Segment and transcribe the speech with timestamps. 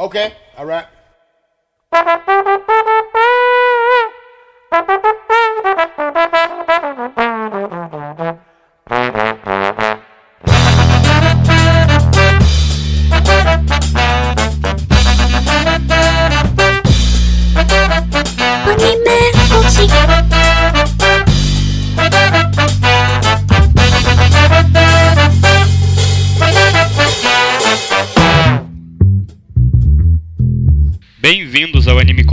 [0.00, 0.86] Okay, all right.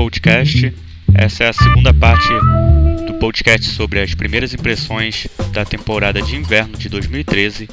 [0.07, 0.73] Codecast.
[1.13, 2.29] Essa é a segunda parte
[3.05, 7.69] do podcast sobre as primeiras impressões da temporada de inverno de 2013.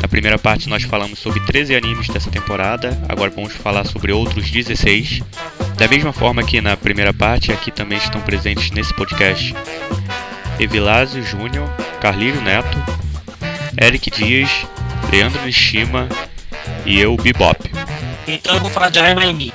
[0.00, 4.48] Na primeira parte nós falamos sobre 13 animes dessa temporada, agora vamos falar sobre outros
[4.48, 5.22] 16.
[5.76, 9.52] Da mesma forma que na primeira parte, aqui também estão presentes nesse podcast
[10.60, 11.68] Evilásio Júnior,
[12.00, 12.78] Carlírio Neto,
[13.76, 14.50] Eric Dias,
[15.10, 16.08] Leandro Nishima
[16.84, 17.68] e eu, Bebop.
[18.28, 19.52] Então eu vou falar de Hermione.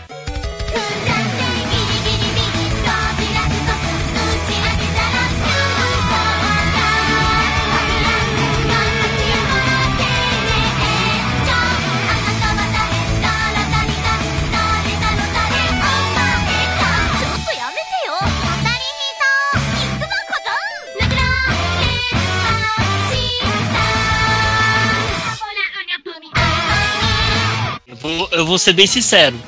[28.51, 29.39] Vou, ser bem sincero.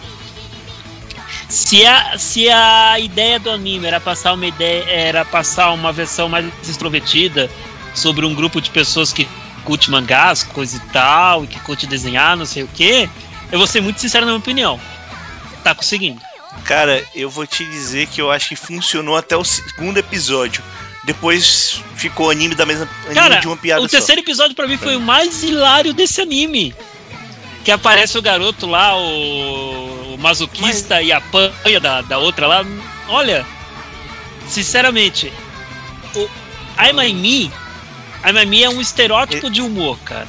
[1.50, 6.28] Se a, se a ideia do anime era passar uma ideia, era passar uma versão
[6.28, 7.50] mais extrovertida
[7.94, 9.28] sobre um grupo de pessoas que
[9.64, 13.10] curte mangás, coisa e tal, e que curte desenhar, não sei o que,
[13.52, 14.80] eu vou ser muito sincero na minha opinião.
[15.64, 16.20] Tá conseguindo.
[16.66, 20.64] Cara, eu vou te dizer que eu acho que funcionou até o segundo episódio.
[21.04, 23.98] Depois ficou anime da mesma anime Cara, de uma piada o só.
[23.98, 26.74] terceiro episódio pra mim foi o mais hilário desse anime.
[27.64, 32.66] Que aparece o garoto lá, o, o masoquista e apanha da, da outra lá.
[33.08, 33.46] Olha,
[34.48, 35.32] sinceramente,
[36.16, 36.30] o
[36.82, 37.52] I'm I Me,
[38.26, 40.28] I'm I Me é um estereótipo de humor, cara.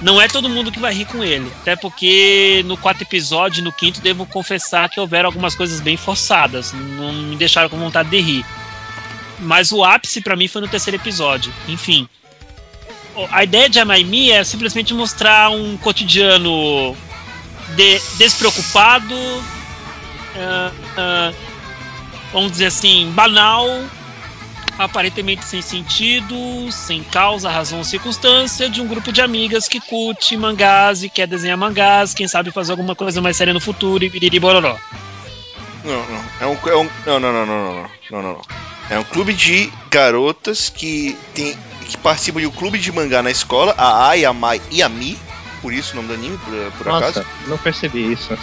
[0.00, 1.50] Não é todo mundo que vai rir com ele.
[1.60, 6.72] Até porque no quarto episódio no quinto devo confessar que houveram algumas coisas bem forçadas.
[6.72, 8.46] Não me deixaram com vontade de rir.
[9.40, 11.52] Mas o ápice pra mim foi no terceiro episódio.
[11.66, 12.08] Enfim.
[13.32, 16.96] A ideia de Amaimi é simplesmente mostrar um cotidiano
[17.74, 19.14] de- despreocupado,
[20.36, 21.32] ah, ah,
[22.32, 23.66] vamos dizer assim, banal,
[24.78, 30.36] aparentemente sem sentido, sem causa, razão ou circunstância, de um grupo de amigas que curte
[30.36, 34.08] mangás e quer desenhar mangás, quem sabe fazer alguma coisa mais séria no futuro e
[34.08, 34.76] biriri bororó.
[35.84, 36.24] Não, não.
[36.40, 38.42] É um, é um não, não, não, não, não, não, não.
[38.90, 41.56] É um clube de garotas que tem
[41.88, 44.88] que participam de um clube de mangá na escola, a Ai, a Mai e a
[44.88, 45.18] Mi,
[45.60, 47.18] por isso o nome do anime, por, por acaso.
[47.18, 48.38] Nossa, não percebi isso.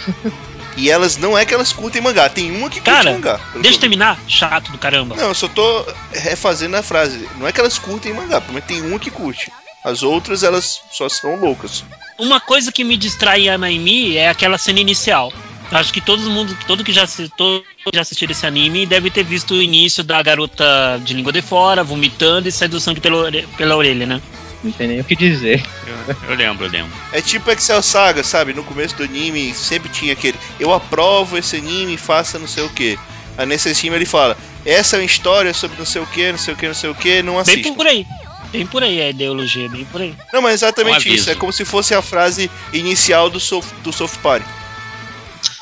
[0.76, 3.40] E elas não é que elas curtem mangá, tem uma que curte mangá.
[3.54, 5.16] Deixa eu terminar, chato do caramba.
[5.16, 7.26] Não, eu só tô refazendo a frase.
[7.38, 9.50] Não é que elas curtem mangá, mas tem uma que curte.
[9.82, 11.82] As outras, elas só são loucas.
[12.18, 15.32] Uma coisa que me distrai em Amaimi é aquela cena inicial.
[15.70, 19.54] Acho que todo mundo, todo que já assistiu, já assistiu esse anime deve ter visto
[19.54, 24.06] o início da garota de língua de fora, vomitando e saindo sangue pela, pela orelha,
[24.06, 24.22] né?
[24.62, 25.64] Não tem nem o que dizer.
[25.86, 26.92] Eu, eu lembro, eu lembro.
[27.12, 28.52] É tipo Excel Saga, sabe?
[28.54, 30.38] No começo do anime sempre tinha aquele.
[30.58, 32.98] Eu aprovo esse anime, faça não sei o que.
[33.36, 36.38] Aí nesse anime ele fala: Essa é uma história sobre não sei o que, não
[36.38, 37.72] sei o que, não sei o que, não Bem assista.
[37.72, 38.06] por aí.
[38.52, 40.14] Bem por aí a ideologia, bem por aí.
[40.32, 41.30] Não, mas é exatamente Um isso.
[41.30, 44.46] É como se fosse a frase inicial do Soft, do soft Party.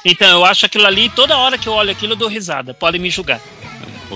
[0.05, 2.75] Então, eu acho aquilo ali, toda hora que eu olho aquilo, eu dou risada.
[2.75, 3.41] Podem me julgar.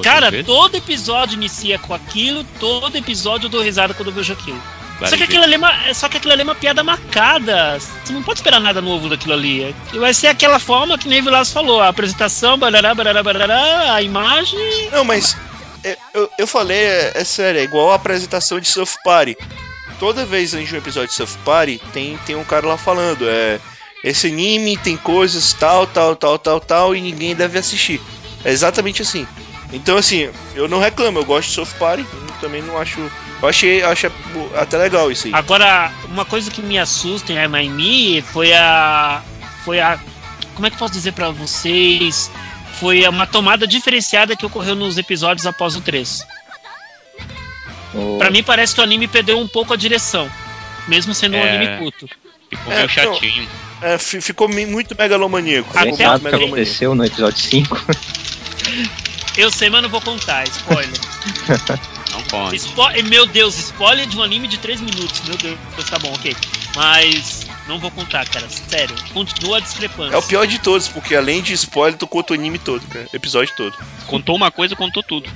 [0.03, 4.61] Cara, todo episódio inicia com aquilo, todo episódio eu dou risada quando eu vejo aquilo.
[5.07, 7.79] Só que, aquilo ali é uma, só que aquilo ali é uma piada marcada.
[7.79, 9.75] Você não pode esperar nada novo daquilo ali.
[9.95, 14.59] Vai ser aquela forma que nem Vilas falou: a apresentação, barará, barará, barará, a imagem.
[14.91, 15.37] Não, mas
[15.85, 19.37] é, eu, eu falei, é, é sério, é igual a apresentação de Surf Party.
[20.01, 23.29] Toda vez antes de um episódio de Surf Party, tem, tem um cara lá falando,
[23.29, 23.61] é.
[24.05, 28.01] Esse anime tem coisas tal, tal, tal, tal, tal, e ninguém deve assistir.
[28.45, 29.27] É exatamente assim.
[29.73, 32.07] Então, assim, eu não reclamo, eu gosto de Surf Party,
[32.41, 33.01] também não acho.
[33.43, 34.11] Eu achei, eu achei
[34.57, 35.35] até legal isso aí.
[35.35, 39.23] Agora, uma coisa que me assusta em Amaimi foi a.
[39.65, 39.99] Foi a.
[40.55, 42.31] Como é que eu posso dizer pra vocês?
[42.81, 46.25] Foi uma tomada diferenciada que ocorreu nos episódios após o 3.
[47.95, 50.31] O- Pra mim parece que o anime perdeu um pouco a direção.
[50.87, 51.57] Mesmo sendo um É.
[51.57, 52.09] anime curto.
[52.51, 53.15] Ficou É, meio não.
[53.15, 53.49] chatinho.
[53.81, 55.71] É, fi- ficou muito megalomaníaco.
[55.71, 56.55] Até Ficou Sabe o muito que megalomaníaco.
[56.57, 57.87] aconteceu no episódio 5?
[59.37, 60.91] Eu sei, mas não vou contar, spoiler.
[62.11, 62.59] Não conte.
[62.59, 65.21] Spo- Meu Deus, spoiler de um anime de 3 minutos.
[65.29, 65.57] Meu Deus,
[65.89, 66.35] tá bom, ok.
[66.75, 68.49] Mas Não vou contar, cara.
[68.49, 68.97] Sério.
[69.13, 70.15] Continua a discrepância.
[70.15, 73.07] É o pior de todos, porque além de spoiler, tu conta o anime todo, cara.
[73.13, 73.77] Episódio todo.
[74.07, 75.29] Contou uma coisa, contou tudo.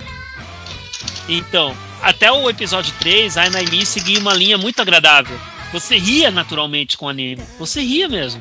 [1.29, 5.39] Então, até o episódio 3, a Naimi seguia uma linha muito agradável.
[5.73, 7.43] Você ria naturalmente com o anime.
[7.59, 8.41] Você ria mesmo.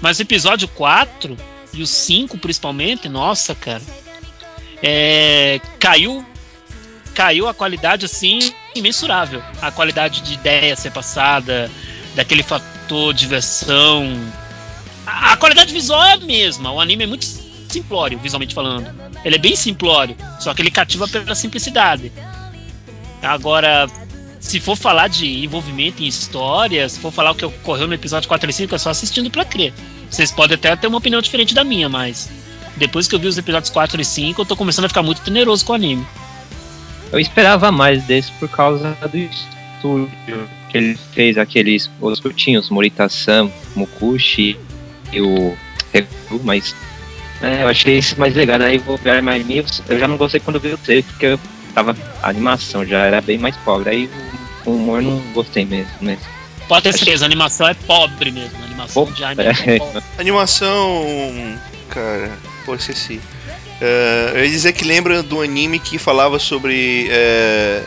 [0.00, 1.36] Mas o episódio 4
[1.72, 3.82] e o 5 principalmente, nossa, cara.
[4.82, 6.24] É, caiu
[7.14, 8.38] caiu a qualidade assim
[8.74, 9.42] imensurável.
[9.62, 11.70] A qualidade de ideia ser passada,
[12.14, 14.12] daquele fator diversão.
[15.06, 16.72] A, a qualidade visual é a mesma.
[16.72, 17.24] O anime é muito
[17.68, 18.92] simplório, visualmente falando.
[19.24, 22.12] Ele é bem simplório, só que ele cativa pela simplicidade.
[23.22, 23.86] Agora,
[24.44, 28.28] se for falar de envolvimento em história, se for falar o que ocorreu no episódio
[28.28, 29.72] 4 e 5, é só assistindo pra crer.
[30.10, 32.28] Vocês podem até ter uma opinião diferente da minha, mas
[32.76, 35.22] depois que eu vi os episódios 4 e 5, eu tô começando a ficar muito
[35.22, 36.06] teneroso com o anime.
[37.10, 40.48] Eu esperava mais desse por causa do estúdio.
[40.68, 44.58] Que ele fez aqueles os curtinhos, Morita-san, Mukushi
[45.10, 45.56] e o
[45.90, 46.76] Reku, mas
[47.40, 48.60] é, eu achei isso mais legal.
[48.60, 49.82] Aí vou ver mais News.
[49.88, 51.40] Eu já não gostei quando vi o trailer, porque eu
[51.74, 51.96] tava.
[52.22, 53.88] A animação já era bem mais pobre.
[53.88, 54.10] Aí
[54.64, 55.92] o, o humor não gostei mesmo.
[56.00, 56.18] Né?
[56.68, 58.56] Pode ter certeza, a animação é pobre mesmo.
[58.62, 59.78] A animação Pô, de anime é é.
[59.78, 60.02] pobre.
[60.18, 61.58] Animação.
[61.90, 63.20] Cara, pô, esqueci.
[63.80, 67.82] É, eu ia dizer que lembra do anime que falava sobre é,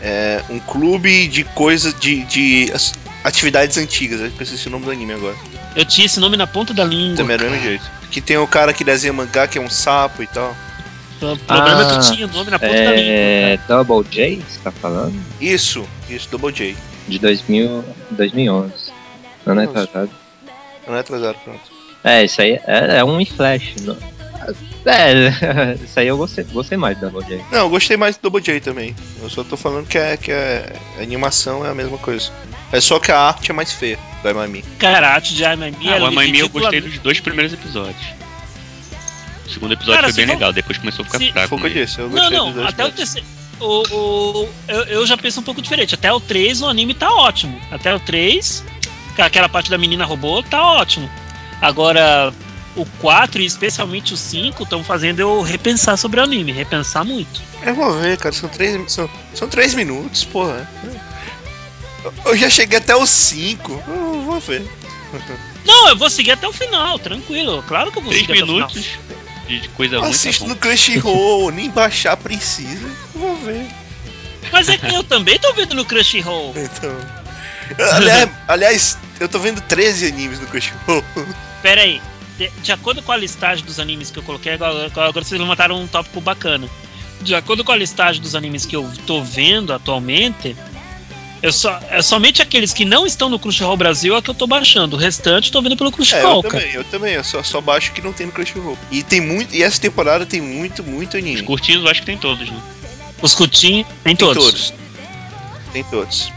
[0.00, 2.72] é, um clube de coisas de, de
[3.22, 4.20] atividades antigas.
[4.20, 5.36] Eu esqueci o nome do anime agora.
[5.76, 7.16] Eu tinha esse nome na ponta da língua.
[7.16, 7.90] Também era do mesmo jeito.
[8.10, 10.54] Que tem o cara que desenha mangá, que é um sapo e tal.
[11.22, 12.94] O problema é que Ah, tinha o nome na ponta da língua.
[12.96, 15.14] É, Double J, você tá falando?
[15.40, 16.76] Isso, isso, Double J.
[17.08, 18.72] De 2000, 2011.
[19.46, 20.10] Não é atrasado.
[20.86, 21.60] Não é atrasado, pronto.
[22.04, 23.74] É, isso aí é, é um flash.
[23.82, 23.96] Não.
[24.84, 27.44] É, isso aí eu gostei, gostei mais do Double J.
[27.52, 28.94] Não, eu gostei mais do Double J também.
[29.22, 32.30] Eu só tô falando que, é, que é, a animação é a mesma coisa.
[32.72, 34.64] É só que a arte é mais feia do Amami.
[34.78, 38.21] Cara, a arte de Aimami Ah, é o Amami eu gostei dos dois primeiros episódios.
[39.52, 41.48] O segundo episódio Cara, foi bem for- legal, depois começou a ficar se- fraco.
[41.48, 41.86] Foi o que eu mesmo.
[41.86, 43.26] disse, eu Não, não, dois até o terceiro.
[43.60, 43.82] O,
[44.44, 45.94] o, eu, eu já penso um pouco diferente.
[45.94, 47.60] Até o 3 o anime tá ótimo.
[47.70, 48.64] Até o 3,
[49.14, 51.08] com aquela parte da menina robô, tá ótimo.
[51.60, 52.32] Agora,
[52.74, 57.40] o 4 e especialmente o 5 estão fazendo eu repensar sobre o anime, repensar muito.
[57.62, 60.68] Eu vou ver, cara, são três, são, são três minutos, porra.
[62.24, 63.80] Eu- já cheguei até os cinco.
[63.86, 64.62] Eu vou ver.
[65.64, 67.62] Não, eu vou seguir até o final, tranquilo.
[67.68, 69.21] Claro que eu vou Três seguir minutos até o final.
[69.46, 72.88] De de coisa Eu tá assisto no Crunchyroll, nem baixar precisa.
[73.14, 73.66] Vou ver.
[74.50, 76.54] Mas é que eu também tô vendo no Crunchyroll.
[76.58, 77.22] Então.
[77.92, 81.04] Aliás, aliás, eu tô vendo 13 animes no Crunchyroll.
[81.62, 82.02] Pera aí.
[82.36, 85.80] De, de acordo com a listagem dos animes que eu coloquei, agora, agora vocês levantaram
[85.80, 86.68] um tópico bacana.
[87.20, 90.56] De acordo com a listagem dos animes que eu tô vendo atualmente,
[91.42, 94.46] eu só, é somente aqueles que não estão no Crunchyroll Brasil é que eu tô
[94.46, 94.96] baixando.
[94.96, 96.62] O restante eu tô vendo pelo É, eu Crunchyroll, cara.
[96.62, 97.14] também, eu também.
[97.14, 98.78] Eu só, só baixo que não tem no Crunchyroll.
[98.90, 99.54] E tem muito.
[99.54, 101.42] E essa temporada tem muito, muito Os anime.
[101.42, 102.56] curtinhos eu acho que tem todos, né?
[103.20, 104.44] Os curtinhos, tem Tem todos.
[104.44, 104.74] todos.
[105.72, 106.32] Tem todos.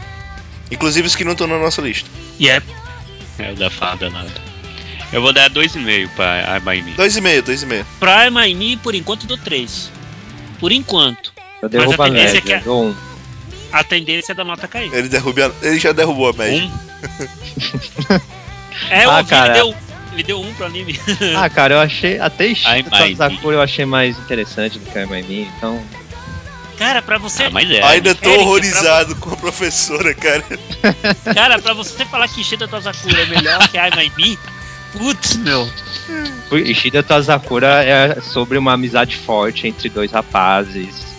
[0.70, 2.08] Inclusive os que não estão na nossa lista.
[2.38, 2.60] E é
[3.38, 4.30] É o da fada nada.
[5.12, 6.92] Eu vou dar 2,5 pra Abaimi.
[6.92, 7.86] Dois e meio, dois e meio.
[8.00, 9.90] Prime Anime, por enquanto, do 3.
[10.58, 11.32] Por enquanto.
[11.62, 12.94] Eu derrubo a tendência é média, que é- dou um.
[13.78, 14.92] A tendência é da nota cair.
[14.92, 16.64] Ele, derruba, ele já derrubou a média.
[16.64, 18.20] Um,
[18.90, 19.46] É, Ah, ouvi, cara.
[19.46, 19.76] ele deu,
[20.12, 20.98] ele deu um pro anime.
[21.36, 22.18] Ah, cara, eu achei.
[22.18, 22.54] Até
[23.16, 25.82] Sakura eu achei mais interessante do que a Maimi, então.
[26.78, 27.44] Cara, pra você.
[27.44, 27.82] ah, mas é.
[27.82, 30.44] Ainda tô Eric, horrorizado com a professora, cara.
[31.34, 34.38] Cara, pra você falar que Ishida Tozakura é melhor que I My Me,
[34.92, 35.66] putz, meu.
[36.52, 41.15] Ishida Tazakura é sobre uma amizade forte entre dois rapazes.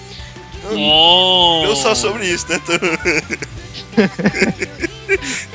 [0.76, 1.62] Oh.
[1.66, 2.60] Eu só sobre isso, né?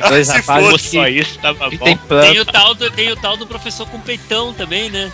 [0.01, 0.83] ah, Dois se rapazes.
[0.83, 1.85] Só isso tava Que bom.
[1.85, 5.13] tem, Tem o, tal do, tem o tal do professor com peitão também, né?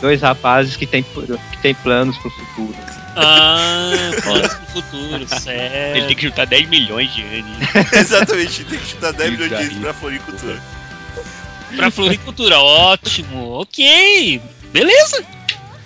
[0.00, 2.74] dois rapazes que tem, que tem planos pro futuro.
[3.16, 3.90] Ah,
[4.22, 5.26] planos pro futuro,
[5.94, 7.58] Ele tem que juntar 10 milhões de anos.
[7.92, 9.80] Exatamente, tem que chutar 10 milhões de aí.
[9.80, 10.62] pra floricultura.
[11.76, 14.40] Pra floricultura, ótimo, ok.
[14.72, 15.24] Beleza.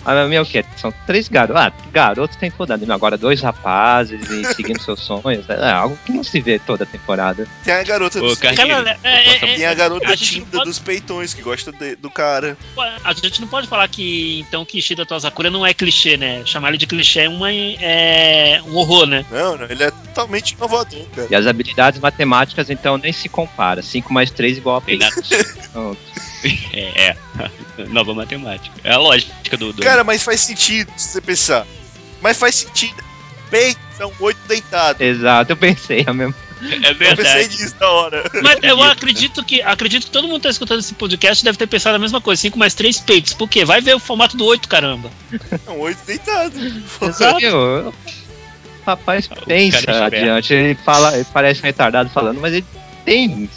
[0.05, 0.63] A minha o quê?
[0.77, 1.61] São três garotos.
[1.61, 2.79] Ah, garotos tem toda.
[2.93, 5.49] Agora, dois rapazes e seguindo seus sonhos.
[5.49, 7.47] É algo que não se vê toda temporada.
[7.63, 10.79] Tem a garota dos cara, é, é, é, Tem a garota a tímida pode- dos
[10.79, 12.55] peitões que gosta de- do cara.
[13.03, 16.43] A gente não pode falar que então que Ishida Tozakura não é clichê, né?
[16.45, 19.25] Chamar ele de clichê é, uma, é um horror, né?
[19.31, 21.27] Não, não, ele é totalmente inovador, cara.
[21.31, 23.81] E as habilidades matemáticas, então, nem se compara.
[23.81, 25.69] 5 mais 3 igual a Tem 3.
[26.73, 27.17] É, é.
[27.89, 28.75] Nova matemática.
[28.83, 29.73] É a lógica do.
[29.73, 29.81] do...
[29.81, 31.65] Cara, mas faz sentido se você pensar.
[32.21, 33.03] Mas faz sentido.
[33.49, 35.01] Peito são oito deitados.
[35.01, 36.35] Exato, eu pensei a mesma.
[36.61, 37.47] É Eu pensei verdade.
[37.61, 38.31] nisso na hora.
[38.41, 41.67] Mas eu acredito que acredito que todo mundo que tá escutando esse podcast deve ter
[41.67, 43.33] pensado a mesma coisa, 5 mais 3 peitos.
[43.33, 43.65] Por quê?
[43.65, 45.11] Vai ver o formato do 8, caramba.
[45.67, 46.53] É um oito deitado.
[47.01, 47.39] Exato.
[47.39, 47.93] Eu-
[48.81, 52.65] O rapaz pensa adiante, ele fala, ele parece retardado falando, mas ele
[53.03, 53.49] tem.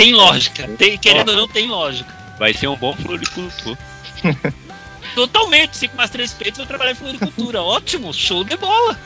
[0.00, 0.66] Tem lógica.
[0.78, 2.10] Tem, querendo ou não, tem lógica.
[2.38, 3.76] Vai ser um bom floricultor.
[5.14, 7.60] Totalmente, 5 mais 3 peitos vai trabalhar em floricultura.
[7.60, 8.98] Ótimo, show de bola.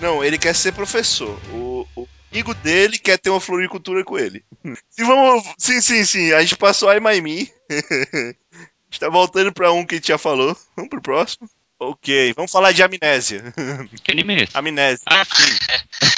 [0.00, 1.38] Não, ele quer ser professor.
[1.52, 4.44] O, o amigo dele quer ter uma floricultura com ele.
[4.90, 5.44] Se vamos.
[5.56, 6.32] Sim, sim, sim.
[6.32, 7.48] A gente passou a Maimi.
[7.70, 10.56] Gente tá voltando pra um que a gente já falou.
[10.74, 11.48] Vamos pro próximo.
[11.78, 13.54] Ok, vamos falar de amnésia.
[14.02, 14.48] Que anime?
[14.52, 15.04] Amnésia.
[15.06, 15.56] Ah, sim.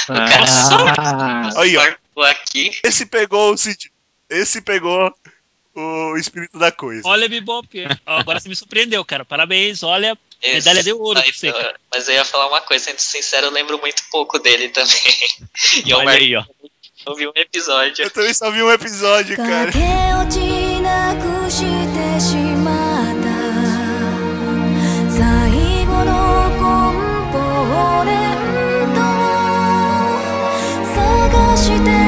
[0.08, 1.99] Ah, Aí, ó.
[2.14, 2.70] Tô aqui.
[2.84, 3.90] Esse pegou o Cid.
[4.28, 5.12] Esse pegou
[5.74, 7.02] o espírito da coisa.
[7.06, 7.68] Olha, Bibop.
[8.04, 9.24] Agora você me surpreendeu, cara.
[9.24, 9.82] Parabéns.
[9.82, 11.20] Olha, esse medalha de ouro.
[11.20, 11.78] Aí, você, cara.
[11.92, 14.90] Mas eu ia falar uma coisa, sendo sincero, eu lembro muito pouco dele também.
[15.84, 16.44] E Olha aí, ó.
[17.06, 18.04] Eu vi um episódio.
[18.04, 19.70] Eu também só vi um episódio, cara.
[31.60, 31.99] して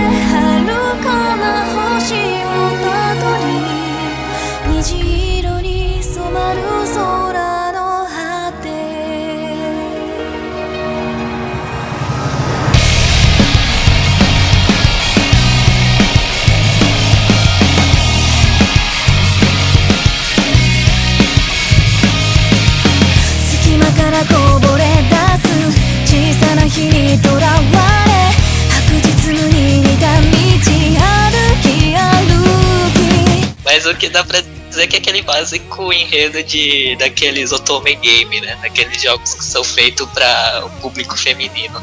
[33.64, 37.94] Mas o que dá pra dizer é que é aquele básico enredo de daqueles otome
[37.96, 38.56] game, né?
[38.60, 41.82] Daqueles jogos que são feitos para o público feminino.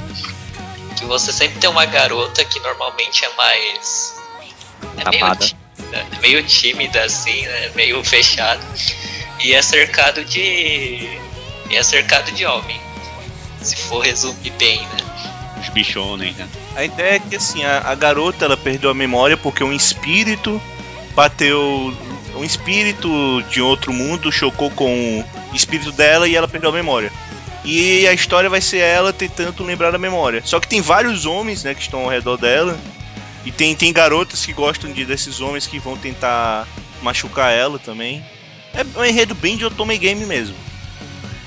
[0.97, 4.15] Que você sempre tem uma garota que normalmente é mais.
[4.97, 5.45] É meio, Tapada.
[5.45, 5.55] tí-
[5.93, 7.71] é meio tímida, assim, né?
[7.75, 8.61] Meio fechada.
[9.39, 10.39] E é cercado de.
[11.69, 12.79] E é cercado de homem.
[13.61, 14.97] Se for resumir bem, né?
[15.69, 16.47] Bichones, né?
[16.75, 20.61] A ideia é que assim, a, a garota ela perdeu a memória porque um espírito
[21.15, 21.93] bateu.
[22.35, 23.09] Um espírito
[23.49, 27.11] de outro mundo chocou com o espírito dela e ela perdeu a memória.
[27.65, 30.41] E a história vai ser ela tentando lembrar da memória.
[30.45, 32.79] Só que tem vários homens, né, que estão ao redor dela.
[33.45, 36.67] E tem, tem garotas que gostam de, desses homens que vão tentar
[37.01, 38.23] machucar ela também.
[38.73, 40.55] É um enredo bem de Otome Game mesmo.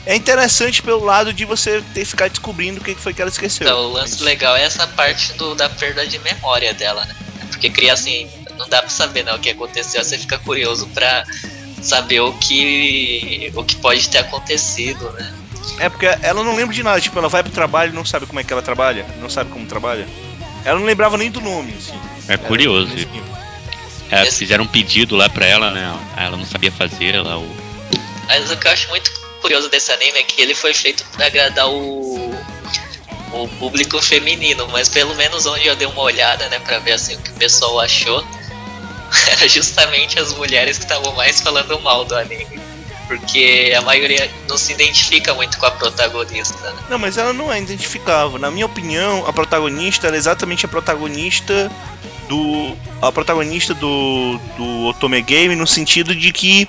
[0.05, 3.31] É interessante pelo lado de você ter que ficar descobrindo o que foi que ela
[3.31, 3.67] esqueceu.
[3.67, 7.15] Então, o lance legal é essa parte do, da perda de memória dela, né?
[7.49, 8.29] Porque cria assim,
[8.59, 11.25] não dá pra saber né, o que aconteceu, você fica curioso pra
[11.81, 15.33] saber o que, o que pode ter acontecido, né?
[15.79, 18.27] É porque ela não lembra de nada, tipo, ela vai pro trabalho e não sabe
[18.27, 20.07] como é que ela trabalha, não sabe como trabalha.
[20.65, 21.99] Ela não lembrava nem do nome, assim.
[22.27, 22.93] É curioso.
[24.11, 25.99] É, fizeram um pedido lá pra ela, né?
[26.17, 27.57] Ela não sabia fazer, ela o.
[28.27, 31.27] Mas o que eu acho muito curioso desse anime é que ele foi feito pra
[31.27, 32.33] agradar o,
[33.33, 37.17] o público feminino, mas pelo menos onde eu dei uma olhada, né, pra ver assim
[37.17, 38.25] o que o pessoal achou,
[39.33, 42.63] era justamente as mulheres que estavam mais falando mal do anime.
[43.09, 46.83] Porque a maioria não se identifica muito com a protagonista, né?
[46.89, 48.39] Não, mas ela não é identificável.
[48.39, 51.71] Na minha opinião, a protagonista ela é exatamente a protagonista
[52.27, 52.75] do.
[53.03, 56.67] A protagonista do, do Otome Game no sentido de que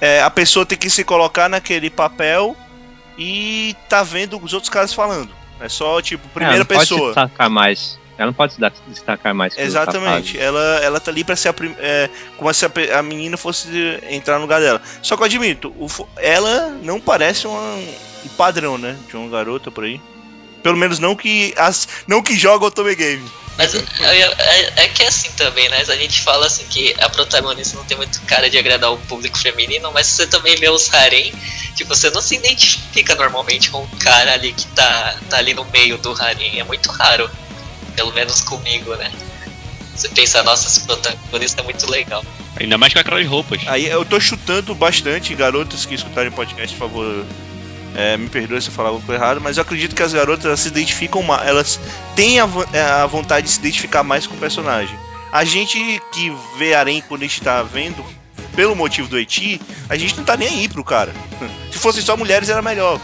[0.00, 2.56] é, a pessoa tem que se colocar naquele papel
[3.18, 5.30] e tá vendo os outros caras falando.
[5.60, 7.08] É só, tipo, primeira ela não Pode se pessoa.
[7.08, 7.98] destacar mais.
[8.16, 9.56] Ela não pode se destacar mais.
[9.56, 10.38] Exatamente.
[10.38, 13.68] Ela, ela tá ali pra ser a prim- é, como se a, a menina fosse
[14.08, 14.80] entrar no lugar dela.
[15.02, 18.96] Só que eu admito, o ela não parece uma- um padrão, né?
[19.08, 20.00] De uma garota por aí.
[20.62, 23.28] Pelo menos não que as não que joga o Otome Game.
[23.56, 25.78] Mas eu- eu- é, é que é assim também, né?
[25.88, 29.36] A gente fala assim que a protagonista não tem muito cara de agradar o público
[29.36, 31.32] feminino, mas você também vê os harem,
[31.74, 35.64] tipo, você não se identifica normalmente com o cara ali que tá, tá ali no
[35.64, 36.60] meio do harem.
[36.60, 37.28] É muito raro.
[37.96, 39.10] Pelo menos comigo, né?
[39.96, 42.24] Você pensa, nossa, esse protagonista é muito legal.
[42.60, 43.60] Ainda mais com aquelas roupas.
[43.66, 47.26] Aí eu tô chutando bastante garotas que escutarem o podcast, por favor.
[47.94, 50.60] É, me perdoe se eu falar alguma coisa mas eu acredito que as garotas elas
[50.60, 51.80] se identificam mais, elas
[52.14, 54.96] têm a, é, a vontade de se identificar mais com o personagem.
[55.32, 58.04] A gente que vê Arém quando a gente tá vendo,
[58.54, 61.12] pelo motivo do Eti, a gente não tá nem aí pro cara.
[61.70, 62.98] Se fossem só mulheres era melhor.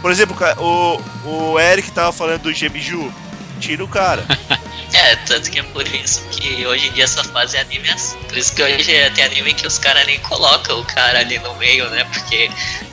[0.00, 3.12] Por exemplo, o, o Eric tava falando do Gebiju,
[3.60, 4.24] tira o cara.
[5.06, 8.18] É, tanto que é por isso que hoje em dia essa fase é anime assim.
[8.28, 11.38] Por isso que hoje é- tem anime que os caras nem colocam o cara ali
[11.38, 12.02] no meio, né?
[12.12, 12.50] Porque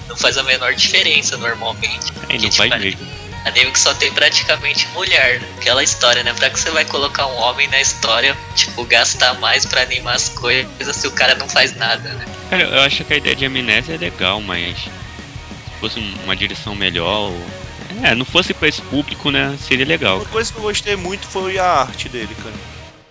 [0.08, 2.12] não faz a menor diferença normalmente.
[2.28, 3.24] Que, não tipo, faz é- mesmo.
[3.46, 5.42] Anime que só tem praticamente mulher.
[5.42, 5.48] né?
[5.58, 6.34] Aquela história, né?
[6.34, 10.30] Pra que você vai colocar um homem na história, tipo, gastar mais pra animar as
[10.30, 12.26] coisas se o cara não faz nada, né?
[12.50, 16.36] Cara, eu acho que a ideia de amnésia é legal, mas se fosse um- uma
[16.36, 17.32] direção melhor.
[17.32, 17.63] ou-
[18.04, 19.58] É, não fosse pra esse público, né?
[19.66, 20.18] Seria legal.
[20.18, 22.56] Uma coisa que eu gostei muito foi a arte dele, cara.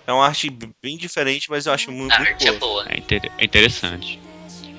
[0.07, 0.51] É uma arte
[0.83, 2.85] bem diferente, mas eu acho muito, A muito arte é boa.
[2.85, 2.87] boa.
[2.93, 4.21] É, inter- é interessante.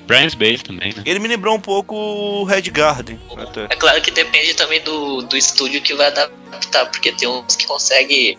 [0.06, 1.02] Brian's Base também, né?
[1.06, 3.64] Ele me lembrou um pouco o Red Garden, até.
[3.74, 7.66] É claro que depende também do, do estúdio que vai adaptar, porque tem uns que
[7.66, 8.38] conseguem.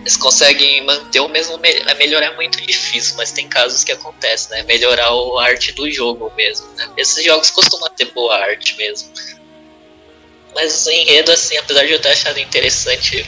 [0.00, 1.56] Eles conseguem manter o mesmo.
[1.58, 4.62] me- é, Melhorar é muito difícil, mas tem casos que acontece, né?
[4.64, 6.90] Melhorar a arte do jogo mesmo, né?
[6.96, 9.08] Esses jogos costumam ter boa arte mesmo.
[10.54, 13.26] Mas o enredo, assim, apesar de eu ter achado interessante,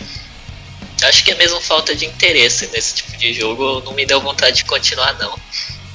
[1.04, 3.80] acho que é mesmo falta de interesse nesse tipo de jogo.
[3.85, 5.37] Não me deu vontade de continuar, não.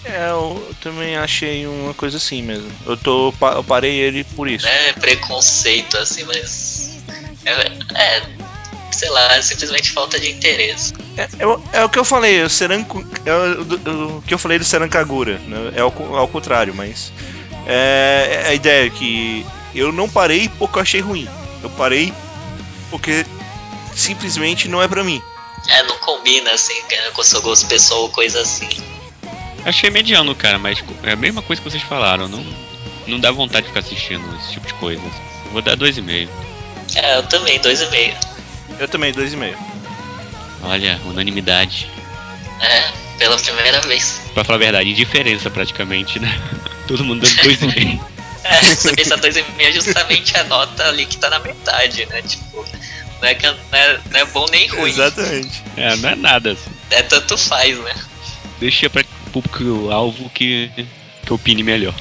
[0.04, 2.72] É, eu também achei uma coisa assim mesmo.
[2.86, 3.34] Eu tô.
[3.56, 4.68] Eu parei ele por isso.
[4.68, 6.92] é preconceito, assim, mas.
[7.46, 7.52] É,
[8.00, 8.24] é,
[8.92, 10.94] sei lá, é simplesmente falta de interesse.
[11.18, 14.38] É, é o- é o que eu falei, o Seranku, é o, o que eu
[14.40, 15.74] falei do Serankagura, né?
[15.76, 17.12] É ao, ao contrário, mas
[17.68, 19.46] é, é a ideia que
[19.80, 21.28] eu não parei porque eu achei ruim.
[21.64, 22.14] Eu parei
[22.90, 23.26] porque
[23.96, 25.22] simplesmente não é pra mim.
[25.68, 26.74] É, não combina, assim,
[27.14, 28.70] com o seu gosto pessoal ou coisa assim.
[29.64, 32.28] Achei mediano, cara, mas é a mesma coisa que vocês falaram.
[32.28, 32.44] Não,
[33.08, 35.02] não dá vontade de ficar assistindo esse tipo de coisa.
[35.52, 36.28] Vou dar 2,5.
[36.96, 38.16] É, eu também, dois e meio.
[38.80, 39.58] Eu também, dois e meio.
[40.64, 41.90] Olha, unanimidade.
[42.60, 44.22] É, pela primeira vez.
[44.34, 46.40] Pra falar a verdade, indiferença praticamente, né?
[46.88, 48.00] Todo mundo dando 2,5.
[48.52, 52.06] É, você pensa dois e meio é justamente a nota ali que tá na metade,
[52.08, 52.22] né?
[52.22, 52.66] Tipo,
[53.22, 54.92] não é, que não é, não é bom nem ruim.
[54.92, 55.64] Exatamente.
[55.78, 56.52] é, não é nada.
[56.52, 56.72] Assim.
[56.90, 57.96] É tanto faz, né?
[58.60, 60.70] Deixa pra público-alvo que,
[61.26, 61.94] que opine melhor.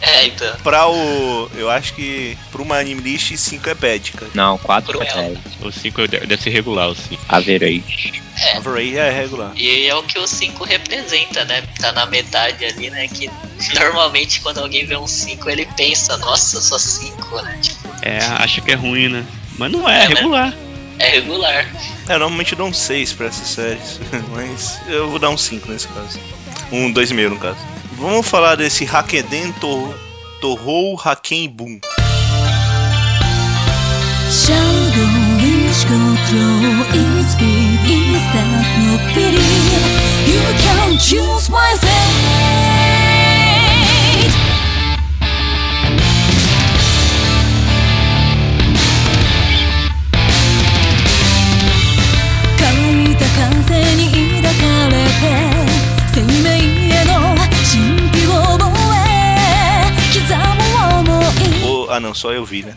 [0.00, 0.56] É, então.
[0.62, 1.50] Pra o.
[1.56, 4.30] Eu acho que pra uma anime list 5 é bad, cara.
[4.34, 5.06] Não, 4 Cruel.
[5.62, 7.22] é O 5 deve ser regular, o 5.
[7.28, 8.22] average.
[8.56, 9.52] Average é regular.
[9.56, 11.62] E é o que o 5 representa, né?
[11.80, 13.08] Tá na metade ali, né?
[13.08, 13.28] Que
[13.78, 17.58] normalmente quando alguém vê um 5 ele pensa, nossa, só 5, né?
[17.60, 19.24] Tipo, É, acha que é ruim, né?
[19.58, 20.14] Mas não é, é É, né?
[20.14, 20.54] regular.
[21.00, 21.66] é regular.
[22.08, 25.70] É, eu normalmente dou um 6 pra essas séries, mas eu vou dar um 5
[25.72, 26.18] nesse caso.
[26.70, 27.58] Um 2,5 no caso.
[27.98, 29.92] Vamos falar desse Hakeden to,
[30.40, 31.80] Torrou Haken Boom.
[61.98, 62.76] Ah não, só eu vi, né?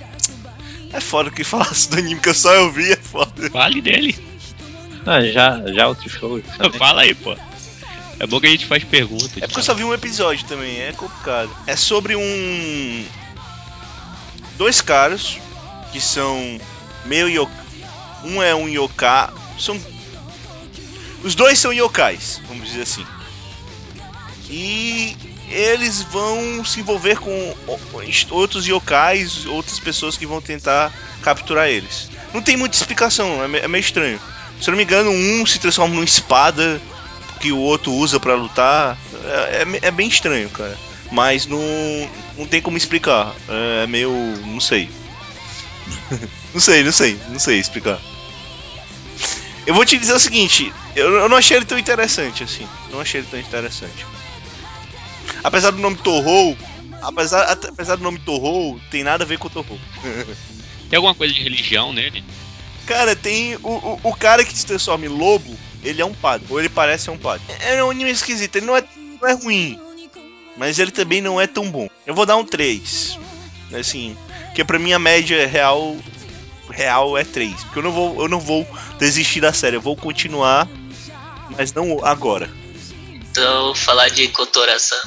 [0.92, 3.50] É foda que falasse do anime que eu só eu vi, é foda.
[3.52, 4.18] Fale dele.
[5.06, 6.42] Ah, já, já outro show.
[6.78, 7.36] Fala aí, pô.
[8.20, 9.38] É bom que a gente faz perguntas.
[9.38, 11.50] É porque eu só vi um episódio também, é complicado.
[11.66, 13.06] É sobre um.
[14.58, 15.40] Dois caras
[15.92, 16.60] que são
[17.06, 17.66] meio yokai.
[18.24, 19.30] Um é um yokai.
[19.58, 19.80] São.
[21.24, 23.06] Os dois são yokais, vamos dizer assim.
[24.50, 25.16] E
[25.52, 27.56] eles vão se envolver com
[28.30, 32.10] outros yokais, outras pessoas que vão tentar capturar eles.
[32.34, 34.20] Não tem muita explicação, é é meio estranho.
[34.62, 36.82] Se eu não me engano, um se transforma numa espada
[37.40, 38.98] que o outro usa pra lutar.
[39.26, 40.78] É, é- é bem estranho, cara.
[41.12, 41.60] Mas não,
[42.38, 43.34] não tem como explicar.
[43.50, 44.12] É meio.
[44.46, 44.90] não sei.
[46.54, 48.00] não sei, não sei, não sei explicar.
[49.66, 52.68] Eu vou te dizer o seguinte, eu, eu não achei ele tão interessante assim.
[52.92, 54.06] Não achei ele tão interessante.
[55.44, 56.58] Apesar do nome Torrou,
[57.02, 59.80] apesar, apesar do nome Torrou, tem nada a ver com Torrou.
[60.90, 62.22] Tem alguma coisa de religião nele?
[62.86, 66.46] Cara, tem o, o, o cara que se transforma em lobo, ele é um padre.
[66.50, 67.42] Ou ele parece ser um padre.
[67.62, 68.84] É é um anime esquisito, ele não é,
[69.22, 69.80] não é ruim.
[70.58, 71.88] Mas ele também não é tão bom.
[72.06, 73.18] Eu vou dar um 3.
[73.80, 74.18] Assim,
[74.54, 75.96] que pra mim a média real
[76.70, 77.64] real é 3.
[77.64, 78.68] Porque eu não vou eu não vou
[79.00, 80.68] desistir da série, eu vou continuar,
[81.56, 82.50] mas não agora.
[83.32, 85.00] Então, falar de Kotoração.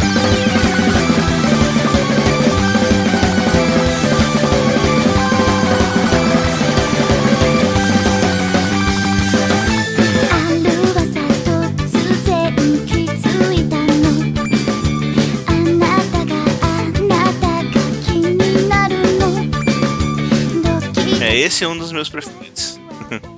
[21.20, 22.80] É, esse é um dos meus preferidos.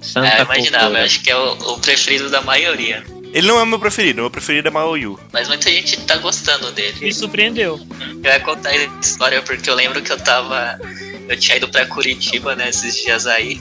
[0.00, 3.15] Santa é, imaginava, acho que é o, o preferido da maioria.
[3.36, 5.20] Ele não é o meu preferido, o meu preferido é Maoyu.
[5.30, 6.96] Mas muita gente tá gostando dele.
[7.04, 7.78] Me surpreendeu.
[8.24, 10.80] Eu ia contar a história porque eu lembro que eu tava.
[11.28, 13.60] eu tinha ido pra Curitiba, né, esses dias aí.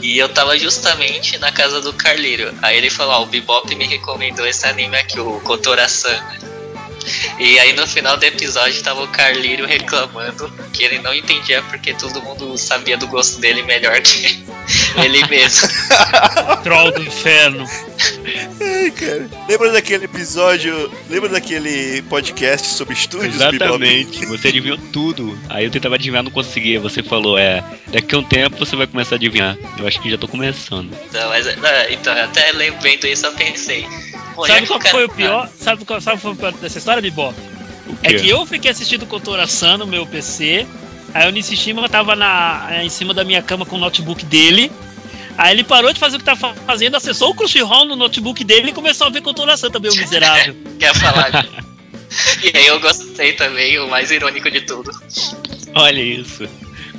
[0.00, 2.54] E eu tava justamente na casa do Carlírio.
[2.62, 6.18] Aí ele falou, ó, o Bebop me recomendou esse anime aqui, o Kotora-san.
[7.38, 11.94] E aí no final do episódio tava o Carlírio reclamando que ele não entendia porque
[11.94, 14.44] todo mundo sabia do gosto dele melhor que
[15.02, 15.68] ele mesmo.
[16.62, 17.66] Troll do inferno.
[18.60, 19.28] Ai, cara.
[19.48, 20.90] Lembra daquele episódio.
[21.08, 23.36] Lembra daquele podcast sobre estúdios?
[23.36, 25.38] Exatamente, você adivinhou tudo.
[25.48, 26.80] Aí eu tentava adivinhar, não conseguia.
[26.80, 29.56] Você falou, é, daqui a um tempo você vai começar a adivinhar.
[29.78, 30.90] Eu acho que já tô começando.
[31.08, 33.86] Então, mas, não, então até lembrando isso eu pensei.
[34.36, 35.48] Pô, Sabe qual foi o pior?
[35.58, 37.32] Sabe qual sabe qual foi o pior dessa história, Bibó?
[38.02, 40.66] É que eu fiquei assistindo Kotora-san no meu PC.
[41.14, 44.70] Aí o Nishishima tava na, em cima da minha cama com o notebook dele.
[45.38, 48.70] Aí ele parou de fazer o que tava fazendo, acessou o Crunchyroll no notebook dele
[48.70, 50.54] e começou a ver Kotora-san também, o miserável.
[50.78, 51.46] quer falar.
[52.42, 54.90] e aí eu gostei também, o mais irônico de tudo.
[55.74, 56.48] Olha isso.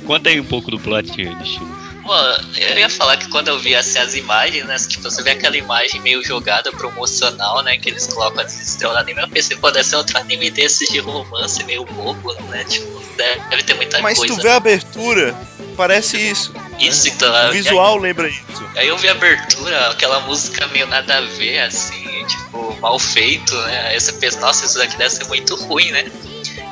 [0.06, 1.77] Conta aí um pouco do plot, Nishima.
[2.08, 2.14] Pô,
[2.56, 4.78] eu ia falar que quando eu vi assim, as imagens, né?
[4.78, 7.76] Tipo, você vê aquela imagem meio jogada promocional, né?
[7.76, 9.20] Que eles colocam as estrelas no anime.
[9.20, 12.64] Eu pensei, pô, deve ser outro anime desses de romance meio bobo, né?
[12.64, 14.34] Tipo, deve, ter muita Mas coisa.
[14.34, 15.36] tu vê a abertura,
[15.76, 16.54] parece isso.
[16.78, 17.30] Isso, então.
[17.50, 18.40] O visual lembra isso.
[18.74, 23.54] Aí eu vi a abertura, aquela música meio nada a ver, assim, tipo, mal feito,
[23.54, 23.88] né?
[23.88, 26.10] Aí você pensa, nossa, isso daqui deve ser muito ruim, né?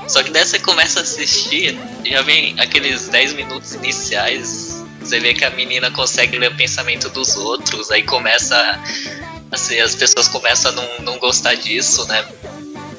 [0.09, 5.35] Só que daí você começa a assistir, já vem aqueles 10 minutos iniciais, você vê
[5.35, 8.57] que a menina consegue ler o pensamento dos outros, aí começa.
[9.53, 12.27] Assim, as pessoas começam a não, não gostar disso, né?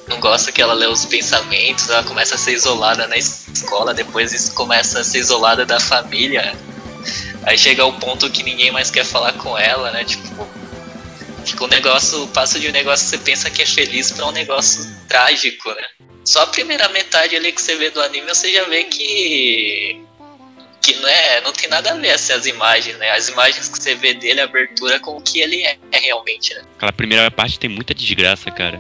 [0.08, 4.32] Não gosta que ela lê os pensamentos, ela começa a ser isolada na escola, depois
[4.32, 6.56] isso começa a ser isolada da família.
[7.44, 10.06] Aí chega ao ponto que ninguém mais quer falar com ela, né?
[10.06, 10.48] Tipo,
[11.46, 14.32] fica um negócio, passa de um negócio que você pensa que é feliz pra um
[14.32, 15.86] negócio trágico, né?
[16.24, 20.07] Só a primeira metade ali que você vê do anime, você já vê que
[20.94, 23.12] que não é, não tem nada a ver assim, as imagens, né?
[23.12, 26.62] As imagens que você vê dele, a abertura com o que ele é, realmente, né?
[26.78, 28.78] Aquela primeira parte tem muita desgraça, cara.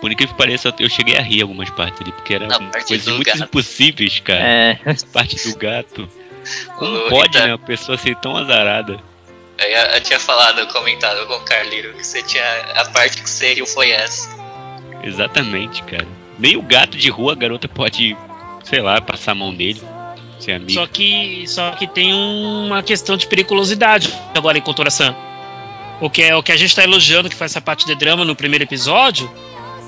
[0.00, 2.48] Por incrível que pareça, eu cheguei a rir algumas partes ali, porque era
[2.86, 3.42] coisas muito gato.
[3.42, 4.40] impossíveis, cara.
[4.42, 4.78] É,
[5.12, 6.08] Parte do gato.
[6.78, 7.52] Como O pode, Rita- né?
[7.52, 8.98] Uma pessoa ser tão azarada.
[9.58, 12.42] Aí eu, eu tinha falado, comentado com o Carliro que você tinha
[12.76, 14.30] a parte que você riu foi essa.
[15.04, 16.06] Exatamente, cara.
[16.38, 18.16] Nem o gato de rua a garota pode,
[18.64, 19.82] sei lá, passar a mão nele.
[20.72, 25.14] Só que, só que tem uma questão de periculosidade agora em Kotora-san.
[26.00, 28.24] O que é o que a gente tá elogiando que faz essa parte de drama
[28.24, 29.30] no primeiro episódio.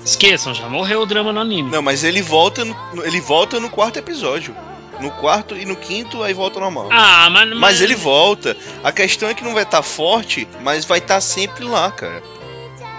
[0.04, 1.70] Esqueçam, já morreu o drama no anime.
[1.70, 4.54] Não, mas ele volta no, ele volta no quarto episódio.
[5.00, 6.88] No quarto e no quinto, aí volta normal.
[6.90, 8.56] Ah, mas, mas, Mas ele volta.
[8.84, 12.22] A questão é que não vai estar forte, mas vai estar sempre lá, cara.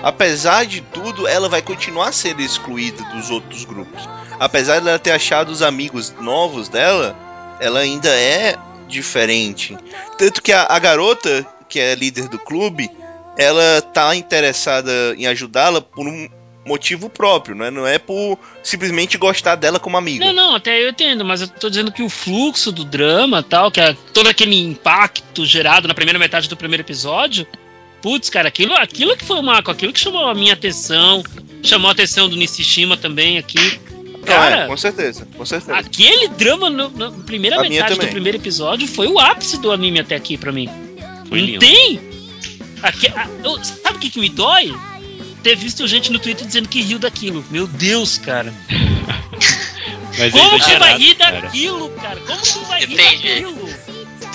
[0.01, 4.09] Apesar de tudo, ela vai continuar sendo excluída dos outros grupos.
[4.37, 7.15] Apesar dela ter achado os amigos novos dela,
[7.63, 8.55] ela ainda é
[8.87, 9.77] diferente.
[10.17, 12.89] Tanto que a, a garota, que é líder do clube,
[13.37, 16.27] ela tá interessada em ajudá-la por um
[16.65, 17.71] motivo próprio, né?
[17.71, 20.25] Não é por simplesmente gostar dela como amiga.
[20.25, 23.71] Não, não, até eu entendo, mas eu tô dizendo que o fluxo do drama tal,
[23.71, 27.47] que é todo aquele impacto gerado na primeira metade do primeiro episódio,
[28.01, 31.23] putz, cara, aquilo, aquilo que foi o marco, aquilo que chamou a minha atenção,
[31.61, 33.79] chamou a atenção do Nishishima também aqui.
[34.25, 35.77] Cara, é, com certeza, com certeza.
[35.77, 39.99] aquele drama no- na primeira A metade do primeiro episódio foi o ápice do anime
[39.99, 40.69] até aqui pra mim.
[41.27, 41.59] Foi não lindo.
[41.59, 41.99] tem?
[42.81, 44.75] Aqui, a- eu- sabe o que, que me dói?
[45.41, 47.43] Ter visto gente no Twitter dizendo que riu daquilo.
[47.51, 48.53] Meu Deus, cara.
[50.17, 52.19] Mas é Como que vai rir daquilo, cara?
[52.21, 53.69] Como que vai rir daquilo?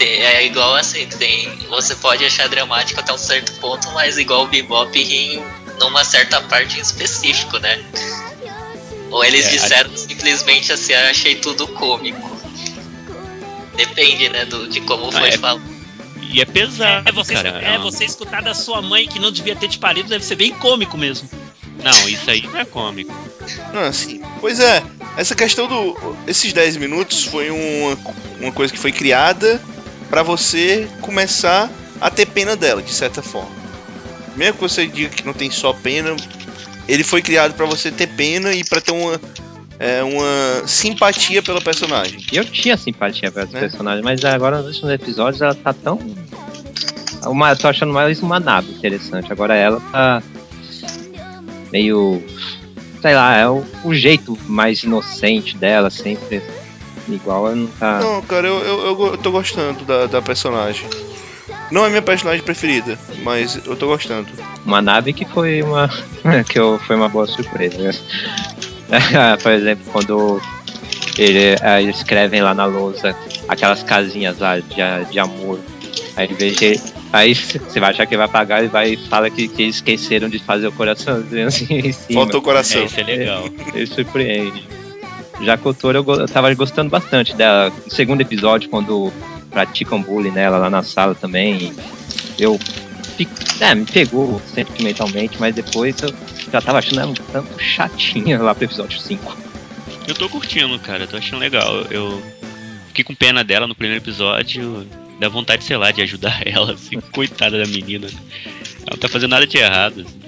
[0.00, 4.46] É igual assim, tem, você pode achar dramático até um certo ponto, mas igual o
[4.46, 5.42] Bebop ri em
[5.80, 7.82] numa certa parte em específico, né?
[9.10, 12.36] Ou eles É, disseram simplesmente assim, "Ah, achei tudo cômico.
[13.76, 15.62] Depende, né, do, de como foi é- falado.
[16.30, 17.48] E é pesado, É você, cara.
[17.62, 20.34] é, uma- você escutar da sua mãe que não devia ter te parido deve ser
[20.36, 21.28] bem cômico mesmo.
[21.82, 23.14] Não, isso aí não é cômico.
[23.72, 24.82] Não, assim, pois é,
[25.16, 26.16] essa questão do.
[26.26, 27.96] Esses 10 minutos foi uma,
[28.40, 29.62] uma coisa que foi criada
[30.10, 33.56] pra você começar a ter pena dela, de certa forma.
[34.36, 36.14] Mesmo que você diga que não tem só pena,
[36.88, 39.20] ele foi criado pra você ter pena e pra ter uma,
[39.78, 42.24] é, uma simpatia pela personagem.
[42.32, 43.60] Eu tinha simpatia pelos Né?
[43.60, 46.00] personagens, mas agora nos últimos episódios ela tá tão.
[47.26, 49.30] Uma, eu tô achando mais uma nave interessante.
[49.30, 50.22] Agora ela tá.
[51.70, 52.22] meio.
[53.02, 56.42] sei lá, é o, o jeito mais inocente dela, sempre
[57.08, 57.46] igual.
[57.48, 58.00] Ela não tá.
[58.00, 60.86] Não, cara, eu, eu, eu tô gostando da, da personagem.
[61.70, 64.26] Não é minha personagem preferida, mas eu tô gostando.
[64.64, 65.88] Uma nave que foi uma.
[66.48, 67.78] que eu, foi uma boa surpresa.
[67.78, 67.92] né?
[69.42, 70.40] Por exemplo, quando
[71.18, 73.14] ele, eh, eles escrevem lá na lousa
[73.46, 75.58] aquelas casinhas lá de, de amor.
[76.16, 76.80] Aí ele vê que.
[77.12, 80.38] Aí você vai achar que ele vai pagar e vai fala que, que esqueceram de
[80.38, 81.92] fazer o coraçãozinho assim.
[82.14, 82.82] Faltou coração.
[82.82, 83.44] É, isso é legal.
[83.74, 84.62] Ele surpreende.
[85.40, 87.72] Já a Kotora eu, go- eu tava gostando bastante dela.
[87.86, 89.10] No segundo episódio, quando
[89.50, 91.72] praticam bullying nela lá na sala também.
[92.38, 92.58] Eu.
[93.60, 96.14] É, me pegou sentimentalmente, mas depois eu
[96.52, 99.36] já tava achando ela um tanto chatinha lá pro episódio 5.
[100.06, 101.82] Eu tô curtindo, cara, tô achando legal.
[101.90, 102.22] Eu
[102.88, 104.86] fiquei com pena dela no primeiro episódio.
[105.18, 108.06] Dá vontade, sei lá, de ajudar ela, assim, coitada da menina.
[108.06, 110.06] Ela não tá fazendo nada de errado.
[110.06, 110.18] assim.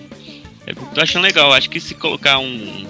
[0.66, 2.86] Eu tô achando legal, acho que se colocar um.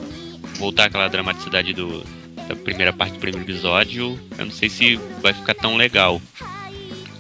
[0.59, 2.03] voltar aquela dramaticidade do.
[2.51, 6.21] Da primeira parte do primeiro episódio, eu não sei se vai ficar tão legal.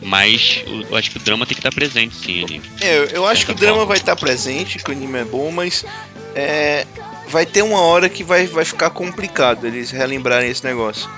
[0.03, 2.62] Mas eu, acho que o drama tem que estar presente sim ali.
[2.81, 3.88] É, eu, acho que o drama forma.
[3.88, 5.85] vai estar presente, que o anime é bom, mas
[6.35, 6.87] é,
[7.29, 11.09] vai ter uma hora que vai, vai ficar complicado eles relembrarem esse negócio.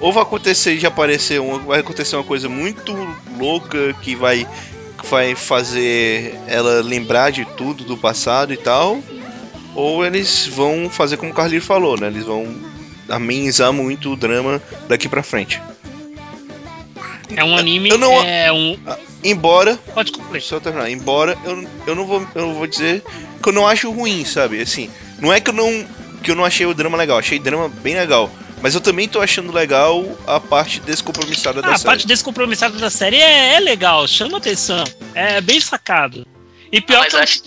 [0.00, 2.92] Ou vai acontecer de aparecer uma, vai acontecer uma coisa muito
[3.38, 4.48] louca que vai,
[5.08, 9.00] vai fazer ela lembrar de tudo do passado e tal.
[9.74, 12.06] Ou eles vão fazer como o Carlinho falou, né?
[12.06, 12.73] Eles vão
[13.08, 15.60] amenizar muito o drama daqui pra frente.
[17.36, 17.90] É um anime.
[17.90, 18.78] Eu não- É um.
[19.22, 20.40] Embora Pode concluir.
[20.42, 20.90] Só terminar.
[20.90, 23.02] Embora eu, eu não vou eu não vou dizer
[23.42, 24.60] que eu não acho ruim, sabe?
[24.60, 25.86] Assim, não é que eu não
[26.22, 28.30] que eu não achei o drama legal, achei o drama bem legal,
[28.62, 31.84] mas eu também tô achando legal a parte descompromissada da Ah, a série.
[31.86, 34.84] parte descompromissada da série é, é legal, chama atenção.
[35.14, 36.26] É bem sacado.
[36.72, 37.42] E pior Ah, que um acho-.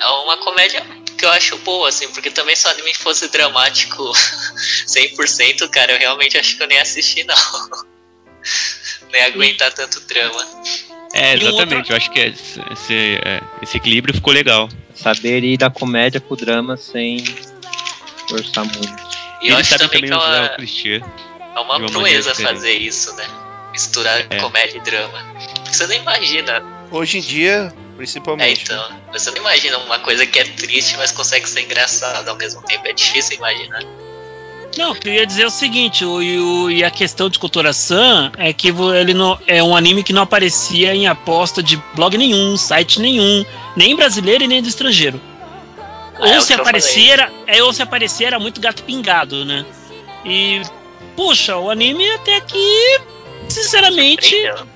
[0.00, 0.82] É uma comédia
[1.18, 4.02] que eu acho boa, assim, porque também se o anime fosse dramático
[4.86, 7.34] 100%, cara, eu realmente acho que eu nem assisti, não.
[9.12, 10.44] nem aguentar tanto drama.
[11.12, 14.68] É, exatamente, eu acho que esse, esse, é, esse equilíbrio ficou legal.
[14.94, 17.24] Saber ir da comédia pro drama sem
[18.28, 19.08] forçar muito.
[19.40, 21.02] E eu acho também que é usar o uma, clichê.
[21.56, 23.24] é uma proeza fazer isso, né?
[23.72, 24.40] Misturar É.
[24.40, 25.24] comédia e drama.
[25.66, 26.62] Você não imagina.
[26.90, 28.62] Hoje em dia, É, principalmente.
[28.62, 28.88] então.
[29.12, 32.86] Você não imagina uma coisa que é triste, mas consegue ser engraçada ao mesmo tempo.
[32.86, 33.82] É difícil imaginar.
[34.76, 38.52] Não, eu queria dizer o seguinte, o, e, o- e a questão de Kotora-san é
[38.52, 43.00] que ele não, é um anime que não aparecia em aposta de blog nenhum, site
[43.00, 45.20] nenhum, nem brasileiro e nem do estrangeiro.
[46.20, 48.82] Ah, é ou o se que aparecia, era, é, ou se aparecia era muito gato
[48.84, 49.64] pingado, né?
[50.24, 50.62] E,
[51.16, 53.00] puxa, o anime até aqui,
[53.48, 54.66] sinceramente, Surpreendeu.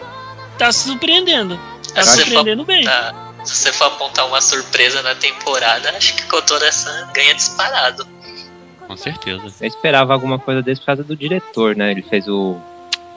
[0.59, 1.61] tá se surpreendendo.
[1.95, 2.87] Tá Se se você for surpreendendo bem.
[2.87, 8.07] apontar- se você for apontar uma surpresa na temporada, acho que Kotora-san ganha disparado.
[8.87, 9.43] Com certeza.
[9.61, 11.91] Eu esperava alguma coisa desse por causa do diretor, né?
[11.91, 12.57] Ele fez o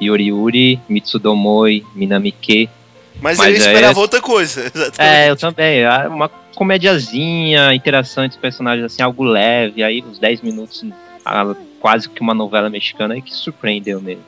[0.02, 2.70] Yuri, Mitsudomoi, Minamike.
[3.22, 4.62] Mas, Mas eu é esperava outra coisa.
[4.74, 5.02] Exatamente.
[5.02, 5.86] É, eu também.
[6.10, 9.84] Uma comediazinha, interação entre os personagens, assim, algo leve.
[9.84, 10.84] Aí, uns 10 minutos,
[11.80, 14.24] quase que uma novela mexicana aí que surpreendeu mesmo.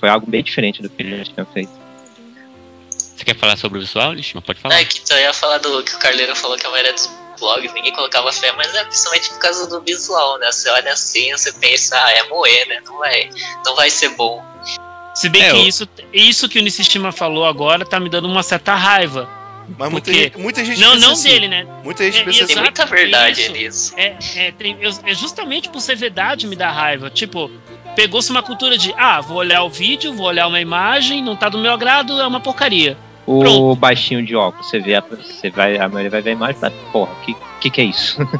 [0.00, 1.77] Foi algo bem diferente do que ele já tinha feito.
[3.18, 4.40] Você quer falar sobre o visual, Lishima?
[4.40, 4.76] Pode falar.
[4.80, 7.72] É que eu ia falar do que o Carleiro falou que a maioria dos blogs
[7.72, 10.52] ninguém colocava fé, mas é principalmente por causa do visual, né?
[10.52, 12.80] Você olha assim, você pensa, ah, é moer, né?
[12.86, 13.28] Não vai,
[13.66, 14.40] não vai ser bom.
[15.16, 18.28] Se bem É, que eu- isso, isso que o Nishishima falou agora tá me dando
[18.28, 19.28] uma certa raiva.
[19.76, 21.28] Mas muita porque- gente, muita gente Não, pensa não assim.
[21.28, 21.66] dele, né?
[21.82, 22.52] Muita gente É, pensa Tem assim.
[22.52, 23.52] Exato, muita verdade isso.
[23.52, 23.94] nisso.
[23.96, 27.10] É, é, tem- é justamente por ser verdade me dá raiva.
[27.10, 27.50] Tipo,
[27.96, 31.48] pegou-se uma cultura de, ah, vou olhar o vídeo, vou olhar uma imagem, não tá
[31.48, 32.96] do meu agrado, é uma porcaria.
[33.30, 33.76] O Pronto.
[33.76, 36.60] baixinho de óculos, você vê, a, você vai, a maioria vai ver a imagem e
[36.60, 38.16] fala, porra, que, que que é isso?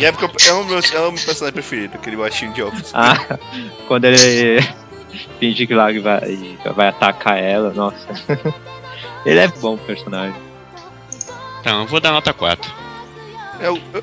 [0.00, 2.90] E é porque é o meu, é o meu personagem preferido, aquele baixinho de óculos.
[2.94, 3.14] ah,
[3.86, 4.60] quando ele
[5.38, 8.08] finge que lá vai, vai atacar ela, nossa.
[9.24, 10.34] ele é bom personagem.
[11.60, 12.72] Então, eu vou dar nota 4.
[13.60, 14.02] É o- eu-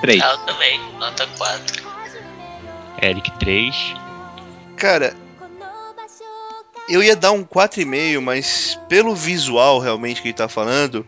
[0.00, 0.22] 3.
[0.22, 1.82] Ah, eu também, nota 4.
[3.02, 3.94] Eric 3.
[4.76, 5.12] cara,
[6.88, 11.06] eu ia dar um 4,5, mas pelo visual realmente que ele tá falando,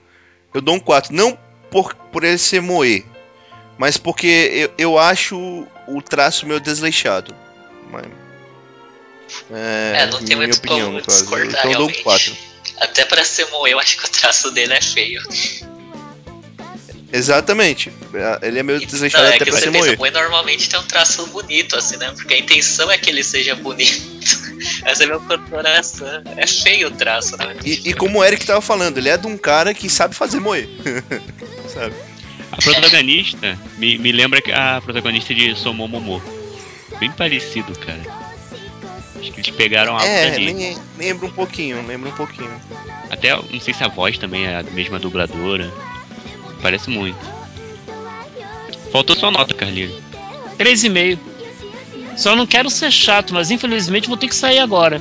[0.54, 1.12] eu dou um 4.
[1.14, 1.38] Não
[1.70, 3.04] por, por ele ser moe,
[3.78, 5.36] mas porque eu, eu acho
[5.86, 7.34] o traço meio desleixado.
[7.90, 8.06] Mas-
[9.52, 11.18] É, É, não tem muito opinião, como caso.
[11.20, 12.02] discordar, Então eu dou um realmente.
[12.02, 12.36] 4.
[12.78, 15.22] Até pra ser moer, eu acho que o traço dele é feio.
[17.12, 17.92] Exatamente.
[18.42, 19.96] Ele é meio Não, desleixado é até que pra você ser moe.
[19.96, 22.12] moe normalmente tem um traço bonito, assim, né?
[22.14, 24.15] Porque a intenção é que ele seja bonito.
[24.82, 26.22] Mas você vê o coração.
[26.36, 27.56] É feio o traço, né?
[27.64, 30.40] E, e como o Eric tava falando, ele é de um cara que sabe fazer
[30.40, 30.68] moe.
[31.72, 31.94] sabe?
[32.52, 36.20] A protagonista me, me lembra que a protagonista de Somou Momô.
[37.00, 38.00] Bem parecido, cara.
[39.20, 40.52] Acho que eles pegaram algo É, dali.
[40.52, 42.50] lem- lembra um pouquinho, lembra um pouquinho.
[43.10, 45.70] Até, não sei se a voz também é a mesma dubladora.
[46.62, 47.18] Parece muito.
[48.92, 49.92] Faltou sua nota, Carlinhos.
[50.58, 51.18] 3,5.
[52.16, 55.00] Só não quero ser chato, mas infelizmente vou ter que sair agora.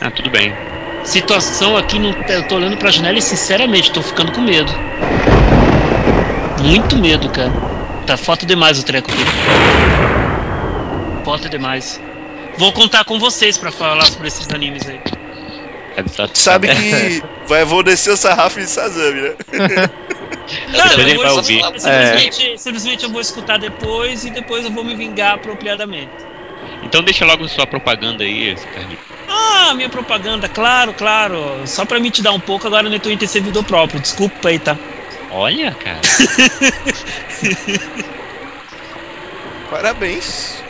[0.00, 0.52] Ah, tudo bem.
[1.04, 4.72] Situação aqui, no, eu tô olhando pra janela e sinceramente tô ficando com medo.
[6.62, 7.52] Muito medo, cara.
[8.06, 9.24] Tá foto demais o treco aqui.
[11.24, 12.00] Foto demais.
[12.56, 15.00] Vou contar com vocês pra falar sobre esses animes aí.
[15.96, 16.04] É,
[16.34, 19.34] Sabe que vai, vou descer o sarrafo de Sazami, né?
[20.72, 21.62] Cara, Depois ele eu vai ouvir.
[21.62, 26.12] Simplesmente, simplesmente eu vou escutar depois e depois eu vou me vingar apropriadamente.
[26.82, 29.00] Então deixa logo sua propaganda aí, Carlinhos.
[29.28, 31.62] Ah, minha propaganda, claro, claro.
[31.66, 34.00] Só pra me te dar um pouco, agora no Twitter servidor próprio.
[34.00, 34.76] Desculpa aí, tá?
[35.30, 36.00] Olha, cara.
[39.70, 40.62] Parabéns.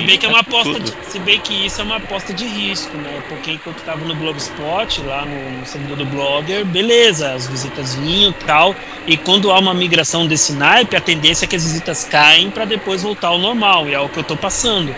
[0.00, 2.44] Se bem que é uma aposta de, se bem que isso é uma aposta de
[2.44, 3.22] risco, né?
[3.28, 8.30] Porque enquanto tava no Blogspot, lá no, no servidor do Blogger, beleza, as visitas vinham
[8.30, 8.74] e tal.
[9.06, 12.64] E quando há uma migração desse naipe, a tendência é que as visitas caem para
[12.64, 14.94] depois voltar ao normal, e é o que eu tô passando.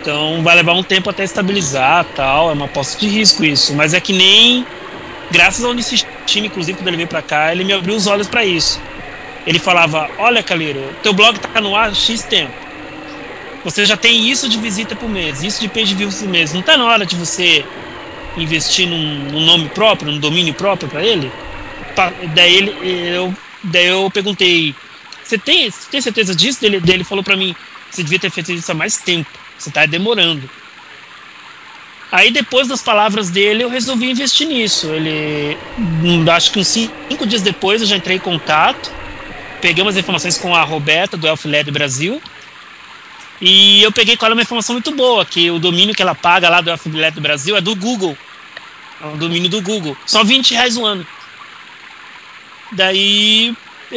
[0.00, 3.74] Então vai levar um tempo até estabilizar tal, é uma aposta de risco isso.
[3.74, 4.66] Mas é que nem.
[5.30, 5.72] Graças ao
[6.26, 8.80] time, inclusive, quando ele veio pra cá, ele me abriu os olhos para isso.
[9.46, 12.52] Ele falava: Olha, Calheiro, teu blog tá no ar X tempo.
[13.64, 16.52] Você já tem isso de visita por mês, isso de page views por mês.
[16.52, 17.64] Não tá na hora de você
[18.36, 18.96] investir num,
[19.30, 21.30] num nome próprio, num domínio próprio para ele?
[21.94, 22.76] Pa- Daí ele,
[23.14, 24.74] eu, daí eu perguntei:
[25.22, 26.60] Você tem, você tem certeza disso?
[26.62, 27.54] Daí ele falou para mim:
[27.90, 29.28] Você devia ter feito isso há mais tempo.
[29.58, 30.48] Você tá demorando.
[32.12, 34.88] Aí depois das palavras dele eu resolvi investir nisso.
[34.88, 38.90] Ele, hum, acho que uns cinco dias depois eu já entrei em contato,
[39.60, 42.20] peguei umas informações com a Roberta do Elf Led Brasil
[43.40, 46.48] e eu peguei com ela uma informação muito boa, que o domínio que ela paga
[46.48, 48.16] lá do Elf Led Brasil é do Google,
[49.02, 51.06] é um domínio do Google, só 20 reais o ano.
[52.72, 53.54] Daí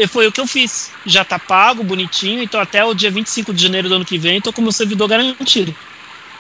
[0.10, 0.91] foi o que eu fiz.
[1.06, 4.41] Já tá pago, bonitinho, então até o dia 25 de janeiro do ano que vem
[4.41, 5.75] tô com meu servidor garantido.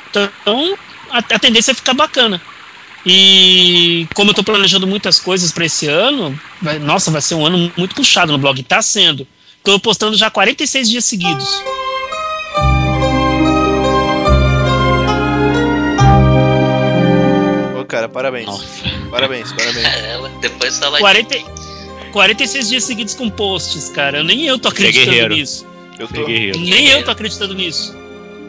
[0.09, 0.77] Então
[1.11, 2.41] a, a tendência é ficar bacana.
[3.05, 7.45] E como eu tô planejando muitas coisas para esse ano, vai- nossa, vai ser um
[7.45, 8.63] ano muito puxado no blog.
[8.63, 9.27] Tá sendo.
[9.63, 11.61] Tô postando já 46 dias seguidos.
[18.03, 18.45] Cara, parabéns.
[18.45, 18.65] Nossa.
[19.09, 19.87] Parabéns, parabéns.
[19.87, 21.37] Caramba, depois fala 40,
[22.11, 24.23] 46 dias seguidos com posts, cara.
[24.23, 25.35] Nem eu tô acreditando guerreiro.
[25.35, 25.65] nisso.
[25.99, 26.25] Eu Você é tô.
[26.25, 26.59] guerreiro.
[26.59, 27.95] Nem eu tô acreditando nisso.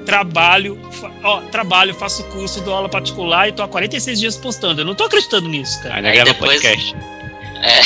[0.06, 4.82] Trabalho, fa- ó, trabalho, faço curso, dou aula particular e tô há 46 dias postando.
[4.82, 5.96] Eu não tô acreditando nisso, cara.
[5.96, 6.94] Ainda Aí grava depois- podcast.
[7.62, 7.80] É,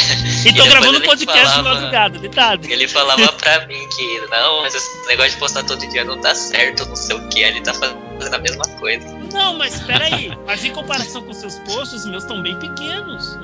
[0.48, 2.72] E tô depois gravando podcast de falava- madrugada, detalhe.
[2.72, 6.35] ele falava pra mim que não, mas esse negócio de postar todo dia não dá
[6.35, 7.38] certo, não sei o que.
[7.40, 9.07] Ele tá fazendo a mesma coisa.
[9.32, 10.32] Não, mas peraí.
[10.46, 13.38] Mas em comparação com seus posts, os meus estão bem pequenos.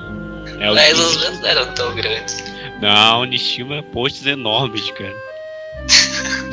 [0.59, 2.43] É o Mas os meus não eram tão grandes.
[2.81, 5.15] Não, Nishima é posts enormes, cara.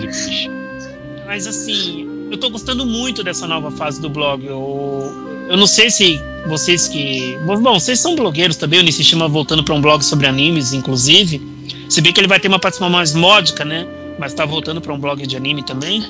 [0.01, 0.51] Bicho.
[1.27, 4.45] Mas assim, eu tô gostando muito dessa nova fase do blog.
[4.45, 7.39] Eu, eu não sei se vocês que.
[7.45, 11.41] Bom, vocês são blogueiros também, o Nishishima voltando pra um blog sobre animes, inclusive.
[11.89, 13.87] Se bem que ele vai ter uma participação mais módica, né?
[14.19, 16.05] Mas tá voltando pra um blog de anime também.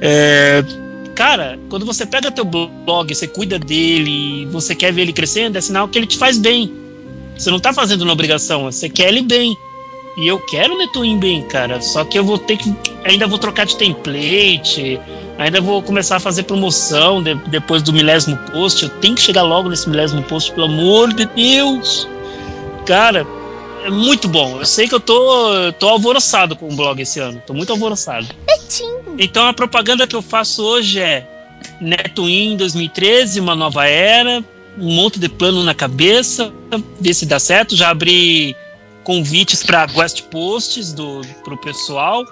[0.00, 0.64] É,
[1.18, 5.60] cara, quando você pega teu blog, você cuida dele, você quer ver ele crescendo, é
[5.60, 6.72] sinal que ele te faz bem.
[7.36, 9.56] Você não tá fazendo uma obrigação, você quer ele bem.
[10.16, 11.80] E eu quero o Netwin bem, cara.
[11.80, 12.72] Só que eu vou ter que.
[13.04, 15.00] Ainda vou trocar de template.
[15.38, 18.84] Ainda vou começar a fazer promoção de- depois do milésimo post.
[18.84, 22.08] Eu tenho que chegar logo nesse milésimo post, pelo amor de Deus.
[22.86, 23.24] Cara,
[23.84, 24.58] é muito bom.
[24.58, 27.42] Eu sei que eu tô, tô alvoroçado com o blog esse ano.
[27.46, 28.26] Tô muito alvoroçado.
[29.18, 31.26] Então a propaganda que eu faço hoje é
[31.80, 34.42] NetWin 2013, uma nova era,
[34.78, 36.52] um monte de plano na cabeça,
[37.00, 37.74] ver se dá certo.
[37.76, 38.54] Já abri
[39.04, 42.24] convites para guest posts do pro pessoal.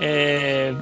[0.00, 0.72] É,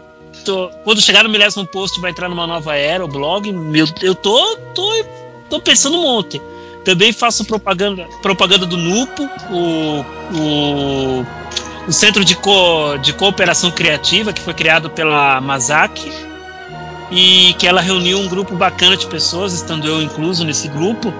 [0.44, 3.50] tô- quando chegar no milésimo post vai entrar numa nova era o blog.
[3.52, 5.04] Meu, eu tô, tô,
[5.48, 6.40] tô pensando um monte.
[6.86, 10.04] Também faço propaganda, propaganda do Nupo, o,
[10.38, 11.26] o,
[11.88, 16.12] o Centro de, co, de Cooperação Criativa, que foi criado pela Mazaki,
[17.10, 21.12] e que ela reuniu um grupo bacana de pessoas, estando eu incluso nesse grupo.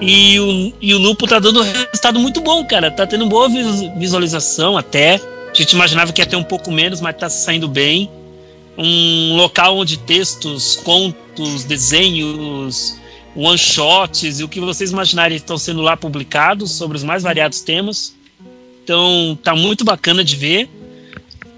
[0.00, 2.90] E o, e o Nupo tá dando resultado muito bom, cara.
[2.90, 5.20] Tá tendo boa vis- visualização até.
[5.50, 8.10] A gente imaginava que ia ter um pouco menos, mas tá saindo bem.
[8.76, 12.98] Um local onde textos, contos, desenhos,
[13.34, 18.14] one-shots e o que vocês imaginarem estão sendo lá publicados sobre os mais variados temas.
[18.82, 20.68] Então tá muito bacana de ver.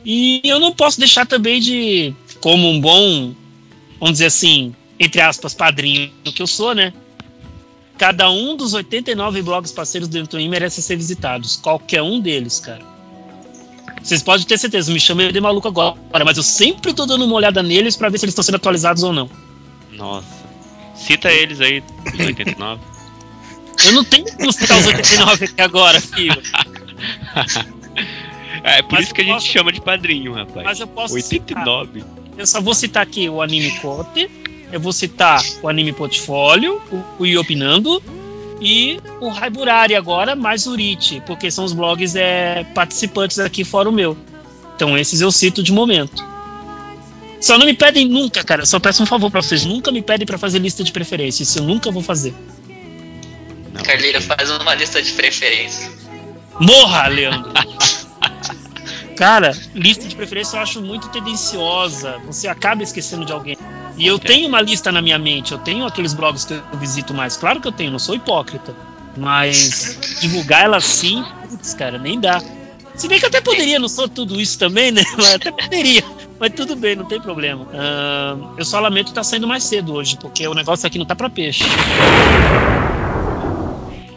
[0.04, 3.34] E eu não posso deixar também de, como um bom,
[4.00, 6.92] vamos dizer assim, entre aspas, padrinho que eu sou, né?
[7.96, 11.56] Cada um dos 89 blogs parceiros do Netwin merece ser visitados.
[11.56, 12.82] Qualquer um deles, cara.
[14.02, 17.34] Vocês podem ter certeza, me chamei de maluco agora, mas eu sempre tô dando uma
[17.34, 19.30] olhada neles pra ver se eles estão sendo atualizados ou não.
[19.92, 20.42] Nossa.
[21.02, 21.82] Cita eles aí,
[22.12, 22.80] os 89.
[23.86, 26.40] Eu não tenho como citar os 89 aqui agora, filho.
[28.64, 30.64] É, por Mas isso que a gente posso- chama de padrinho, rapaz.
[30.64, 31.66] Mas eu posso citar.
[31.66, 32.04] 89.
[32.38, 34.30] Eu só vou citar aqui o Anime Cote,
[34.70, 38.00] eu vou citar o Anime Portfólio, o, o Iopinando
[38.60, 43.88] e o Raiburari agora, mais o Rich, porque são os blogs é, participantes aqui fora
[43.88, 44.16] o meu.
[44.76, 46.24] Então esses eu cito de momento.
[47.42, 48.64] Só não me pedem nunca, cara.
[48.64, 49.64] Só peço um favor pra vocês.
[49.64, 51.42] Nunca me pedem pra fazer lista de preferência.
[51.42, 52.32] Isso eu nunca vou fazer.
[53.74, 53.82] Não,
[54.20, 55.90] faz uma lista de preferência.
[56.60, 57.50] Morra, Leandro!
[59.18, 62.18] Cara, lista de preferência eu acho muito tendenciosa.
[62.26, 63.58] Você acaba esquecendo de alguém.
[63.98, 65.50] E eu tenho uma lista na minha mente.
[65.50, 67.36] Eu tenho aqueles blogs que eu visito mais.
[67.36, 68.72] Claro que eu tenho, não sou hipócrita.
[69.16, 72.40] Mas divulgar ela assim, putz, cara, nem dá.
[72.94, 75.02] Se bem que eu até poderia, não sou tudo isso também, né?
[75.18, 76.04] Mas até poderia.
[76.42, 77.68] Mas tudo bem, não tem problema.
[77.72, 81.14] Ahn, eu só lamento estar saindo mais cedo hoje, porque o negócio aqui não tá
[81.14, 81.62] pra peixe.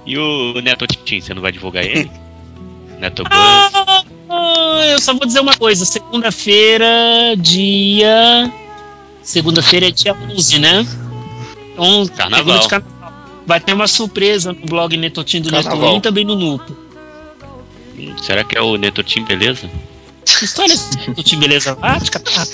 [0.08, 2.10] E o Neto Tim, você não vai divulgar ele?
[3.00, 3.22] Neto.
[3.30, 3.86] Ah,
[4.88, 5.86] eu só vou dizer uma coisa.
[5.86, 6.88] Segunda-feira,
[7.38, 8.52] dia.
[9.22, 10.84] Segunda-feira é dia 11, né?
[11.74, 12.60] Então, Carnaval.
[12.60, 13.14] de carnaval.
[13.46, 15.52] Vai ter uma surpresa no blog Netotim do.
[15.52, 16.76] Netoim e também no Nupo.
[18.24, 19.70] Será que é o Neto Tim, beleza?
[20.26, 21.00] Que história é essa?
[21.08, 21.78] Netotim, beleza?
[21.82, 22.46] Ah, de catar.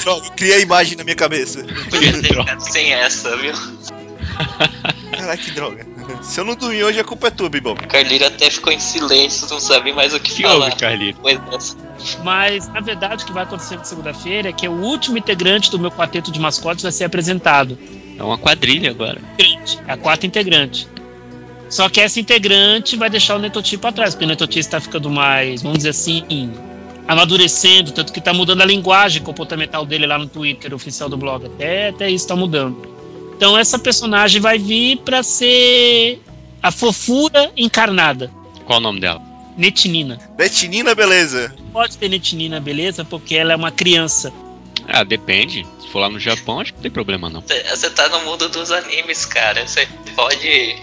[0.00, 1.64] Droga, eu criei a imagem na minha cabeça.
[1.90, 3.52] Podia ter ficado sem essa, viu?
[5.12, 5.86] Caraca, que droga.
[6.22, 7.86] Se eu não dormir hoje, a culpa é tua, Bibop.
[7.86, 10.72] Carleira até ficou em silêncio, não sabe mais o que, Que falar.
[10.72, 11.12] houve?
[11.12, 11.76] Depois dessa.
[12.24, 15.78] Mas, na verdade, o que vai acontecer na segunda-feira é que o último integrante do
[15.78, 17.78] meu quarteto de mascotes vai ser apresentado.
[18.18, 19.20] É uma quadrilha agora.
[19.38, 20.88] é a quarta integrante.
[21.70, 25.08] Só que essa integrante vai deixar o Netoti pra trás, porque o Netoti está ficando
[25.08, 26.52] mais, vamos dizer assim,
[27.06, 31.46] amadurecendo, tanto que tá mudando a linguagem comportamental dele lá no Twitter oficial do blog.
[31.46, 32.88] Até, até isso tá mudando.
[33.36, 36.20] Então essa personagem vai vir pra ser
[36.62, 38.30] a fofura encarnada,
[38.66, 39.20] Qual o nome dela?
[39.56, 40.18] Netinina.
[40.36, 41.52] Betinina, beleza.
[41.72, 43.04] Pode ter Netinina, beleza?
[43.04, 44.32] Porque ela é uma criança.
[44.86, 45.66] Ah, depende.
[45.80, 47.40] Se for lá no Japão, acho que não tem problema não.
[47.40, 49.66] Você- Você tá no mundo dos animes, cara.
[49.66, 50.76] Você pode.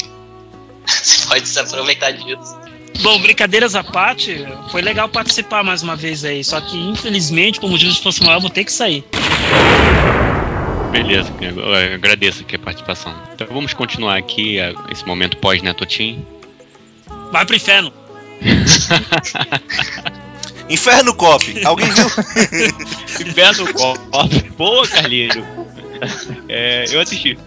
[0.87, 2.57] Você pode se aproveitar disso.
[3.01, 6.43] Bom, brincadeiras à parte, foi legal participar mais uma vez aí.
[6.43, 9.03] Só que, infelizmente, como juiz de fosse maior, eu vou ter que sair.
[10.91, 13.13] Beleza, eu agradeço aqui a participação.
[13.33, 14.57] Então vamos continuar aqui
[14.91, 16.25] esse momento pós-Netotim.
[17.31, 17.93] Vai pro inferno.
[20.69, 21.65] Inferno Cop.
[21.65, 22.05] Alguém viu?
[23.25, 23.99] Inferno Cop.
[24.57, 25.47] Boa, Carlinho.
[26.49, 27.37] É, eu assisti.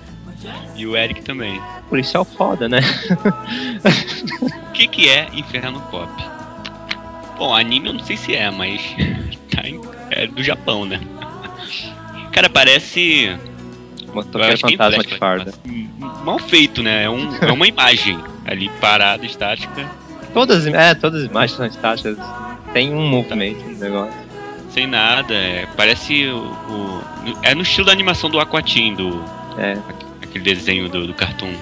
[0.77, 1.61] E o Eric também.
[1.89, 2.81] Por isso é o foda, né?
[4.69, 6.11] O que, que é Inferno Cop?
[7.37, 8.81] Bom, anime eu não sei se é, mas
[9.55, 9.81] tá em-
[10.11, 11.01] é do Japão, né?
[12.33, 13.37] Cara, parece
[14.15, 15.53] Motoqueiro que fantasma de farda.
[16.25, 17.05] mal feito, né?
[17.05, 19.89] É, um- é uma imagem ali parada, estática,
[20.33, 22.17] Todas, é, todas as imagens são estáticas.
[22.73, 24.15] Tem um movimento no negócio.
[24.71, 25.35] sem nada.
[25.35, 27.03] é, parece o, o-
[27.43, 29.25] É no estilo da animação do Aquatim, do,
[29.59, 29.77] É.
[30.31, 31.53] aquele desenho do, do cartoon.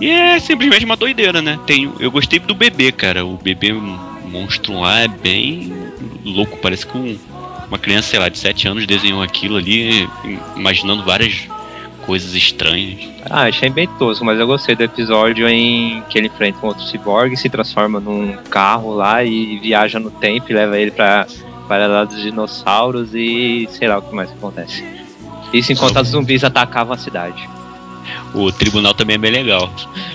[0.00, 1.58] E é simplesmente uma doideira, né?
[1.66, 3.24] Tem, eu gostei do bebê, cara.
[3.24, 5.72] O bebê monstro lá é bem
[6.24, 6.56] louco.
[6.58, 7.16] Parece que um-
[7.68, 10.08] uma criança, sei lá, de 7 anos desenhou aquilo ali,
[10.56, 11.48] imaginando várias
[12.04, 13.00] coisas estranhas.
[13.28, 16.84] Ah, achei bem tosco, mas eu gostei do episódio em que ele enfrenta um outro
[16.84, 21.26] ciborgue, se transforma num carro lá e viaja no tempo e leva ele pra,
[21.66, 24.84] para lá dos dinossauros e sei lá o que mais acontece.
[25.58, 27.48] Isso enquanto os zumbis atacavam a cidade.
[28.34, 29.72] O tribunal também é bem legal.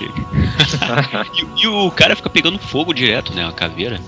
[1.34, 3.46] e, e o cara fica pegando fogo direto, né?
[3.46, 4.00] A caveira.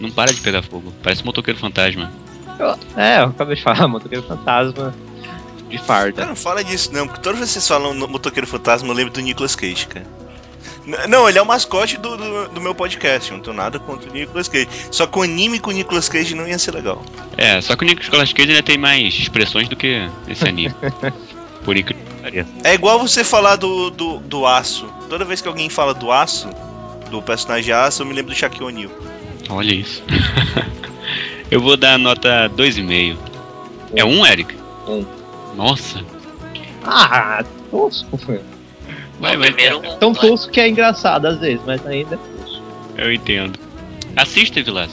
[0.00, 0.92] Não para de pegar fogo.
[1.02, 2.10] Parece um motoqueiro fantasma.
[2.96, 4.94] É, eu acabei de falar, motoqueiro fantasma
[5.68, 6.26] de Cara, farda.
[6.26, 9.12] não fala disso não, porque toda vez que vocês falam no Motoqueiro Fantasma, eu lembro
[9.12, 10.06] do Nicolas Cage, cara.
[11.08, 14.12] Não, ele é o mascote do, do, do meu podcast, não tenho nada contra o
[14.12, 14.68] Nicolas Cage.
[14.90, 17.02] Só que o anime com o Nicolas Cage não ia ser legal.
[17.36, 20.74] É, só que o Nicolas Cage ainda tem mais expressões do que esse anime.
[21.64, 22.04] Por incrível.
[22.62, 24.86] É igual você falar do, do, do aço.
[25.08, 26.48] Toda vez que alguém fala do aço,
[27.10, 28.90] do personagem aço, eu me lembro do Shaquille O'Neal.
[29.48, 30.02] Olha isso.
[31.50, 33.16] Eu vou dar a nota 2,5.
[33.94, 34.56] É um, Eric?
[34.88, 35.04] Um.
[35.54, 36.02] Nossa.
[36.82, 38.16] Ah, tosco.
[38.26, 38.40] Vai,
[39.18, 39.36] o vai.
[39.36, 40.18] primeiro um, Tão né?
[40.20, 42.18] tosco que é engraçado às vezes, mas ainda.
[42.96, 43.58] Eu entendo.
[44.16, 44.90] Assista, Vilas.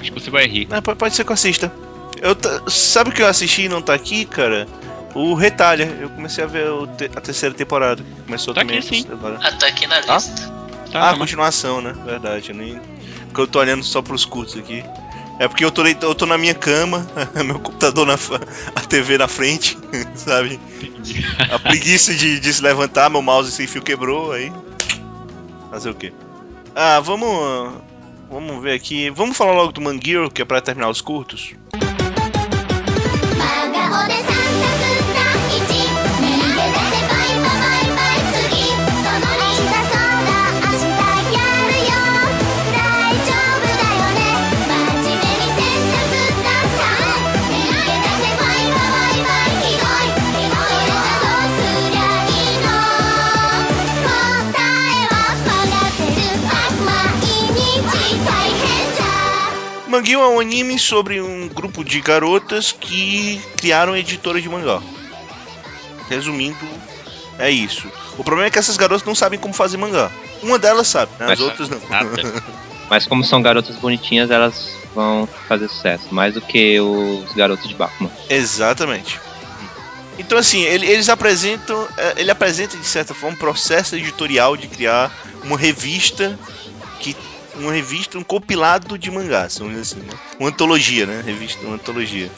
[0.00, 0.68] Acho que você vai rir.
[0.70, 1.72] Ah, pode, ser que eu assista.
[2.20, 2.36] Eu
[2.70, 4.66] sabe o que eu assisti e não tá aqui, cara?
[5.14, 5.84] O Retalha.
[6.00, 8.02] Eu comecei a ver o te- a terceira temporada.
[8.26, 9.06] Começou Tá também aqui, sim.
[9.10, 9.38] agora.
[9.42, 10.14] Ah, tá aqui na Ah?
[10.16, 10.48] lista.
[10.90, 11.94] Tá, Ah, tá, continuação, né?
[12.04, 12.50] Verdade.
[12.50, 12.80] Eu nem...
[13.32, 14.84] que eu tô olhando só pros curtos aqui.
[15.42, 17.04] É porque eu tô, eu tô na minha cama,
[17.44, 18.14] meu computador na
[18.76, 19.76] a TV na frente,
[20.14, 20.60] sabe?
[21.52, 24.52] A preguiça de, de se levantar, meu mouse sem fio quebrou, aí.
[25.68, 26.12] Fazer o quê?
[26.76, 27.74] Ah, vamos.
[28.30, 29.10] Vamos ver aqui.
[29.10, 31.56] Vamos falar logo do Mangueiro, que é pra terminar os curtos.
[59.92, 64.80] Mangueiro é um anime sobre um grupo de garotas que criaram editora de mangá.
[66.08, 66.56] Resumindo,
[67.38, 67.86] é isso.
[68.16, 70.10] O problema é que essas garotas não sabem como fazer mangá.
[70.42, 71.26] Uma delas sabe, né?
[71.26, 71.78] as Mas- outras não.
[71.90, 72.08] Nada.
[72.88, 76.06] Mas como são garotas bonitinhas, elas vão fazer sucesso.
[76.10, 78.10] Mais do que os garotos de Batman.
[78.30, 79.20] Exatamente.
[80.18, 84.68] Então assim, ele- eles apresentam, eh, ele apresenta de certa forma um processo editorial de
[84.68, 85.12] criar
[85.44, 86.38] uma revista
[86.98, 87.14] que
[87.56, 90.18] uma revista, um compilado de mangás, vamos dizer assim, né?
[90.38, 91.22] Uma antologia, né?
[91.24, 92.30] Revista, uma antologia.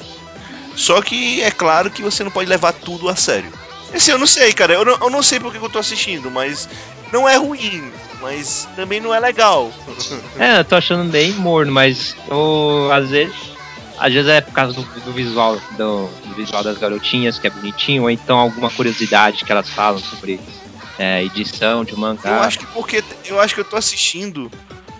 [0.76, 3.50] Só que é claro que você não pode levar tudo a sério.
[3.92, 6.30] Assim, eu não sei, cara, eu não, eu não sei porque que eu tô assistindo,
[6.30, 6.68] mas
[7.12, 9.72] não é ruim, mas também não é legal.
[10.36, 13.54] É, eu tô achando bem morno, mas eu, às vezes.
[13.96, 17.50] Às vezes é por causa do, do visual do, do visual das garotinhas, que é
[17.50, 20.40] bonitinho, ou então alguma curiosidade que elas falam sobre
[20.98, 22.40] é, edição de um Eu mangá.
[22.40, 24.50] acho que porque eu acho que eu tô assistindo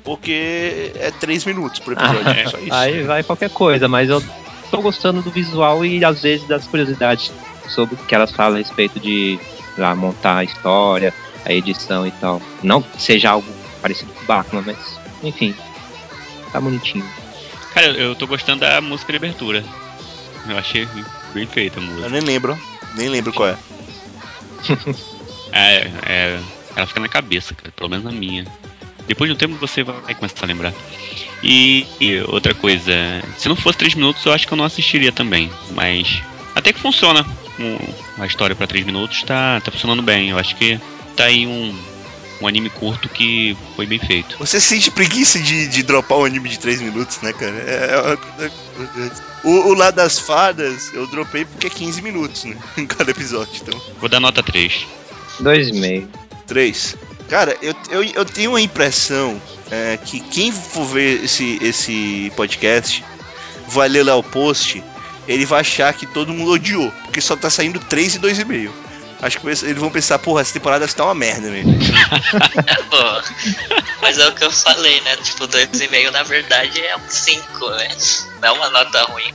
[0.05, 2.73] porque é três minutos por episódio, Ah, só isso.
[2.75, 4.23] Aí vai qualquer coisa, mas eu
[4.71, 7.33] tô gostando do visual e às vezes das curiosidades
[7.69, 9.39] sobre o que elas falam a respeito de
[9.79, 11.13] lá, montar a história,
[11.45, 12.41] a edição e tal.
[12.63, 13.49] Não que seja algo
[13.81, 14.77] parecido com o Batman, mas
[15.23, 15.55] enfim,
[16.53, 17.05] tá bonitinho.
[17.73, 19.65] Cara, eu tô gostando da música de abertura.
[20.49, 20.87] Eu achei
[21.33, 22.09] bem feita a Eu música.
[22.11, 22.59] nem lembro,
[22.95, 23.57] nem lembro qual é.
[25.57, 26.41] É, é,
[26.75, 28.45] ela fica na cabeça, cara, pelo menos na minha.
[29.07, 30.73] Depois de um tempo você vai começar a lembrar.
[31.43, 32.93] E, e outra coisa,
[33.37, 35.51] se não fosse 3 minutos eu acho que eu não assistiria também.
[35.73, 36.23] Mas
[36.55, 37.25] até que funciona.
[37.59, 37.79] Um-
[38.21, 40.31] a história pra 3 minutos tá, tá funcionando bem.
[40.31, 40.81] Eu acho que
[41.17, 41.77] tá aí um,
[42.41, 44.37] um anime curto que foi bem feito.
[44.39, 47.55] Você sente preguiça de, de dropar um anime de 3 minutos, né, cara?
[47.57, 49.23] É, é uma coisa importante.
[49.45, 52.57] o, o lá das fadas, eu dropei porque é 15 minutos, né?
[52.79, 53.81] Em cada episódio, então.
[54.01, 54.87] Vou dar nota 3.
[55.41, 56.09] Dois e meio.
[56.47, 56.97] 3.
[57.35, 63.05] Cara, eu, eu, eu tenho a impressão é, que quem for ver esse, esse podcast
[63.67, 64.81] vai ler lá o post,
[65.27, 68.71] ele vai achar que todo mundo odiou, porque só tá saindo 3 e 2,5.
[69.21, 71.75] Acho que eles vão pensar, porra, essa temporada está uma merda mesmo.
[74.01, 75.17] Mas é o que eu falei, né?
[75.17, 77.89] Tipo, 2,5 na verdade é um 5, né?
[78.41, 79.35] Não é uma nota ruim.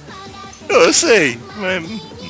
[0.69, 1.83] Eu, sei, mas,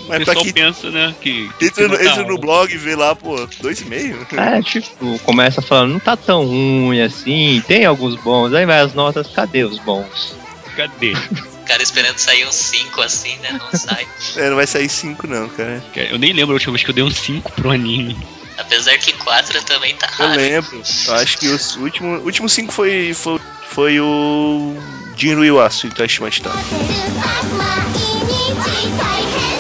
[0.10, 1.49] mas pra pessoal quem pensa, né, que...
[1.57, 4.38] que entra, no, tá entra no blog e vê lá, pô, 2,5.
[4.38, 8.93] É, tipo, começa falando, não tá tão ruim assim, tem alguns bons, aí vai as
[8.93, 10.36] notas, cadê os bons?
[10.76, 11.14] Cadê?
[11.14, 13.60] O cara esperando sair um 5 assim, né?
[13.60, 14.07] Não sai.
[14.36, 15.84] É, não vai sair 5 não, cara.
[15.95, 18.18] Eu nem lembro a última vez que eu dei um 5 pro anime.
[18.57, 20.39] Apesar que 4 também tá Eu raro.
[20.39, 20.82] lembro.
[21.07, 23.39] Eu acho que os últimos último 5 foi, foi,
[23.70, 24.76] foi o
[25.16, 26.49] Jinru Iwasu e Tashimashita.
[28.99, 29.59] 毎日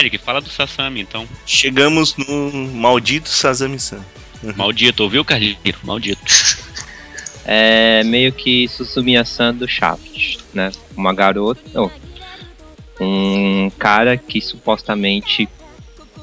[0.00, 1.26] Eric, fala do Sasami, então.
[1.46, 4.00] Chegamos no maldito Sazami-san.
[4.56, 5.78] Maldito, ouviu, Carlito?
[5.84, 6.20] Maldito.
[7.44, 10.70] É meio que Susumiya-san do Shaft, né?
[10.96, 11.90] Uma garota, oh,
[13.00, 15.48] um cara que supostamente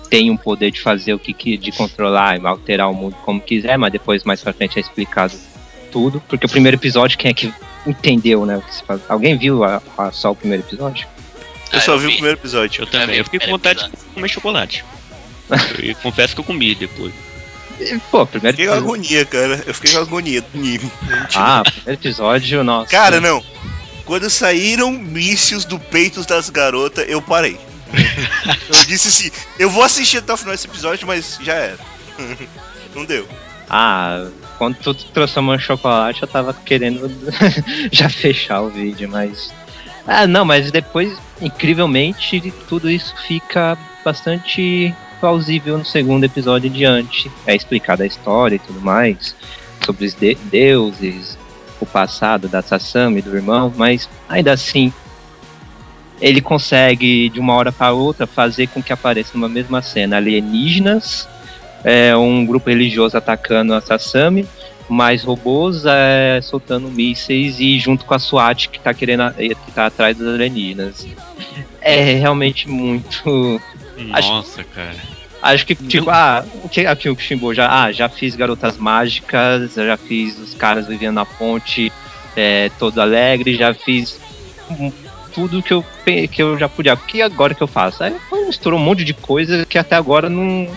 [0.10, 3.42] tem um poder de fazer o que, que de controlar e alterar o mundo como
[3.42, 5.34] quiser, mas depois mais pra frente é explicado
[5.92, 7.54] tudo, porque o primeiro episódio quem é que
[7.86, 8.58] entendeu, né?
[8.58, 9.02] O que se faz?
[9.10, 11.08] Alguém viu a- a- só o primeiro episódio?
[11.72, 12.13] Eu Ah, só eu vi o vi.
[12.15, 12.82] primeiro episódio.
[12.84, 13.18] Eu também.
[13.18, 14.84] Eu fiquei o com vontade de comer chocolate.
[15.82, 17.13] E confesso que eu comi depois.
[18.11, 18.78] Pô, primeiro Fiquei com episódio.
[18.78, 19.63] agonia, cara.
[19.65, 20.91] Eu fiquei com agonia do anime.
[21.36, 22.89] Ah, primeiro episódio, nossa.
[22.91, 23.41] Cara, não.
[24.03, 27.57] Quando saíram mísseis do peito das garotas, eu parei.
[28.70, 31.78] Eu disse assim, eu vou assistir até o final desse episódio, mas já era.
[32.93, 33.26] Não deu.
[33.70, 37.09] Ah, quando tu transformou em chocolate, eu tava querendo
[37.91, 39.53] já fechar o vídeo, mas.
[40.08, 47.30] Ah, não, mas depois, incrivelmente, tudo isso fica bastante plausível no segundo episódio diante.
[47.45, 49.36] É explicada a história e tudo mais,
[49.86, 51.38] sobre os de- deuses,
[51.82, 54.93] o passado da Sasami, do irmão, mas ainda assim
[56.20, 61.28] ele consegue de uma hora para outra fazer com que apareça numa mesma cena alienígenas,
[61.84, 64.47] é, um grupo religioso atacando a Sasami,
[64.90, 69.88] mais robôs é, soltando mísseis e junto com a SWAT que tá querendo que tá
[69.88, 71.06] atrás dos alienígenas.
[71.82, 73.62] É realmente muito
[74.14, 74.96] Acho- Nossa, cara.
[75.42, 79.74] Acho que, tipo, ah, o que aqui o Shimbo já, ah, já fiz Garotas Mágicas,
[79.76, 81.92] já fiz os caras vivendo na ponte,
[82.36, 84.20] é, todo alegre, já fiz
[85.34, 85.86] tudo que eu,
[86.32, 86.98] que eu já podia.
[86.98, 88.04] Porque agora que eu faço?
[88.04, 88.16] Aí
[88.48, 90.68] misturou um monte de coisa que até agora não.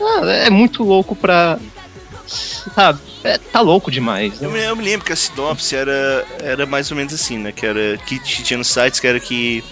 [0.00, 1.58] ah, é muito louco pra.
[2.74, 3.00] Sabe?
[3.24, 4.40] É, tá louco demais.
[4.40, 7.52] Eu me, eu me lembro que a sinopse era, era mais ou menos assim, né?
[7.52, 9.62] Que era que tinha nos sites que era que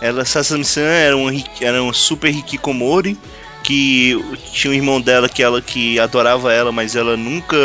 [0.00, 1.28] ela, Sasami-san, era um,
[1.60, 3.18] era um super hikikomori,
[3.62, 4.16] que
[4.52, 7.56] tinha um irmão dela que ela que adorava ela, mas ela nunca.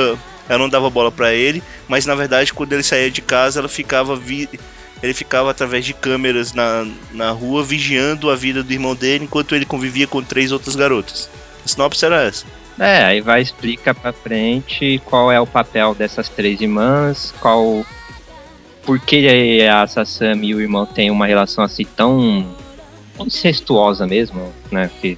[0.50, 3.70] Ela não dava bola pra ele, mas na verdade quando ele saía de casa ela
[3.70, 4.50] ficava vi,
[5.02, 9.56] ele ficava através de câmeras na, na rua vigiando a vida do irmão dele enquanto
[9.56, 11.30] ele convivia com três outras garotas.
[11.64, 12.46] A sinopse era essa.
[12.80, 17.86] É, aí vai explica pra frente qual é o papel dessas três irmãs, qual.
[18.84, 22.54] Por que a Sasami e o irmão têm uma relação assim tão
[23.20, 24.90] incestuosa mesmo, né?
[25.00, 25.18] Que...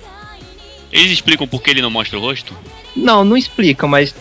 [0.91, 2.55] Eles explicam por que ele não mostra o rosto?
[2.95, 4.13] Não, não explica, mas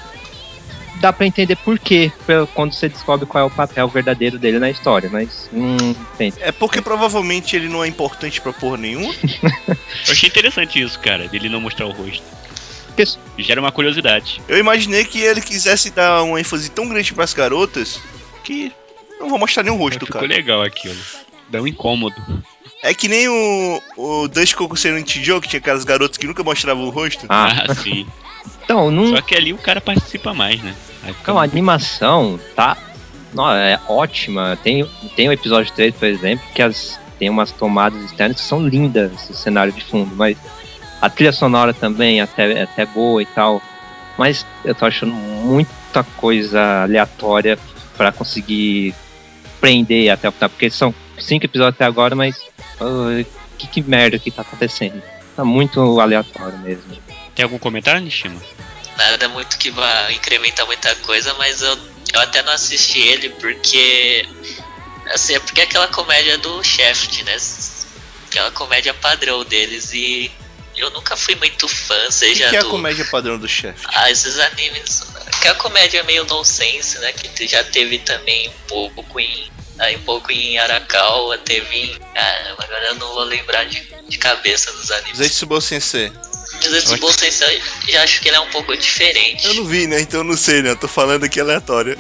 [1.01, 2.11] dá pra entender por quê
[2.55, 6.33] quando você descobre qual é o papel verdadeiro dele na história, mas não tem.
[6.41, 9.13] É porque provavelmente ele não é importante pra porra nenhuma.
[10.07, 12.23] Eu achei interessante isso, cara, dele não mostrar o rosto.
[12.89, 13.05] Porque-
[13.43, 14.41] Gera uma curiosidade.
[14.49, 18.01] Eu imaginei que ele quisesse dar uma ênfase tão grande pras garotas
[18.45, 18.73] que
[19.19, 20.27] não vou mostrar nem o rosto, Ficou cara.
[20.33, 20.97] legal aquilo.
[21.49, 22.15] Dá um incômodo.
[22.85, 26.45] É que nem o, o Dust Kokusei no Joe, que tinha aquelas garotas que nunca
[26.45, 27.25] mostravam o rosto.
[27.31, 28.07] Ah, Ah, sim.
[28.63, 30.75] então, não, Só que ali o cara participa mais, né?
[31.09, 32.77] Então, a animação tá.
[33.33, 34.59] Não, é ótima.
[34.63, 38.67] Tem, tem o episódio 3, por exemplo, que as, tem umas tomadas externas que são
[38.69, 40.37] lindas, o cenário de fundo, mas
[41.01, 43.63] a trilha sonora também até, é até boa e tal.
[44.19, 47.59] Mas eu tô achando muita coisa aleatória
[47.97, 48.95] pra conseguir
[49.59, 52.37] prender até o final, porque são cinco episódios até agora, mas.
[52.81, 53.25] ah,
[53.59, 55.03] que, que merda que tá acontecendo?
[55.37, 56.97] Tá muito aleatório mesmo.
[57.35, 58.41] Tem algum comentário, Nishima?
[58.97, 61.79] Nada muito que vá incrementar muita coisa, mas eu,
[62.13, 64.29] eu até não assisti ele porque.
[65.13, 67.37] Assim, é porque é aquela comédia do Shaft, né?
[68.29, 70.31] Aquela comédia padrão deles e
[70.77, 72.71] eu nunca fui muito fã, O que, seja que é a do.
[72.71, 73.87] comédia padrão do chefe?
[73.93, 75.03] Ah, esses animes.
[75.41, 77.13] Que a comédia é meio nonsense, né?
[77.13, 79.51] Que já teve também um pouco em.
[79.79, 81.99] Aí um pouco em Arakawa, teve em.
[82.15, 85.19] Ah, agora eu não vou lembrar de, de cabeça dos animes.
[85.19, 86.13] Zetsubo Sensei.
[87.01, 89.47] Bom Sensei, eu já acho que ele é um pouco diferente.
[89.47, 90.01] Eu não vi, né?
[90.01, 90.71] Então eu não sei, né?
[90.71, 91.97] Eu tô falando aqui aleatório.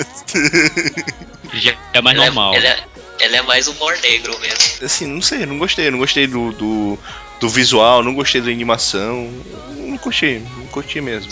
[1.54, 2.54] Já é mais ele normal.
[2.54, 2.84] É, ele, é,
[3.20, 4.84] ele é mais humor negro mesmo.
[4.84, 5.88] assim, não sei, eu não gostei.
[5.88, 6.98] Eu não gostei do, do,
[7.40, 9.28] do visual, não gostei da animação.
[9.76, 11.30] Não curti, não curti mesmo.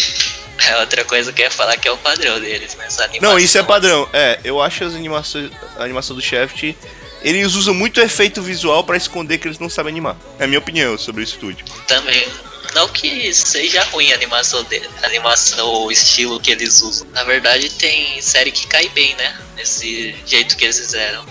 [0.68, 3.06] É outra coisa que eu ia falar que é o padrão deles, animação.
[3.20, 4.08] Não, isso é padrão.
[4.12, 6.74] É, eu acho as animações, a animação do Shaft.
[7.22, 10.16] Eles usam muito efeito visual pra esconder que eles não sabem animar.
[10.38, 11.64] É a minha opinião sobre o estúdio.
[11.86, 12.26] Também.
[12.74, 17.06] Não que seja ruim a animação dele, a animação ou estilo que eles usam.
[17.12, 19.38] Na verdade, tem série que cai bem, né?
[19.56, 21.24] Nesse jeito que eles fizeram.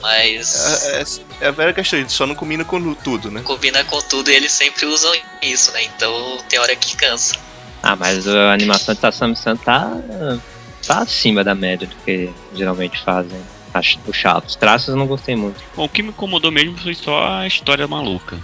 [0.00, 0.84] Mas.
[0.84, 1.04] É, é,
[1.44, 3.42] é a velha questão, só não combina com tudo, né?
[3.42, 5.12] Combina com tudo e eles sempre usam
[5.42, 5.82] isso, né?
[5.84, 7.34] Então tem hora que cansa.
[7.88, 9.96] Ah, mas a animação de Tassami-san tá,
[10.86, 13.40] tá acima da média do que geralmente fazem.
[13.72, 14.46] Acho chato.
[14.46, 15.58] Os traços eu não gostei muito.
[15.74, 18.36] Bom, o que me incomodou mesmo foi só a história maluca.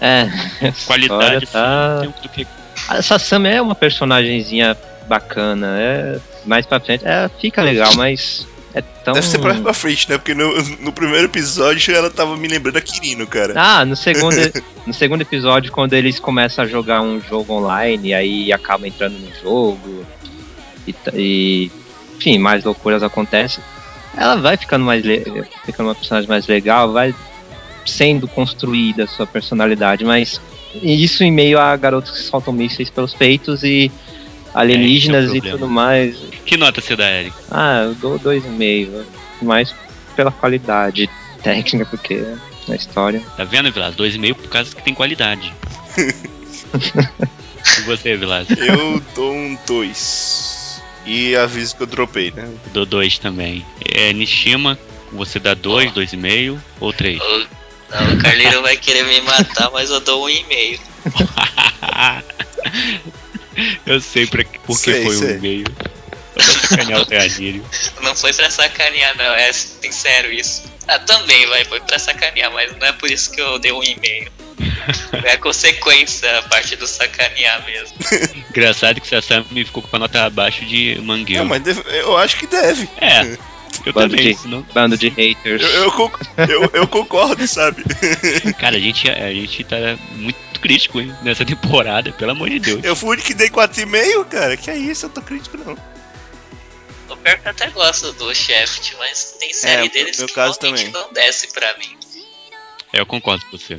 [0.00, 0.26] É,
[0.86, 2.46] Qualidade, tá- do que
[2.88, 4.74] a Sasami é uma personagenzinha
[5.06, 5.76] bacana.
[5.78, 9.14] É, mais pra frente, é, fica legal, mas é tão.
[9.14, 10.18] Deve ser pra, frente, né?
[10.18, 13.54] Porque no, no primeiro episódio ela tava me lembrando da Kirino, cara.
[13.56, 14.36] Ah, no segundo,
[14.86, 19.30] no segundo episódio, quando eles começam a jogar um jogo online, aí acabam entrando no
[19.42, 20.06] jogo
[20.86, 21.70] e, e
[22.16, 23.62] enfim, mais loucuras acontecem.
[24.16, 25.02] Ela vai ficando mais
[25.64, 27.14] ficando uma personagem mais legal, vai
[27.84, 30.40] sendo construída a sua personalidade, mas
[30.74, 33.90] isso em meio a garotos que soltam mísseis pelos peitos e
[34.54, 36.16] alienígenas É, é e tudo mais.
[36.44, 37.34] Que nota você dá, Eric?
[37.50, 39.04] Ah, eu dou dois e meio,
[39.40, 39.74] mais
[40.14, 41.08] pela qualidade
[41.42, 42.22] técnica, porque
[42.68, 43.20] na história.
[43.36, 43.94] Tá vendo, Vilas?
[43.94, 45.52] Dois e meio por causa que tem qualidade.
[45.96, 48.48] e você, Vilas?
[48.50, 50.82] Eu dou um 2.
[51.04, 52.48] E aviso que eu dropei, né?
[52.72, 53.66] Dou dois também.
[53.92, 54.78] É, Nishima,
[55.10, 57.20] você dá dois, dois e meio ou três?
[57.20, 57.46] O,
[57.90, 60.78] não, o Carleiro vai querer me matar, mas eu dou um e-mail.
[63.86, 65.26] Eu sei pra, por que Sei, foi sei.
[65.28, 65.64] o e-mail.
[66.38, 67.64] Só pra sacanear o.
[68.02, 70.62] Não foi pra sacanear, não, é sincero isso.
[70.88, 73.82] Ah, também, vai, foi pra sacanear, mas não é por isso que eu dei um
[73.82, 74.30] e-mail.
[75.24, 77.94] É a consequência, a parte do sacanear mesmo.
[78.50, 81.38] Engraçado que o Sasami ficou com a nota abaixo de Mangueu.
[81.42, 82.88] Não, mas deve- eu acho que deve.
[83.00, 83.38] É,
[83.86, 84.32] eu Bando também.
[84.34, 85.62] de- senão- Bando de haters.
[85.62, 87.82] Eu, eu, conc- eu- eu concordo, sabe?
[88.58, 89.76] Cara, a gente, a gente tá
[90.12, 92.84] muito crítico hein, nessa temporada, pelo amor de Deus.
[92.84, 94.56] Eu fui o único que dei 4,5, cara.
[94.56, 95.76] Que é isso, eu tô crítico não.
[97.10, 100.34] O pior que eu até gosto do Shaft, mas tem série É, deles no que
[100.34, 101.02] caso realmente também.
[101.02, 101.96] não desce pra mim.
[102.92, 103.78] É, eu concordo com você.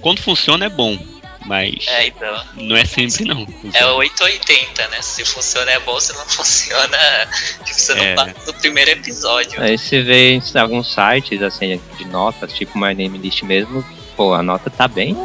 [0.00, 0.98] Quando funciona é bom,
[1.46, 2.44] mas É, então.
[2.54, 3.46] não é sempre não.
[3.72, 5.00] É o 880, né?
[5.02, 6.98] Se funciona é bom, se não funciona,
[7.64, 8.14] tipo, você É.
[8.14, 9.62] não passa do primeiro episódio.
[9.62, 13.84] Aí você vê em alguns sites, assim, de notas, tipo My Name List mesmo,
[14.16, 15.16] pô, a nota tá bem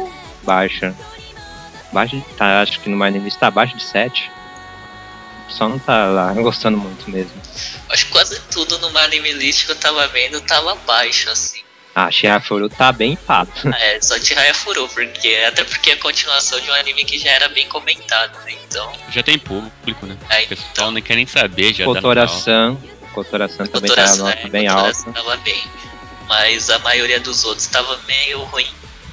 [0.42, 0.94] baixa.
[1.92, 4.30] Baixa, de- tá, acho que no My Name List tá abaixo de 7.
[5.48, 7.32] Só não tá lá gostando muito mesmo.
[7.90, 11.60] Acho que quase tudo no anime list que eu tava vendo tava baixo, assim.
[11.94, 13.68] Ah, Shihafuru tá bem pato.
[13.78, 17.30] É, só Jiraiya Furu, porque até porque é a continuação de um anime que já
[17.30, 18.54] era bem comentado, né?
[18.68, 20.16] Então, Já tem público, né?
[20.30, 22.02] aí O pessoal nem quer nem saber, já tá no final.
[22.02, 22.76] Kotora-san,
[23.12, 25.12] Kotora-san também tá a nota Sam- bem alta.
[25.12, 25.62] Tava bem.
[26.28, 28.66] Mas a maioria dos outros tava meio ruim.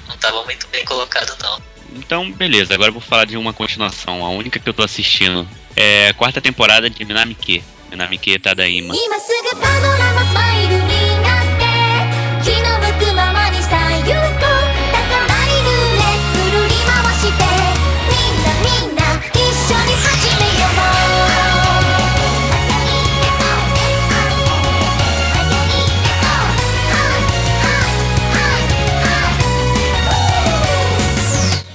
[0.08, 1.62] Não tava muito bem colocado, não.
[1.96, 4.24] Então, beleza, agora eu vou falar de uma continuação.
[4.26, 7.62] A única que eu tô assistindo é a quarta temporada de Minamike.
[7.90, 8.94] Minamike Tadaima.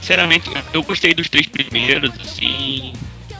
[0.05, 2.93] Sinceramente, eu gostei dos três primeiros, assim.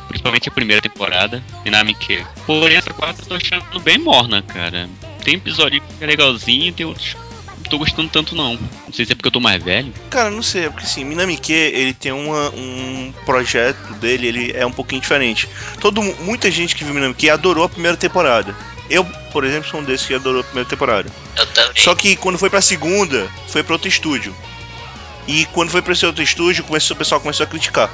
[0.09, 2.25] Principalmente a primeira temporada, Minamike.
[2.47, 4.89] Porém, essa quarta eu tô achando bem morna, cara.
[5.23, 7.17] Tem episódio que é legalzinho, tem outros.
[7.59, 8.55] Não tô gostando tanto, não.
[8.87, 9.93] Não sei se é porque eu tô mais velho.
[10.09, 14.65] Cara, não sei, é porque assim, Minamike, ele tem uma, um projeto dele, ele é
[14.65, 15.47] um pouquinho diferente.
[15.81, 18.57] Todo, mu- muita gente que viu Minamike adorou a primeira temporada.
[18.89, 21.11] Eu, por exemplo, sou um desses que adorou a primeira temporada.
[21.37, 21.83] Eu também.
[21.83, 24.35] Só que quando foi pra segunda, foi pra outro estúdio.
[25.27, 27.91] E quando foi pra esse outro estúdio, começou, o pessoal começou a criticar.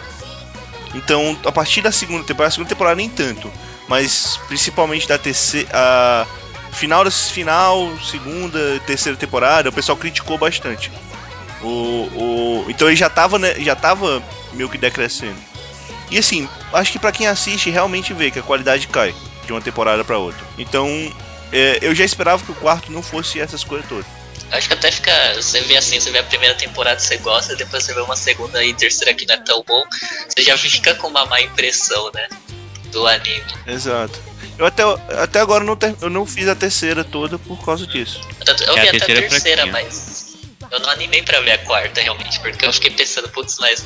[0.95, 3.51] Então, a partir da segunda temporada, a segunda temporada nem tanto,
[3.89, 6.27] mas principalmente da terceira, a
[6.73, 10.91] final final, segunda, terceira temporada, o pessoal criticou bastante.
[11.63, 14.23] O, o, então ele já tava, né, já tava
[14.53, 15.37] meio que decrescendo.
[16.11, 19.15] E assim, acho que pra quem assiste realmente vê que a qualidade cai
[19.47, 20.45] de uma temporada pra outra.
[20.59, 20.89] Então,
[21.53, 24.07] é, eu já esperava que o quarto não fosse essas coisas todas.
[24.53, 25.35] Acho que até fica.
[25.37, 28.65] Você vê assim, você vê a primeira temporada, você gosta, depois você vê uma segunda
[28.65, 29.83] e terceira que não é tão bom,
[30.29, 32.29] você já fica com uma má impressão, né?
[32.91, 33.45] Do anime.
[33.67, 34.19] Exato.
[34.59, 34.83] Eu até,
[35.23, 38.21] até agora não, ter- eu não fiz a terceira toda por causa disso.
[38.45, 39.89] Tanto- Eu É, a vi até a terceira é terceira, fraquinha.
[39.91, 40.30] mas
[40.71, 43.85] eu não animei pra ver a quarta, realmente, porque eu fiquei pensando, putz, mas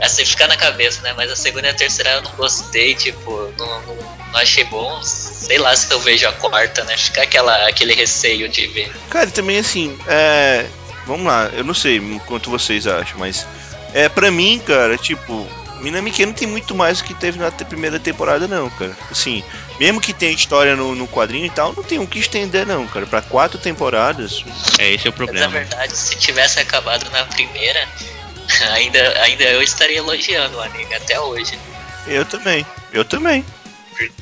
[0.00, 1.12] assim fica na cabeça, né?
[1.16, 5.02] Mas a segunda e a terceira eu não gostei, tipo, não, não, não achei bom.
[5.02, 6.96] Sei lá se eu vejo a quarta, né?
[6.96, 8.92] Fica aquela, aquele receio de ver.
[9.10, 10.66] Cara, também assim, é.
[11.06, 13.46] Vamos lá, eu não sei quanto vocês acham, mas.
[13.92, 15.46] É, pra mim, cara, tipo.
[15.80, 18.96] Minamike não tem muito mais do que teve na primeira temporada, não, cara.
[19.10, 19.44] Assim,
[19.78, 22.86] mesmo que tenha história no, no quadrinho e tal, não tem o que estender, não,
[22.86, 23.06] cara.
[23.06, 24.44] Pra quatro temporadas.
[24.78, 25.48] É, esse é o Mas na problema.
[25.48, 27.86] verdade, se tivesse acabado na primeira,
[28.72, 31.58] ainda, ainda eu estaria elogiando o anime até hoje.
[32.06, 32.64] Eu também.
[32.92, 33.44] Eu também.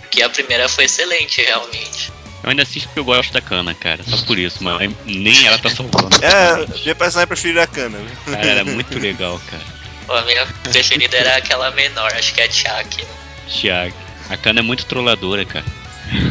[0.00, 2.12] Porque a primeira foi excelente, realmente.
[2.42, 4.02] Eu ainda assisto porque eu gosto da cana, cara.
[4.04, 6.14] Só por isso, mas nem ela tá salvando.
[6.22, 8.06] É, minha personagem preferida é a viu?
[8.26, 9.62] Cara, era muito legal, cara.
[10.06, 13.06] Pô, A minha preferida era aquela menor, acho que é a Chuck.
[13.48, 13.94] Thiago.
[14.28, 15.64] A cana é muito trolladora, cara.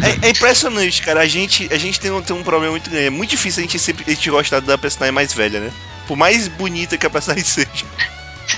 [0.02, 1.22] É, é impressionante, cara.
[1.22, 3.08] A gente, a gente tem, um, tem um problema muito grande.
[3.08, 5.72] É muito difícil a gente sempre a gente gostar da personagem mais velha, né?
[6.08, 7.86] Por mais bonita que a personagem seja.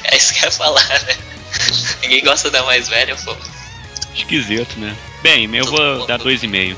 [0.04, 1.18] É isso que eu ia falar, né?
[2.02, 3.36] Ninguém gosta da mais velha, pô.
[4.16, 4.96] Esquisito, né?
[5.22, 6.54] Bem, eu vou dar 2,5.
[6.72, 6.78] Eu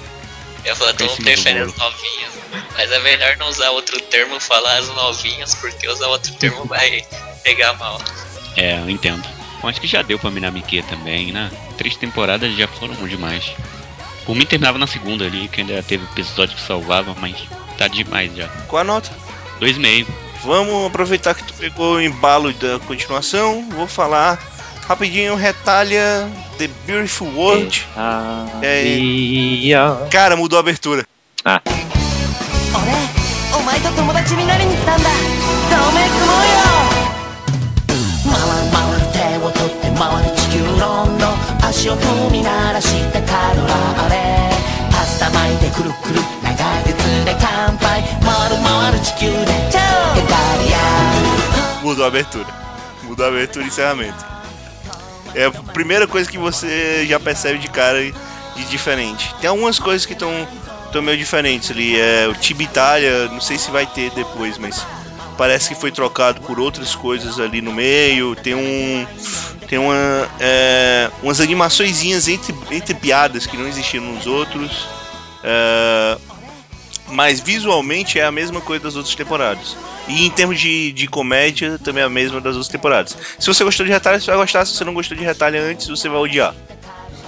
[0.66, 2.34] ia falar, todo mundo prefere as novinhas.
[2.74, 7.06] Mas é melhor não usar outro termo, falar as novinhas, porque usar outro termo vai
[7.44, 8.02] pegar mal.
[8.56, 9.28] É, eu entendo.
[9.62, 11.50] Eu acho que já deu pra Minamike também, né?
[11.77, 13.53] Três temporadas já foram demais.
[14.25, 17.35] Por mim terminava na segunda ali, que ainda teve episódio que salvava, mas
[17.77, 18.47] tá demais já.
[18.69, 19.11] Qual a nota?
[19.61, 20.07] 2,5.
[20.45, 23.65] Vamos aproveitar que tu pegou o embalo da continuação.
[23.71, 24.39] Vou falar
[24.89, 27.87] rapidinho, retalha The Beautiful World.
[28.63, 28.93] É.
[28.97, 31.05] Havia- Cara, mudou a abertura.
[31.45, 32.93] 俺
[33.59, 35.11] お前と友達になりに来たんだ
[35.71, 36.66] ダメ雲よ
[41.77, 44.51] 足を踏み鳴らしてカロラーレ
[44.91, 49.79] パスタ巻いてくるくる長い鉄で乾杯回る回る地球で超
[50.15, 52.47] ヘタリア Mudou a abertura.
[53.03, 54.25] Mudou a abertura e encerramento.
[55.35, 59.35] É a primeira coisa que você já percebe de cara de diferente.
[59.41, 60.31] Tem algumas coisas que estão
[61.03, 61.99] meio diferentes ali.
[61.99, 64.87] É, o Tibi Itália, não sei se vai ter depois, mas
[65.38, 68.36] parece que foi trocado por outras coisas ali no meio.
[68.36, 69.06] Tem um.
[69.68, 74.88] Tem uma, é, umas animaçõezinhas entre, entre piadas que não existiam nos outros.
[75.44, 76.18] É,
[77.10, 79.78] mas visualmente é a mesma coisa das outras temporadas.
[80.08, 83.18] E em termos de, de comédia, também é a mesma das outras temporadas.
[83.38, 84.66] Se você gostou de Retalha, você vai gostar.
[84.66, 86.56] Se você não gostou de Retalha antes, você vai odiar.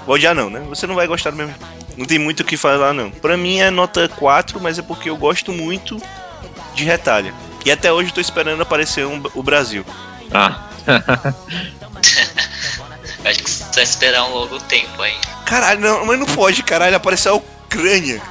[0.05, 0.61] Vai odiar não, né?
[0.69, 1.53] Você não vai gostar mesmo.
[1.97, 3.11] Não tem muito o que falar, não.
[3.11, 6.01] Pra mim é nota 4, mas é porque eu gosto muito
[6.73, 7.33] de Retalha.
[7.65, 9.85] E até hoje eu tô esperando aparecer um, o Brasil.
[10.33, 10.69] Ah.
[13.25, 15.15] Acho que você vai esperar um longo tempo aí.
[15.45, 16.95] Caralho, não, mas não pode, caralho.
[16.95, 18.21] Apareceu a Ucrânia.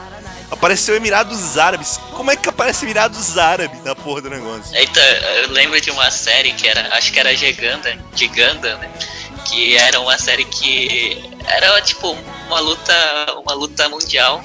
[0.50, 2.00] Apareceu Emirados Árabes.
[2.12, 4.74] Como é que aparece Emirados Árabes na porra do negócio?
[4.74, 5.00] Eita,
[5.42, 8.90] eu lembro de uma série que era, acho que era Giganda, Giganda, né?
[9.44, 12.16] Que era uma série que era tipo
[12.46, 12.94] uma luta,
[13.44, 14.42] uma luta mundial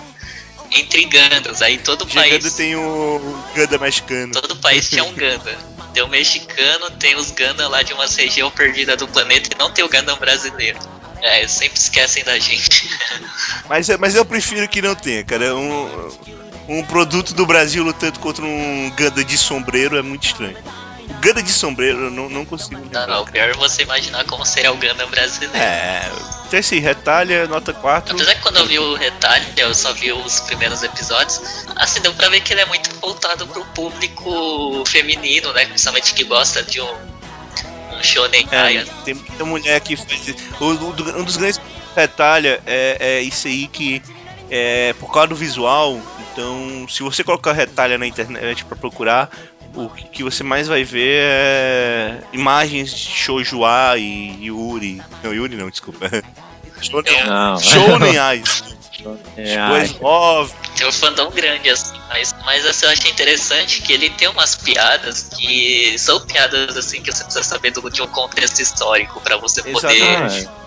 [0.76, 1.62] entre Gandas.
[1.62, 3.20] Aí todo Giganda país, tem o
[3.56, 4.32] Ganda mexicano.
[4.34, 5.58] todo país tinha um Ganda.
[5.94, 9.70] Tem o mexicano, tem os Ganda lá de uma região perdida do planeta e não
[9.72, 10.80] tem o Ganda brasileiro.
[11.22, 12.90] É, sempre esquecem da gente.
[13.70, 15.56] Mas, é- mas eu prefiro que não tenha, cara.
[15.56, 16.10] Um,
[16.68, 20.58] um produto do Brasil lutando contra um Ganda de sombreiro é muito estranho.
[21.24, 23.08] Ganda de sombreiro eu não, não consigo Não, lembrar.
[23.08, 25.56] não, o pior é você imaginar como seria o Ganda brasileiro.
[25.56, 26.12] É,
[26.48, 28.14] então assim, retalha, nota 4.
[28.14, 31.42] Apesar que quando eu vi o retalho, eu só vi os primeiros episódios,
[31.76, 35.66] assim, deu pra ver que ele é muito voltado pro público feminino, né?
[35.66, 36.94] Principalmente que gosta de um,
[37.94, 41.60] um shonen É, tem muita mulher que faz um dos grandes
[41.96, 44.02] retalha é, é isso aí que
[44.50, 46.00] é por causa do visual.
[46.32, 49.30] Então, se você colocar retalha na internet pra procurar,
[49.76, 55.02] o que você mais vai ver é imagens de Shoujoa e Yuri.
[55.24, 56.10] Não, Yuri não, desculpa.
[56.82, 58.64] Shonen Eyes.
[59.36, 60.54] É, ai, Love.
[60.78, 64.56] Tem um fandom grande, assim, mas, mas assim, eu achei interessante que ele tem umas
[64.56, 69.36] piadas que são piadas assim que você precisa saber do, de um contexto histórico pra
[69.36, 70.46] você Exatamente.
[70.46, 70.63] poder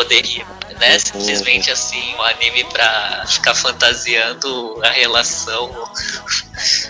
[0.00, 0.46] rir.
[0.80, 5.70] Não é simplesmente assim um anime pra ficar fantasiando a relação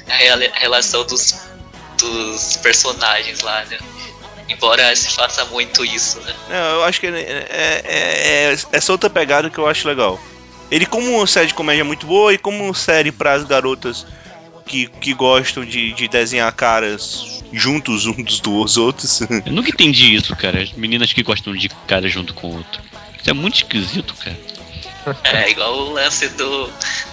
[0.09, 1.35] a rela- a relação dos,
[1.99, 3.79] dos personagens lá, né?
[4.49, 6.35] Embora se faça muito isso, né?
[6.49, 7.47] Não, eu acho que é, é,
[7.85, 10.19] é- é essa outra pegada que eu acho legal.
[10.71, 14.07] Ele, como uma série de comédia muito boa e como uma série para as garotas
[14.67, 19.21] que, que gostam de, de desenhar caras juntos uns dos outros.
[19.45, 20.63] Eu nunca entendi isso, cara.
[20.63, 22.83] As meninas que gostam de cara junto com o outro.
[23.21, 24.39] Isso é muito esquisito, cara.
[25.25, 26.71] É igual o lance do,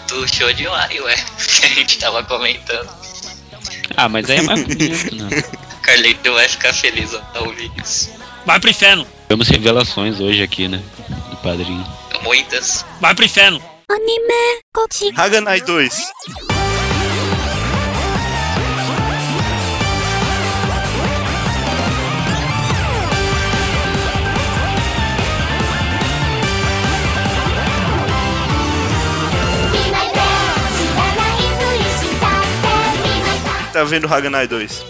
[0.07, 2.89] do show de Mario, é, que a gente tava comentando.
[3.97, 5.29] Ah, mas aí é mais bonito, né?
[5.73, 8.11] O Carleto vai ficar feliz ao ouvir isso.
[8.45, 9.07] Vai pro inferno.
[9.27, 10.81] Temos revelações hoje aqui, né?
[11.29, 11.85] Do padrinho.
[12.21, 12.85] Muitas.
[13.01, 13.61] Vai pro inferno.
[15.15, 16.11] Haganai 2.
[33.79, 34.85] Tá vendo Haganai 2?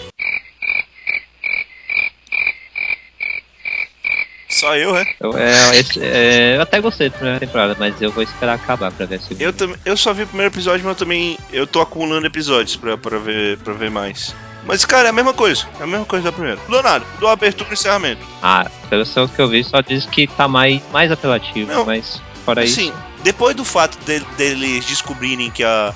[4.49, 5.05] Só eu, é?
[5.19, 8.91] eu, é, esse- é, eu até gostei da primeira temporada, mas eu vou esperar acabar
[8.91, 9.43] pra ver a segunda.
[9.43, 12.75] Eu, tam- eu só vi o primeiro episódio, mas eu também eu tô acumulando episódios
[12.77, 14.33] pra, pra, ver, pra ver mais.
[14.65, 15.67] Mas, cara, é a mesma coisa.
[15.79, 16.59] É a mesma coisa da primeira.
[16.67, 18.25] Mudou a abertura e encerramento.
[18.41, 22.63] Ah, pelo que eu vi, só diz que tá mais, mais apelativo, Não, mas fora
[22.63, 22.93] Assim, isso.
[23.23, 25.93] depois do fato de- deles descobrirem que a.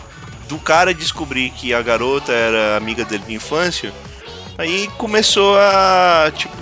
[0.48, 3.94] Do cara descobrir que a garota era amiga dele de infância,
[4.58, 6.32] aí começou a.
[6.36, 6.56] Tipo,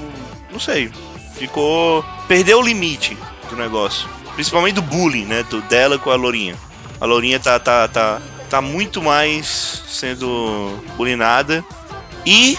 [0.52, 0.92] não sei.
[1.36, 2.06] Ficou.
[2.28, 3.18] Perdeu o limite
[3.50, 4.08] do negócio.
[4.36, 5.44] Principalmente do bullying, né?
[5.50, 6.56] Do dela com a Lourinha.
[7.00, 11.64] A Lourinha tá, tá, tá, tá muito mais sendo bullyingada.
[12.26, 12.58] E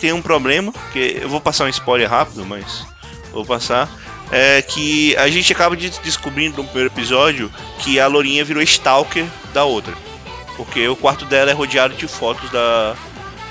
[0.00, 2.86] tem um problema, que eu vou passar um spoiler rápido, mas
[3.32, 3.88] vou passar.
[4.30, 9.26] É que a gente acaba de descobrindo no primeiro episódio que a Lourinha virou stalker
[9.54, 9.94] da outra.
[10.58, 12.94] Porque o quarto dela é rodeado de fotos da,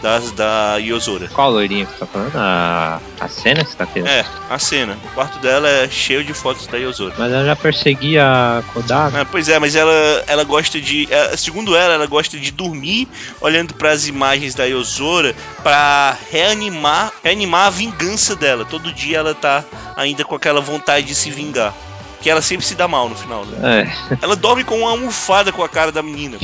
[0.01, 1.29] das da Yozora.
[1.29, 2.35] Qual loirinha que você tá falando?
[2.35, 4.09] A, a cena que você tá querendo?
[4.09, 4.97] É, a cena.
[5.05, 7.15] O quarto dela é cheio de fotos da Yozora.
[7.17, 9.21] Mas ela já perseguia a Kodaka.
[9.21, 9.91] Ah, pois é, mas ela,
[10.27, 11.07] ela gosta de.
[11.09, 13.07] é, Segundo ela, ela gosta de dormir
[13.39, 15.33] olhando para as imagens da Yozora
[15.63, 18.65] para reanimar, reanimar a vingança dela.
[18.65, 19.63] Todo dia ela tá
[19.95, 21.73] ainda com aquela vontade de se vingar.
[22.21, 23.87] Que ela sempre se dá mal no final, né?
[24.09, 24.17] É.
[24.21, 26.37] Ela dorme com uma almofada com a cara da menina.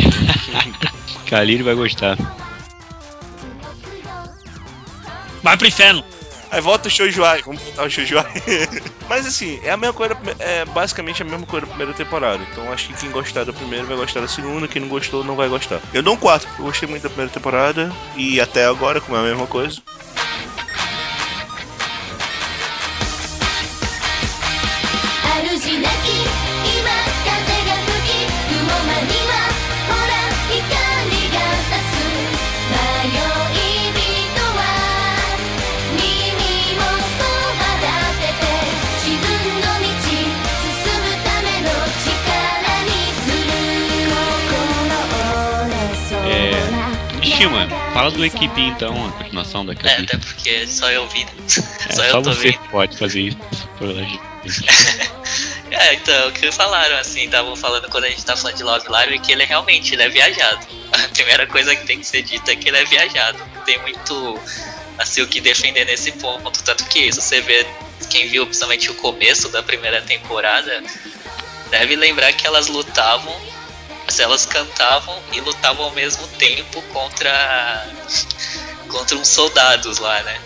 [1.28, 2.17] Kaliri vai gostar.
[5.41, 6.03] Vai pro inferno.
[6.53, 8.32] Aí volta o Shoujuai, vamos botar o Shoujuai.
[9.09, 12.43] Mas assim, é a mesma coisa, é basicamente a mesma coisa da primeira temporada.
[12.51, 15.36] Então acho que quem gostar da primeira vai gostar da segunda, quem não gostou não
[15.36, 15.80] vai gostar.
[15.91, 19.21] Eu dou um 4, eu gostei muito da primeira temporada e até agora, como é
[19.21, 19.82] a mesma coisa.
[25.64, 26.91] 主なき今
[27.24, 27.32] 風
[27.64, 29.32] が吹き雲間には
[29.88, 30.11] ほら
[30.51, 30.59] 光
[31.32, 31.39] が
[31.70, 31.95] 差す
[32.68, 32.76] 迷
[33.16, 34.59] い人は
[35.95, 36.84] 耳も
[37.16, 37.24] そ
[37.55, 37.88] ば立
[38.20, 38.51] てて
[38.99, 39.26] 自分
[39.64, 41.72] の道進むための
[42.03, 42.91] 力に
[43.24, 43.55] する
[44.51, 44.99] 心
[45.64, 45.80] 折れ
[46.11, 46.84] そうな
[47.24, 51.32] Shima, fala do Equipe então, a continuação da É, até porque só eu vi, né?
[51.89, 52.59] É, só só eu tô você vendo.
[52.70, 53.38] pode fazer isso.
[53.80, 54.20] pela gente.
[55.74, 58.88] É, então, o que falaram, assim, estavam falando quando a gente tá falando de Love
[58.88, 60.67] Live, que ele é realmente, ele é viajado.
[60.93, 63.43] A primeira coisa que tem que ser dita é que ele é viajado.
[63.65, 64.39] Tem muito,
[64.99, 66.63] assim, o que defender nesse ponto.
[66.63, 67.65] Tanto que isso, você vê,
[68.07, 70.84] quem viu principalmente o começo da primeira temporada,
[71.71, 73.36] deve lembrar que elas lutavam,
[74.19, 77.88] elas cantavam e lutavam ao mesmo tempo contra,
[78.89, 80.39] contra uns soldados lá, né?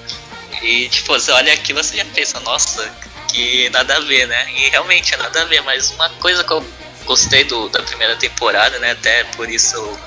[0.61, 2.89] E, tipo, você olha aquilo, você já pensa, nossa,
[3.37, 4.51] que nada a ver, né?
[4.51, 6.65] E realmente é nada a ver, mas uma coisa que eu
[7.05, 8.91] gostei do, da primeira temporada, né?
[8.91, 9.99] Até por isso eu,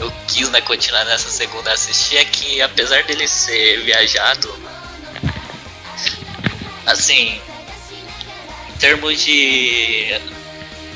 [0.00, 4.54] eu quis né, continuar nessa segunda assistir, é que apesar dele ser viajado,
[6.84, 7.40] assim,
[8.68, 10.20] em termos de.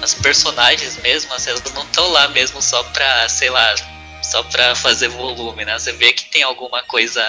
[0.02, 3.74] As personagens mesmo, assim, elas não estão lá mesmo só pra, sei lá,
[4.20, 5.78] só pra fazer volume, né?
[5.78, 7.24] Você vê que tem alguma coisa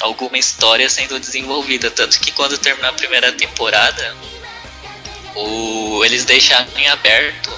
[0.00, 1.90] alguma história sendo desenvolvida.
[1.90, 4.16] Tanto que quando terminar a primeira temporada,
[5.34, 7.52] o, eles deixaram em aberto.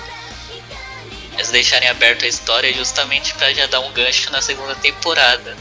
[1.35, 5.57] Eles deixarem aberto a história justamente para já dar um gancho na segunda temporada.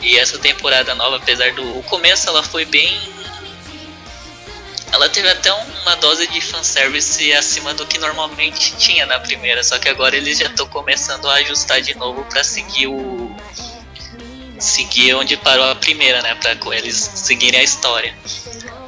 [0.00, 1.78] E essa temporada nova, apesar do.
[1.78, 3.00] O começo ela foi bem.
[4.90, 9.62] Ela teve até uma dose de fanservice acima do que normalmente tinha na primeira.
[9.62, 13.36] Só que agora eles já estão começando a ajustar de novo para seguir o
[14.58, 16.34] seguir onde parou a primeira, né?
[16.34, 18.14] Pra eles seguirem a história.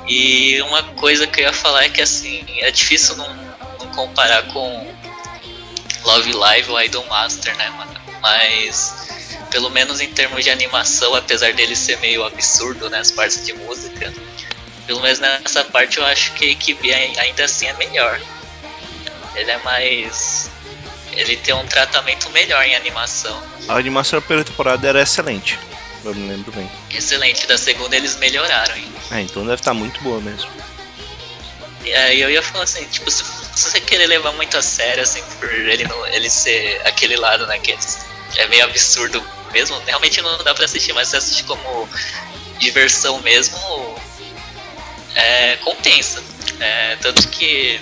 [0.08, 3.34] E uma coisa que eu ia falar é que assim, é difícil não,
[3.78, 4.94] não comparar com
[6.02, 8.00] Love Live ou Idol Master, né, mano?
[8.20, 9.08] Mas
[9.50, 13.52] pelo menos em termos de animação, apesar dele ser meio absurdo, né, as partes de
[13.52, 14.12] música,
[14.86, 18.20] pelo menos nessa parte eu acho que Kibi ainda assim é melhor.
[19.34, 20.50] Ele é mais.
[21.12, 23.42] Ele tem um tratamento melhor em animação.
[23.68, 25.58] A animação da primeira temporada era excelente.
[26.04, 26.70] Eu me lembro bem.
[26.90, 28.98] Excelente, da segunda eles melhoraram ainda.
[29.10, 30.50] Ah, então deve estar muito boa mesmo.
[31.84, 35.02] E aí eu ia falar assim, tipo, se, se você querer levar muito a sério,
[35.02, 37.76] assim, por ele não, ele ser aquele lado, né, que
[38.36, 41.88] é meio absurdo mesmo, realmente não dá pra assistir, mas se assistir como
[42.58, 43.58] diversão mesmo,
[45.14, 46.22] é, compensa.
[46.60, 47.80] É, tanto que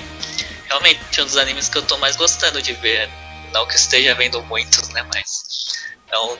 [0.68, 3.08] realmente é um dos animes que eu tô mais gostando de ver.
[3.52, 5.78] Não que esteja vendo muitos, né, mas
[6.10, 6.36] é, um,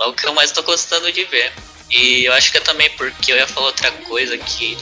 [0.00, 1.52] é o que eu mais tô gostando de ver.
[1.90, 4.78] E eu acho que é também porque eu ia falar outra coisa que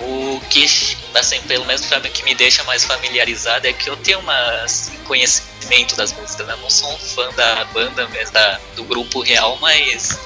[0.00, 0.66] o que,
[1.14, 4.62] assim, pelo menos pra mim, que me deixa mais familiarizado é que eu tenho uma,
[4.62, 6.54] assim, conhecimento das músicas, né?
[6.54, 10.18] Eu não sou um fã da banda mesmo, da, do grupo real, mas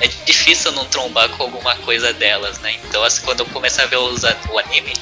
[0.00, 2.74] é difícil não trombar com alguma coisa delas, né?
[2.84, 4.92] Então, assim, quando eu comecei a ver os, o anime,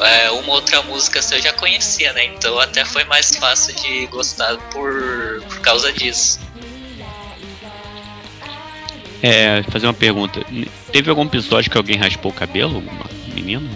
[0.00, 2.24] é, uma outra música assim, eu já conhecia, né?
[2.24, 6.40] Então até foi mais fácil de gostar por, por causa disso.
[9.22, 10.44] É, fazer uma pergunta.
[10.90, 12.76] Teve algum episódio que alguém raspou o cabelo?
[12.76, 13.68] Alguma menina?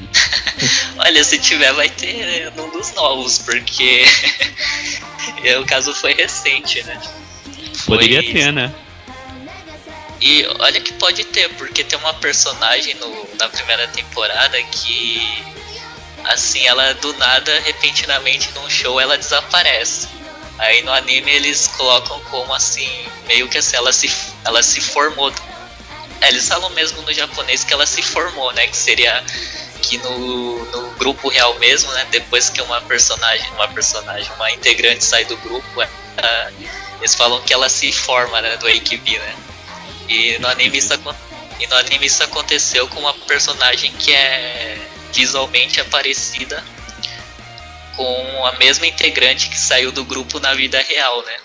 [0.99, 4.05] Olha, se tiver, vai ter né, num dos novos, porque
[5.61, 7.01] o caso foi recente, né?
[7.75, 8.75] Foi- Poderia ter, né?
[10.21, 15.21] E olha que pode ter, porque tem uma personagem no, na primeira temporada que,
[16.25, 20.09] assim, ela do nada, repentinamente num show, ela desaparece.
[20.59, 22.89] Aí no anime eles colocam como assim,
[23.27, 24.11] meio que assim, ela se,
[24.45, 25.33] ela se formou.
[26.21, 28.67] É, eles falam mesmo no japonês que ela se formou, né?
[28.67, 29.23] Que seria
[29.83, 32.07] que no, no grupo real mesmo, né?
[32.11, 36.53] Depois que uma personagem, uma personagem, uma integrante sai do grupo, ela-
[36.99, 38.57] eles falam que ela se forma, né?
[38.57, 39.35] Do AKB, né?
[40.09, 40.95] E no anime isso,
[41.61, 44.79] e no anime isso aconteceu com uma personagem que é
[45.13, 46.63] visualmente parecida
[47.97, 51.37] com a mesma integrante que saiu do grupo na vida real, né?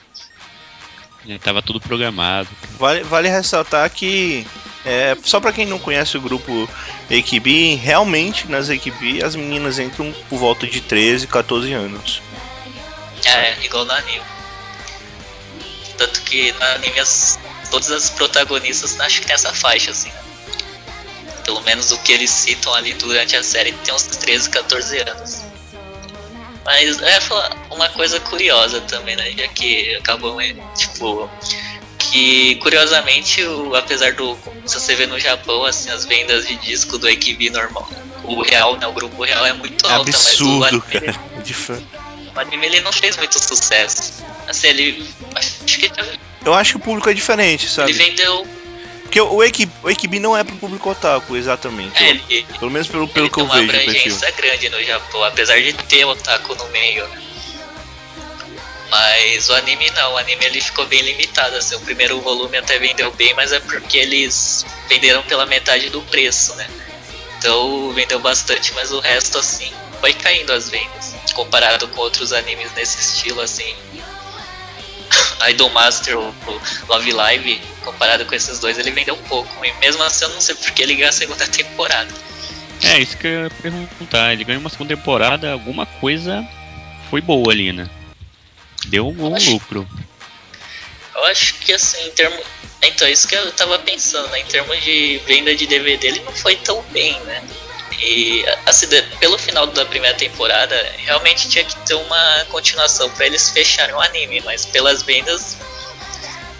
[1.25, 2.49] Já tava tudo programado.
[2.77, 4.45] Vale, vale ressaltar que,
[4.85, 6.69] é, só pra quem não conhece o grupo
[7.05, 12.21] AKB, realmente nas AKB as meninas entram por volta de 13, 14 anos.
[13.25, 14.23] É, igual no anime.
[15.97, 17.39] Tanto que no anime as,
[17.69, 20.11] todas as protagonistas acho que tem essa faixa, assim.
[21.51, 25.41] Pelo menos o que eles citam ali durante a série tem uns 13, 14 anos.
[26.63, 29.29] Mas falar uma coisa curiosa também, né?
[29.31, 31.29] Já que acabou, né, tipo.
[31.97, 34.37] Que curiosamente, o, apesar do.
[34.65, 37.89] Se você vê no Japão, assim, as vendas de disco do AKB normal.
[38.23, 38.87] O real, né?
[38.87, 41.15] O grupo real é muito É alta, absurdo, mas o anime, cara.
[41.43, 41.83] De fã.
[42.33, 44.23] o anime ele não fez muito sucesso.
[44.47, 45.13] Assim, ele.
[45.35, 47.91] Acho que ele Eu acho que o público é diferente, sabe?
[47.91, 48.47] vendeu.
[49.11, 49.41] Porque o
[49.89, 52.01] AKB não é pro público otaku, exatamente.
[52.01, 53.91] É, ele, Pelo menos pelo, pelo ele que eu tem uma vejo do perfil.
[53.91, 57.21] abrangência grande no Japão, apesar de ter otaku no meio, né?
[58.89, 62.79] Mas o anime não, o anime ele ficou bem limitado, assim, o primeiro volume até
[62.79, 66.69] vendeu bem, mas é porque eles venderam pela metade do preço, né?
[67.37, 71.15] Então vendeu bastante, mas o resto assim foi caindo as vendas.
[71.33, 73.75] Comparado com outros animes nesse estilo assim.
[75.49, 76.33] Idol Master ou
[76.87, 79.65] Love Live, comparado com esses dois, ele vendeu um pouco.
[79.65, 82.13] E mesmo assim eu não sei porque ele ganhou a segunda temporada.
[82.83, 84.33] É, isso que eu ia perguntar.
[84.33, 86.47] Ele ganhou uma segunda temporada, alguma coisa
[87.09, 87.89] foi boa ali, né?
[88.87, 89.87] Deu algum Acho- lucro.
[91.13, 92.39] Eu acho que assim, em termos.
[92.81, 94.39] Então, isso que eu tava pensando, né?
[94.39, 97.43] Em termos de venda de DVD, ele não foi tão bem, né?
[97.99, 98.87] E assim,
[99.19, 103.99] pelo final da primeira temporada, realmente tinha que ter uma continuação pra eles fecharem o
[103.99, 105.57] anime, mas pelas vendas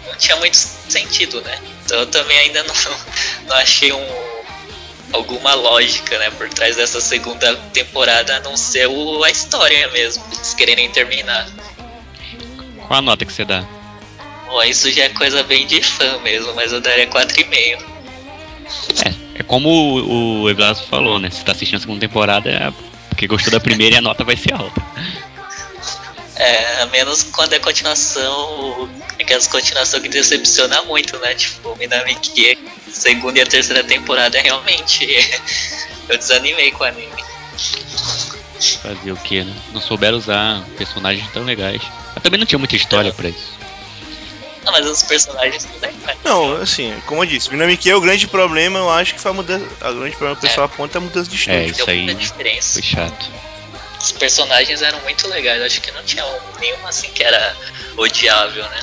[0.06, 1.58] não tinha muito sentido, né?
[1.84, 2.74] Então eu também ainda não,
[3.48, 4.06] não achei um,
[5.12, 10.24] alguma lógica, né, por trás dessa segunda temporada, a não ser o, a história mesmo,
[10.32, 11.48] eles quererem terminar.
[12.86, 13.66] Qual a nota que você dá?
[14.46, 17.91] Bom, isso já é coisa bem de fã mesmo, mas eu daria 4,5.
[19.34, 21.30] É como o, o Evlasio falou, né?
[21.30, 22.72] Se tá assistindo a segunda temporada, é
[23.08, 24.82] porque gostou da primeira e a nota vai ser alta.
[26.36, 28.88] É, a menos quando é continuação,
[29.20, 31.34] aquelas continuação que decepciona muito, né?
[31.34, 32.58] Tipo, Minami Kie,
[32.90, 35.06] segunda e a terceira temporada, realmente.
[36.08, 37.22] eu desanimei com o anime.
[38.82, 39.54] Fazer o que, né?
[39.72, 41.82] Não souberam usar personagens tão legais.
[42.14, 43.61] Mas também não tinha muita história pra isso.
[44.64, 45.96] Não, mas os personagens legais.
[46.24, 49.34] Não, assim, como eu disse, Minamiki é o grande problema, eu acho que foi a
[49.34, 49.66] mudança.
[49.80, 51.80] A grande problema que o pessoal aponta é a mudança de É, estúdio.
[51.82, 52.72] isso aí diferença.
[52.74, 53.30] foi chato.
[54.00, 57.56] Os personagens eram muito legais, acho que não tinha um- nenhum assim que era
[57.96, 58.80] odiável, né?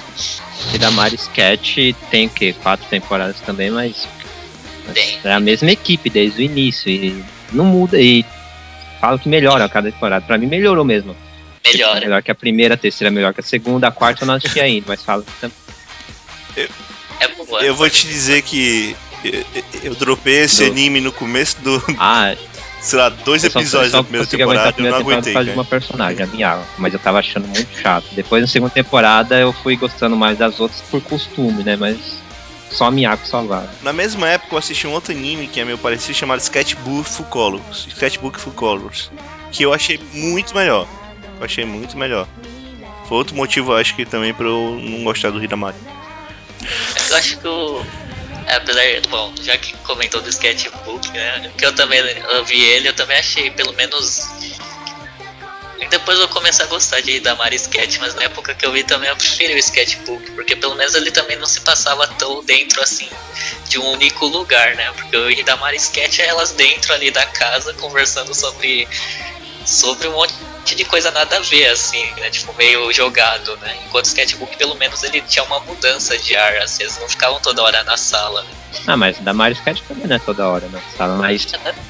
[0.73, 1.77] E da Mari Sketch
[2.11, 2.53] tem o quê?
[2.61, 4.07] Quatro temporadas também, mas
[4.93, 5.19] Tem.
[5.23, 7.99] é a mesma equipe desde o início e não muda.
[7.99, 8.25] E
[8.99, 10.25] falo que melhora a cada temporada.
[10.25, 11.15] Pra mim melhorou mesmo.
[11.65, 11.99] Melhora.
[11.99, 14.59] Melhor que a primeira, a terceira melhor que a segunda, a quarta eu não assisti
[14.61, 15.51] ainda, mas falo que tam-
[17.19, 17.61] É boa.
[17.63, 19.45] Eu vou te dizer que eu,
[19.83, 22.33] eu dropei esse Do- anime no começo do, Ah,
[22.81, 25.11] sei lá, dois eu só, episódios só da primeira temporada, eu não primeira temporada por
[25.13, 26.65] aguentei, causa de uma personagem, a Miyako.
[26.77, 28.05] Mas eu tava achando muito chato.
[28.13, 31.75] Depois, na segunda temporada, eu fui gostando mais das outras por costume, né?
[31.75, 31.97] Mas
[32.71, 33.69] só a Miyako salvava.
[33.81, 37.25] Na mesma época eu assisti um outro anime que é meio parecido, chamado Sketchbook Full
[37.25, 37.87] Colors.
[37.89, 39.11] Sketchbook Full Colors.
[39.51, 40.87] Que eu achei muito melhor.
[41.39, 42.27] Eu achei muito melhor.
[43.07, 45.75] Foi outro motivo, eu acho que também pra eu não gostar do Hidamari.
[47.09, 47.85] Eu acho que o.
[48.47, 51.51] Apesar, bom, já que comentou do sketchbook, né?
[51.57, 54.27] Que eu também eu vi ele, eu também achei, pelo menos.
[55.79, 58.83] E depois eu comecei a gostar de Hidamari Sketch, mas na época que eu vi
[58.83, 62.81] também eu preferi o sketchbook, porque pelo menos ele também não se passava tão dentro
[62.81, 63.07] assim
[63.69, 64.91] de um único lugar, né?
[64.91, 68.87] Porque o Hidamari Sketch é elas dentro ali da casa conversando sobre
[69.65, 70.33] sobre um monte
[70.75, 72.29] de coisa nada a ver, assim, né?
[72.29, 73.75] Tipo, meio jogado, né?
[73.85, 77.39] Enquanto o sketchbook, pelo menos, ele tinha uma mudança de ar, assim, eles não ficavam
[77.39, 78.43] toda hora na sala.
[78.43, 78.49] né?
[78.85, 80.79] Ah, mas da Mari Sketch também não é toda hora, né?
[80.95, 81.13] Sabe?
[81.17, 81.47] Mas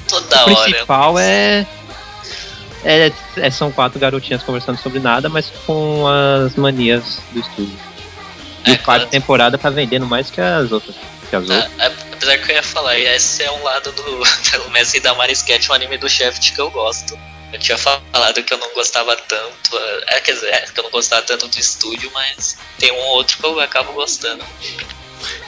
[0.08, 0.70] Toda o hora.
[0.70, 1.66] principal é,
[2.84, 7.78] é, é- São quatro garotinhas conversando sobre nada, mas com as manias do estúdio.
[8.66, 9.06] E É, quarta claro.
[9.06, 10.96] temporada tá vendendo mais que as outras.
[11.28, 11.70] Que as outras.
[11.78, 14.02] Ah, apesar que eu ia falar, esse é um lado do,
[14.50, 17.18] pelo menos, da Mari Sketch, um anime do Shaft que eu gosto.
[17.52, 20.90] Eu tinha falado que eu não gostava tanto, é, quer dizer, é, que eu não
[20.90, 24.44] gostava tanto do estúdio, mas tem um ou outro que eu acabo gostando.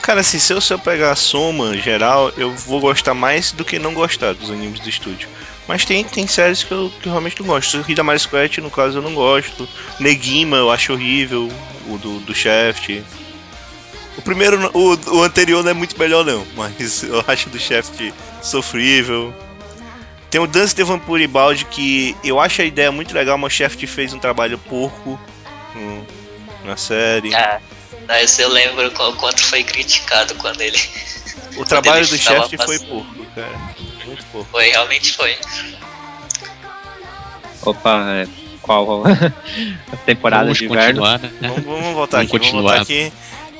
[0.02, 3.64] Cara, assim, se eu, se eu pegar a soma geral, eu vou gostar mais do
[3.64, 5.28] que não gostar dos animes do estúdio.
[5.66, 7.78] Mas tem, tem séries que eu, que eu realmente não gosto.
[7.78, 9.68] O Hidamari Squat, no caso, eu não gosto.
[9.98, 11.48] Negima, eu acho horrível.
[11.88, 13.02] O do, do Shaft.
[14.16, 16.46] O primeiro, o, o anterior não é muito melhor, não.
[16.56, 18.12] Mas eu acho do Shaft
[18.42, 19.34] sofrível.
[20.32, 23.54] Tem o Dance de Vampire Balde que eu acho a ideia muito legal, mas o
[23.54, 25.20] Shaft fez um trabalho porco
[25.76, 26.02] hum,
[26.64, 27.34] na série.
[27.34, 27.60] Ah,
[28.18, 30.78] esse eu lembro o quanto foi criticado quando ele.
[31.58, 33.60] O trabalho ele do Shaft foi porco, cara.
[34.06, 34.42] Muito pô.
[34.44, 35.36] Foi, realmente foi.
[37.60, 38.28] Opa, é,
[38.62, 41.02] qual a temporada Vamos de inverno?
[41.02, 41.30] continuar, né?
[41.42, 42.80] Vamos, vamos voltar Vamos aqui, vamos voltar continuar.
[42.80, 43.12] aqui.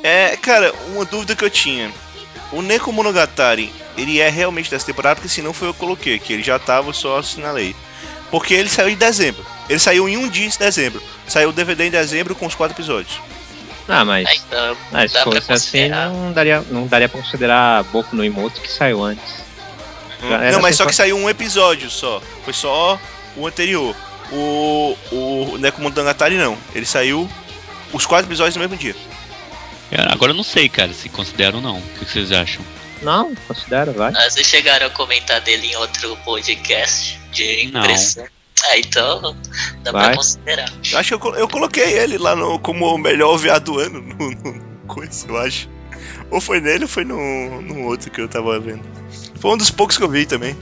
[0.03, 1.93] É, cara, uma dúvida que eu tinha.
[2.53, 6.33] O Neko Monogatari, ele é realmente dessa temporada, porque senão foi eu que coloquei aqui,
[6.35, 7.75] ele já tava, eu só assinalei.
[8.31, 9.45] Porque ele saiu em dezembro.
[9.69, 11.03] Ele saiu em um dia de dezembro.
[11.27, 13.21] Saiu o DVD em dezembro com os quatro episódios.
[13.89, 18.15] Ah, mas, Aí, então, mas se fosse assim, não daria, não daria pra considerar Boku
[18.15, 19.43] no Imoto que saiu antes.
[20.23, 22.23] Era Não, mas só temporada- que saiu um episódio só.
[22.45, 22.99] Foi só
[23.37, 23.95] o anterior.
[24.31, 26.57] O, o Neko Monogatari não.
[26.75, 27.29] Ele saiu
[27.93, 28.95] os quatro episódios no mesmo dia.
[30.11, 31.79] Agora eu não sei, cara, se consideram ou não.
[31.79, 32.65] O que vocês acham?
[33.03, 34.13] Não, considero, vai.
[34.15, 37.81] Ah, Vocês chegaram a comentar dele em outro podcast de Não.
[37.81, 38.25] impressão.
[38.65, 39.37] Ah, então
[39.83, 40.05] dá Vai.
[40.07, 40.73] pra considerar.
[40.93, 44.01] Eu acho que eu, eu coloquei ele lá no, como o melhor OVA do ano.
[44.15, 45.69] No, no coisa, eu acho.
[46.31, 48.83] Ou foi nele ou foi no, no outro que eu tava vendo.
[49.41, 50.57] Foi um dos poucos que eu vi também.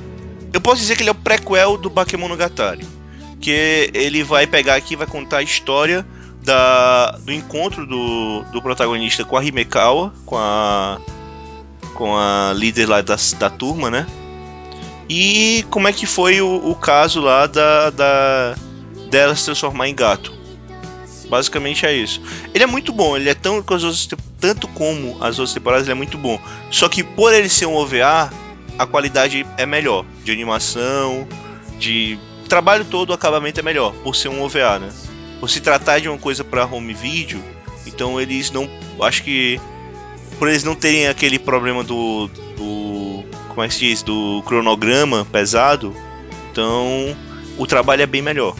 [0.52, 2.86] Eu posso dizer que ele é o prequel do Bakemonogatari.
[3.40, 6.06] Que ele vai pegar aqui e vai contar a história
[6.50, 10.98] da, do encontro do, do protagonista com a Himekawa, com a,
[11.94, 14.04] com a líder lá da, da turma, né?
[15.08, 18.54] E como é que foi o, o caso lá da, da
[19.08, 20.32] dela se transformar em gato.
[21.28, 22.20] Basicamente é isso.
[22.52, 24.08] Ele é muito bom, ele é tão com as outras
[24.40, 26.40] tanto como as outras temporadas, ele é muito bom.
[26.70, 28.32] Só que por ele ser um OVA,
[28.76, 31.28] a qualidade é melhor de animação,
[31.78, 32.18] de
[32.48, 34.88] trabalho todo, o acabamento é melhor por ser um OVA, né?
[35.40, 37.42] Por se tratar de uma coisa para home video,
[37.86, 38.68] então eles não,
[39.02, 39.58] acho que
[40.38, 45.26] por eles não terem aquele problema do, do como é que se diz, do cronograma
[45.32, 45.94] pesado,
[46.52, 47.16] então
[47.58, 48.54] o trabalho é bem melhor.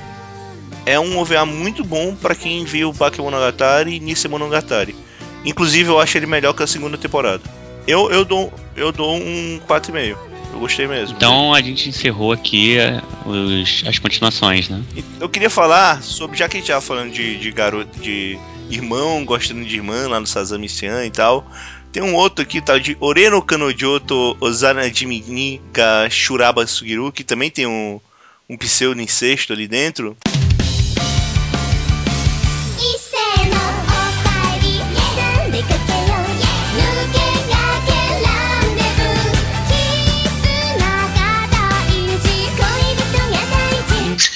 [0.87, 4.97] É um OVA muito bom pra quem viu Bakemonogatari e Nise Monogatari.
[5.45, 7.43] Inclusive eu acho ele melhor que a segunda temporada.
[7.87, 10.30] Eu, eu dou eu dou um 4,5.
[10.61, 11.17] Gostei mesmo.
[11.17, 14.81] Então a gente encerrou aqui é, os- as continuações, né?
[15.19, 18.39] Eu queria falar sobre, já que a gente tava falando de, de garoto, de
[18.71, 21.51] irmão gostando de irmã lá no Sazami-chan e tal.
[21.91, 25.61] Tem um outro aqui, tal de Oreno Kanojoto Ozana Jimini
[26.11, 27.99] Shuraba Sugiru, que também tem um,
[28.49, 30.17] um pseudo incesto ali dentro.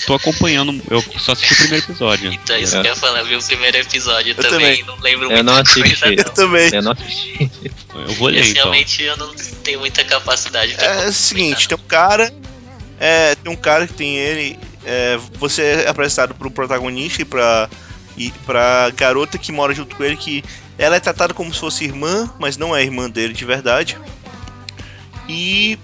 [0.06, 2.32] Tô acompanhando, eu só assisti o primeiro episódio.
[2.32, 4.84] Então, isso que eu ia falar, eu vi o primeiro episódio Eu também, também.
[4.84, 5.80] não lembro Eu não assisti.
[5.82, 6.34] coisa Eu não.
[6.34, 6.70] também.
[6.74, 7.50] Eu não assisti.
[7.94, 8.62] Eu vou ler Esse então.
[8.64, 12.32] realmente eu não tenho muita capacidade de É o seguinte, tem um cara.
[13.00, 14.58] É, tem um cara que tem ele.
[14.84, 17.68] é, você é apresentado pro protagonista e pra,
[18.16, 20.44] e pra garota que mora junto com ele, que
[20.76, 23.96] ela é tratada como se fosse irmã, mas não é irmã dele de verdade.
[25.28, 25.78] E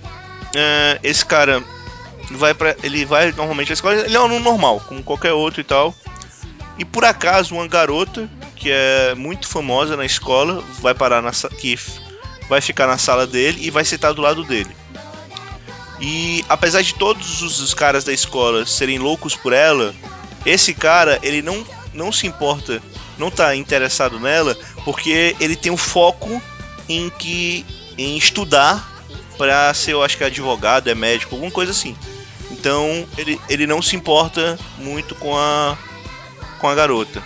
[0.54, 1.62] é, esse cara
[2.30, 5.60] vai para ele vai normalmente à escola, ele é um aluno normal, como qualquer outro
[5.60, 5.94] e tal.
[6.78, 11.78] E por acaso uma garota que é muito famosa na escola vai parar na que
[12.48, 14.74] vai ficar na sala dele e vai sentar do lado dele.
[16.00, 19.94] E apesar de todos os, os caras da escola serem loucos por ela,
[20.46, 22.82] esse cara, ele não, não se importa,
[23.18, 26.40] não tá interessado nela, porque ele tem um foco
[26.88, 27.66] em que
[27.98, 28.88] em estudar
[29.36, 31.96] para ser, eu acho que é advogado, é médico, alguma coisa assim.
[32.60, 35.78] Então, ele, ele não se importa muito com a
[36.58, 37.22] com a garota.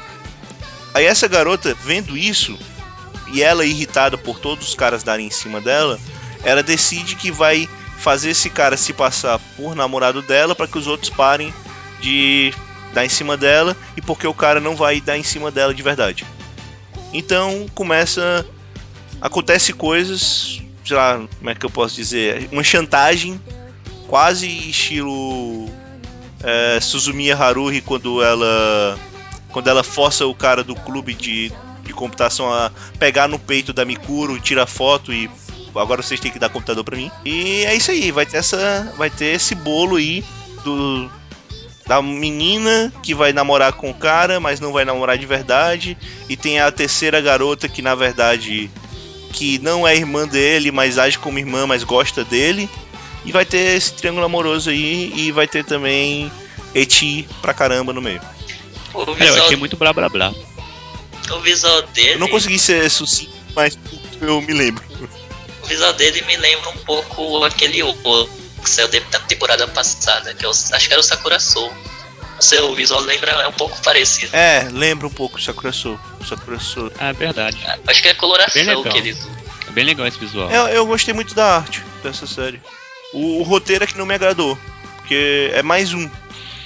[0.94, 2.56] Aí essa garota, vendo isso,
[3.32, 5.98] e ela irritada por todos os caras darem em cima dela,
[6.44, 10.86] ela decide que vai fazer esse cara se passar por namorado dela para que os
[10.86, 11.52] outros parem
[12.00, 12.54] de
[12.92, 15.82] dar em cima dela e porque o cara não vai dar em cima dela de
[15.82, 16.24] verdade.
[17.12, 18.46] Então começa
[19.20, 23.40] acontece coisas, sei lá, como é que eu posso dizer, uma chantagem
[24.08, 25.68] quase estilo
[26.42, 28.98] é, Suzumiya Haruhi quando ela
[29.50, 31.52] quando ela força o cara do clube de,
[31.84, 35.30] de computação a pegar no peito da Mikuro, tira foto e
[35.76, 37.10] agora vocês têm que dar computador pra mim.
[37.24, 40.24] E é isso aí, vai ter essa vai ter esse bolo aí
[40.64, 41.08] do
[41.86, 45.96] da menina que vai namorar com o cara, mas não vai namorar de verdade,
[46.28, 48.70] e tem a terceira garota que na verdade
[49.32, 52.70] que não é irmã dele, mas age como irmã, mas gosta dele.
[53.24, 56.30] E vai ter esse triângulo amoroso aí e vai ter também
[56.74, 58.20] Eti pra caramba no meio.
[58.92, 60.32] O Cara, eu visual, achei muito blá blá blá.
[61.30, 62.12] o visual dele.
[62.14, 63.78] Eu não consegui ser sucinto, mas
[64.20, 64.84] eu me lembro.
[65.62, 68.28] O visual dele me lembra um pouco aquele outro
[68.62, 71.72] que saiu da temporada passada, que eu acho que era o Sakura Soul.
[72.38, 74.34] O seu visual lembra, é um pouco parecido.
[74.34, 75.98] É, lembra um pouco Sakura Soul.
[76.28, 76.90] Sakura Soul.
[76.98, 77.56] Ah, é verdade.
[77.86, 78.82] Acho que é a Bem coloração legal.
[78.82, 79.32] que eles usam.
[79.32, 79.68] É.
[79.68, 80.50] É bem legal esse visual.
[80.50, 82.60] Eu, eu gostei muito da arte dessa série.
[83.14, 84.58] O, o roteiro é que não me agradou.
[84.96, 86.10] Porque é mais um.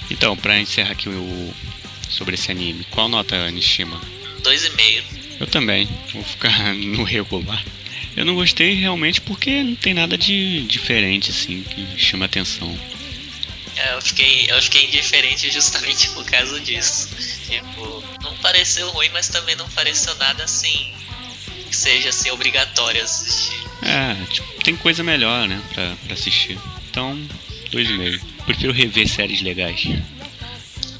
[0.09, 1.53] Então, pra encerrar aqui o
[2.09, 4.01] sobre esse anime, qual nota Nishima?
[4.41, 5.03] Dois e meio.
[5.39, 7.63] Eu também, vou ficar no regular.
[8.17, 12.77] Eu não gostei realmente porque não tem nada de diferente assim que chama atenção.
[13.75, 17.09] É, Eu fiquei, eu fiquei indiferente justamente por causa disso.
[17.47, 20.91] Tipo, não pareceu ruim, mas também não pareceu nada assim
[21.69, 23.68] que seja assim obrigatório assistir.
[23.81, 26.57] É, tipo, tem coisa melhor, né, pra, pra assistir.
[26.89, 27.19] Então,
[27.71, 28.21] dois e meio.
[28.45, 29.87] Prefiro rever séries legais.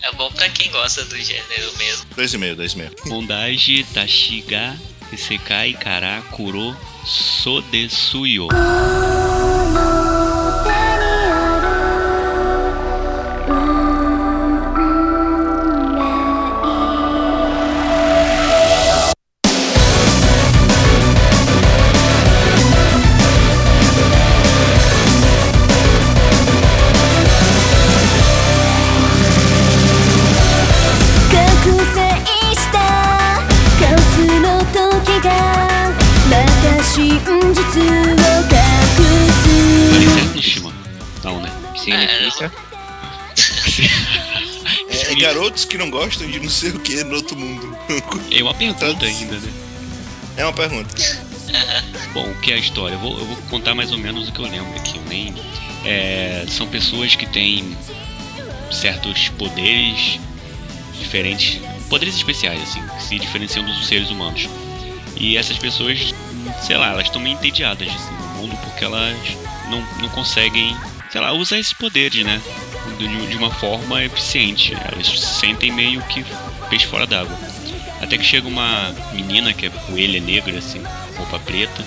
[0.02, 2.06] É bom pra quem gosta do gênero mesmo.
[2.16, 2.92] Dois e meio, dois e meio.
[3.06, 4.80] Mondaji Tashiga
[5.12, 6.76] Isekai Kara Kuro
[7.06, 8.48] Sodesuyo.
[45.66, 47.78] Que não gostam de não sei o que no outro mundo.
[48.32, 49.54] É uma pergunta ainda, né?
[50.38, 50.96] É uma pergunta.
[52.14, 52.96] Bom, o que é a história?
[52.96, 55.00] Eu vou, eu vou contar mais ou menos o que eu lembro aqui.
[55.08, 55.34] Nem,
[55.86, 57.76] é, são pessoas que têm
[58.72, 60.20] certos poderes
[61.00, 61.60] diferentes,
[61.90, 64.48] poderes especiais, assim, que se diferenciam dos seres humanos.
[65.16, 66.14] E essas pessoas,
[66.62, 69.18] sei lá, elas estão meio entediadas assim, no mundo porque elas
[69.70, 70.76] não, não conseguem,
[71.10, 72.42] sei lá, usar esses poderes, né?
[72.98, 74.74] De, de uma forma eficiente.
[74.74, 76.26] Elas se sentem meio que
[76.70, 77.38] peixe fora d'água.
[78.02, 80.82] Até que chega uma menina que é coelha negra, assim,
[81.18, 81.84] roupa preta,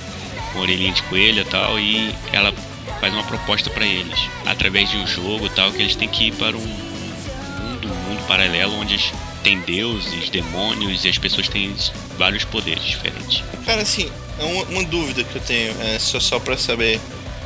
[0.52, 2.52] com orelhinha de coelha e tal, e ela
[3.00, 6.32] faz uma proposta pra eles, através de um jogo tal, que eles têm que ir
[6.32, 9.12] para um mundo, um mundo paralelo onde
[9.42, 11.74] tem deuses, demônios e as pessoas têm
[12.18, 13.42] vários poderes diferentes.
[13.64, 17.00] Cara, assim, é uma, uma dúvida que eu tenho, é só, só pra saber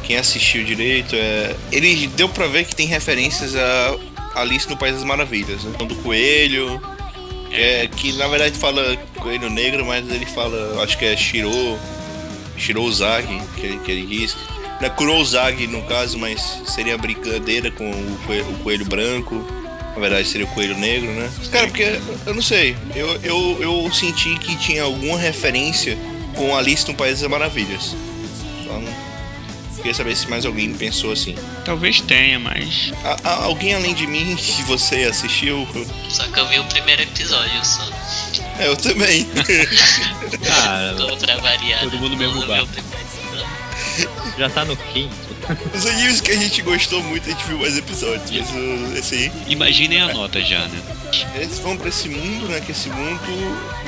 [0.07, 1.55] quem assistiu direito, é.
[1.73, 3.97] Ele deu pra ver que tem referências a
[4.35, 5.73] Alice no País das Maravilhas, né?
[5.87, 6.81] Do coelho.
[7.51, 11.51] É, que na verdade fala coelho negro, mas ele fala, acho que é Shiro.
[12.57, 14.37] Shirozagi, que, ele- que ele diz.
[14.81, 19.45] Não é Kurozagi no caso, mas seria brincadeira com o coelho, o coelho branco.
[19.95, 21.31] Na verdade seria o coelho negro, né?
[21.51, 22.77] Cara, porque eu não sei.
[22.95, 25.97] Eu, eu, eu senti que tinha alguma referência
[26.35, 27.95] com Alice no País das Maravilhas.
[28.67, 29.06] Só não.
[29.87, 31.37] Queria saber se mais alguém pensou assim.
[31.65, 35.65] Talvez tenha, mas A- a- alguém além de mim que você assistiu?
[36.09, 37.89] Só que eu vi o primeiro episódio só.
[38.59, 39.25] É, eu também.
[40.51, 41.81] Ah, Tô pra variar.
[41.83, 44.37] Todo mundo mesmo primeiro episódio.
[44.37, 45.15] já tá no quinto.
[45.73, 48.29] Os animes que a gente gostou muito, a gente viu mais episódios.
[48.29, 49.33] Mas o- esse aí.
[49.47, 50.83] imaginem a nota já, né?
[51.37, 52.61] Eles vão pra esse mundo, né?
[52.61, 53.21] Que esse mundo,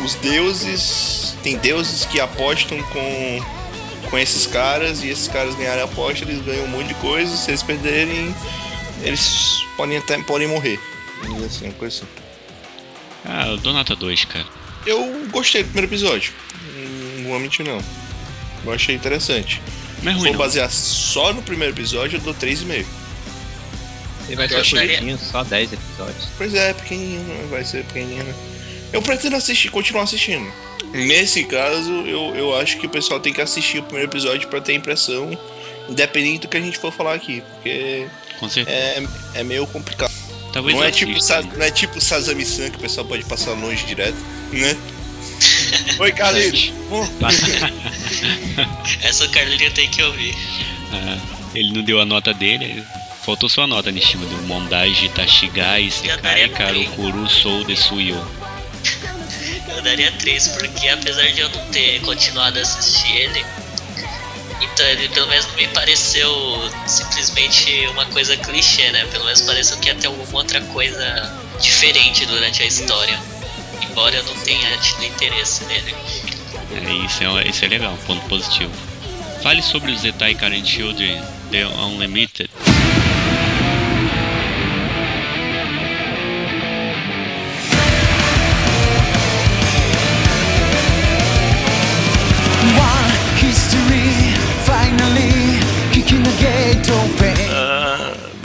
[0.05, 1.35] os deuses.
[1.43, 3.45] Tem deuses que apostam com,
[4.11, 7.35] com esses caras e esses caras ganharem a aposta, eles ganham um monte de coisa.
[7.37, 8.35] Se eles perderem,
[9.03, 10.79] eles podem até podem morrer.
[11.45, 12.07] Assim, uma coisa assim.
[13.25, 14.47] Ah, eu dou nota 2, cara.
[14.87, 16.33] Eu gostei do primeiro episódio.
[17.19, 17.83] Não vou mentir, não.
[18.65, 19.61] Eu achei interessante.
[20.03, 20.45] Não é Se ruim, for não.
[20.45, 22.87] basear só no primeiro episódio, eu dou 3,5.
[24.29, 26.29] Ele vai ser curtinho, só 10 episódios.
[26.37, 27.47] Pois é, pequenininho, né?
[27.51, 28.25] vai ser pequenininho.
[28.25, 28.35] né?
[28.93, 30.51] Eu pretendo assistir, continuar assistindo.
[30.93, 34.61] Nesse caso, eu, eu acho que o pessoal tem que assistir o primeiro episódio pra
[34.61, 35.39] ter impressão,
[35.89, 38.07] independente do que a gente for falar aqui, porque
[38.39, 38.77] Com certeza.
[38.77, 39.03] é,
[39.35, 40.13] é meio complicado.
[40.53, 41.13] Talvez Não é, tipo,
[41.57, 44.17] não é tipo Sazami-san, que o pessoal pode passar longe direto,
[44.51, 44.77] né?
[46.01, 46.73] Oi, Carlinhos!
[49.03, 50.35] Essa o Carlinho tem que ouvir.
[50.93, 51.19] Ah,
[51.55, 52.83] ele não deu a nota dele.
[53.25, 54.25] Faltou sua nota, Nishima.
[54.25, 58.17] Deu Mondaji Tashigai Sekai Karokuru Sou Desuyo.
[59.79, 63.47] Eu daria 3, porque apesar de eu não ter continuado a assistir ele,
[64.61, 66.29] então ele pelo menos me pareceu
[66.85, 69.07] simplesmente uma coisa clichê, né?
[69.13, 73.17] Pelo menos pareceu que ia ter alguma outra coisa diferente durante a história.
[73.81, 75.95] Embora eu não tenha tido interesse nele.
[76.73, 78.73] É, isso, é, isso é legal, ponto positivo.
[79.45, 81.23] Fale sobre o Zetai Karen Children
[81.53, 82.51] The Unlimited.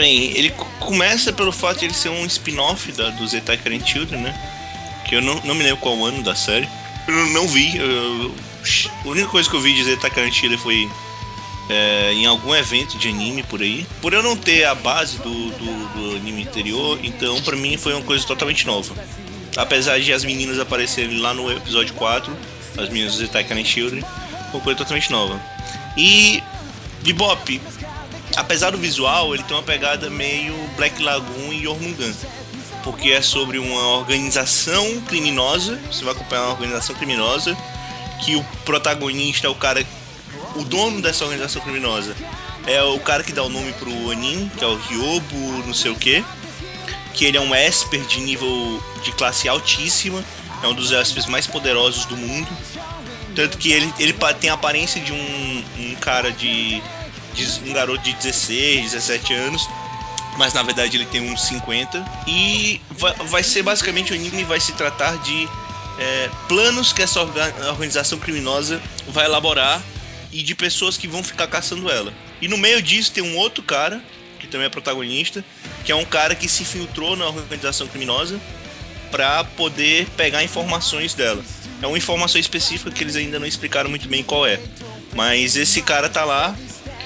[0.04, 3.80] Bem, ele co- começa pelo fato de ele ser um spin-off da, do Zetai Karen
[3.86, 4.34] Children, né?
[5.08, 6.68] Que eu não, não me lembro qual ano da série.
[7.08, 7.78] Eu não vi.
[7.78, 8.36] eu-
[9.04, 10.90] a única coisa que eu vi de Zetai Karen Children foi
[11.70, 13.86] é, em algum evento de anime por aí.
[14.02, 17.94] Por eu não ter a base do, do, do anime anterior, então pra mim foi
[17.94, 18.94] uma coisa totalmente nova.
[19.56, 22.36] Apesar de as meninas aparecerem lá no episódio 4,
[22.78, 25.40] as meninas do Attack on Children, foi uma coisa totalmente nova.
[25.96, 26.42] E
[27.04, 27.62] Bebop,
[28.36, 32.16] apesar do visual, ele tem uma pegada meio Black Lagoon e Jormungand.
[32.84, 37.56] Porque é sobre uma organização criminosa, você vai acompanhar uma organização criminosa,
[38.24, 39.86] que o protagonista é o cara,
[40.56, 42.14] o dono dessa organização criminosa,
[42.68, 45.92] é o cara que dá o nome pro anime, que é o Ryobo, não sei
[45.92, 46.24] o que,
[47.14, 50.24] que ele é um esper de nível de classe altíssima,
[50.62, 52.48] é um dos espers mais poderosos do mundo.
[53.36, 56.82] Tanto que ele, ele tem a aparência de um, um cara de.
[57.66, 59.68] Um garoto de 16, 17 anos.
[60.38, 62.04] Mas na verdade ele tem uns 50.
[62.28, 65.48] E vai, vai ser basicamente o anime vai se tratar de
[66.00, 69.82] é, planos que essa orga- organização criminosa vai elaborar
[70.32, 72.12] e de pessoas que vão ficar caçando ela.
[72.42, 74.02] E no meio disso tem um outro cara,
[74.40, 75.46] que também é protagonista,
[75.86, 78.40] que é um cara que se infiltrou na organização criminosa
[79.12, 81.44] para poder pegar informações dela.
[81.80, 84.60] É uma informação específica que eles ainda não explicaram muito bem qual é.
[85.14, 86.56] Mas esse cara tá lá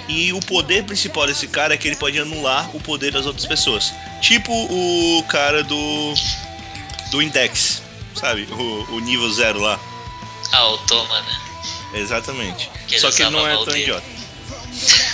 [0.08, 3.46] e o poder principal desse cara é que ele pode anular o poder das outras
[3.46, 3.94] pessoas.
[4.22, 6.14] Tipo o cara do
[7.12, 7.82] do Index,
[8.16, 8.44] sabe?
[8.52, 9.80] O, o nível zero lá.
[10.52, 11.38] Ah, o Toma, né?
[11.96, 12.70] Exatamente.
[12.88, 13.82] Que Só que ele não é tão dele.
[13.84, 14.06] idiota.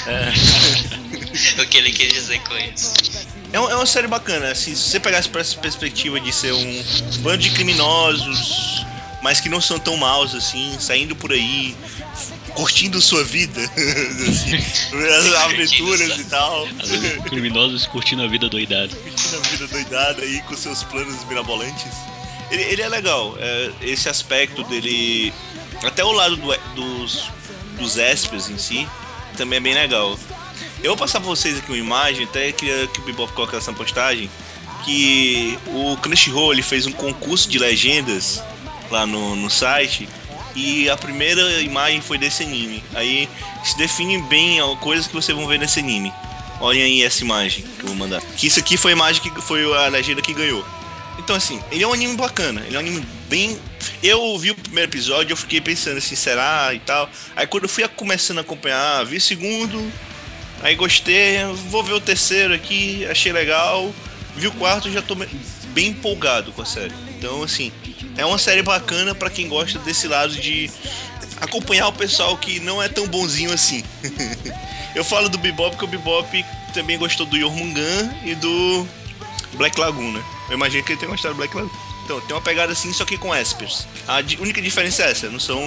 [1.61, 2.93] O que ele quis dizer com isso.
[3.51, 6.53] É, um- é uma série bacana, assim, se você pegasse pra essa perspectiva de ser
[6.53, 6.83] um
[7.19, 8.85] bando de criminosos,
[9.21, 11.75] mas que não são tão maus assim, saindo por aí,
[12.55, 13.59] curtindo sua vida,
[14.29, 18.95] assim, as aventuras e tal, Os criminosos curtindo a vida doidada.
[18.95, 21.91] curtindo a vida doidada aí com seus planos mirabolantes.
[22.51, 25.33] Ele, ele é legal, é, esse aspecto dele,
[25.83, 27.23] até o lado do- dos,
[27.79, 28.87] dos espers em si,
[29.37, 30.17] também é bem legal.
[30.83, 33.73] Eu vou passar pra vocês aqui uma imagem, até queria que o Bebop colocasse essa
[33.73, 34.29] postagem,
[34.85, 38.43] que o Crunchyroll ele fez um concurso de legendas
[38.91, 40.07] lá no, no site
[40.55, 42.83] e a primeira imagem foi desse anime.
[42.93, 43.29] Aí
[43.63, 46.13] se define bem a coisas que vocês vão ver nesse anime.
[46.59, 48.21] Olhem aí essa imagem que eu vou mandar.
[48.37, 50.65] Que isso aqui foi a imagem que foi a legenda que ganhou.
[51.19, 53.59] Então assim, ele é um anime bacana, ele é um anime bem.
[54.01, 57.09] Eu vi o primeiro episódio, eu fiquei pensando assim, será e tal.
[57.35, 59.91] Aí quando eu fui começando a acompanhar, vi o segundo,
[60.63, 63.93] Aí gostei, vou ver o terceiro aqui, achei legal.
[64.33, 65.13] Vi o quarto já tô
[65.73, 66.93] bem empolgado com a série.
[67.23, 67.71] Então, assim,
[68.17, 70.69] é uma série bacana pra quem gosta desse lado de
[71.39, 73.81] acompanhar o pessoal que não é tão bonzinho assim.
[74.93, 78.85] Eu falo do Bebop porque o Bebop também gostou do Jormungand e do
[79.53, 80.21] Black Lagoon, né?
[80.49, 81.71] Eu imagino que ele tenha gostado do Black Lagoon.
[82.03, 83.87] Então, tem uma pegada assim, só que com espers.
[84.05, 85.61] A única diferença é essa, não são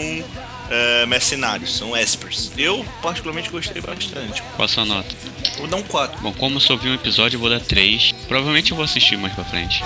[0.70, 2.52] é, mercenários, são espers.
[2.58, 4.42] Eu, particularmente, gostei bastante.
[4.56, 5.16] Qual a sua nota?
[5.58, 6.20] Vou dar um 4.
[6.20, 8.12] Bom, como eu só vi um episódio, eu vou dar 3.
[8.28, 9.82] Provavelmente eu vou assistir mais pra frente.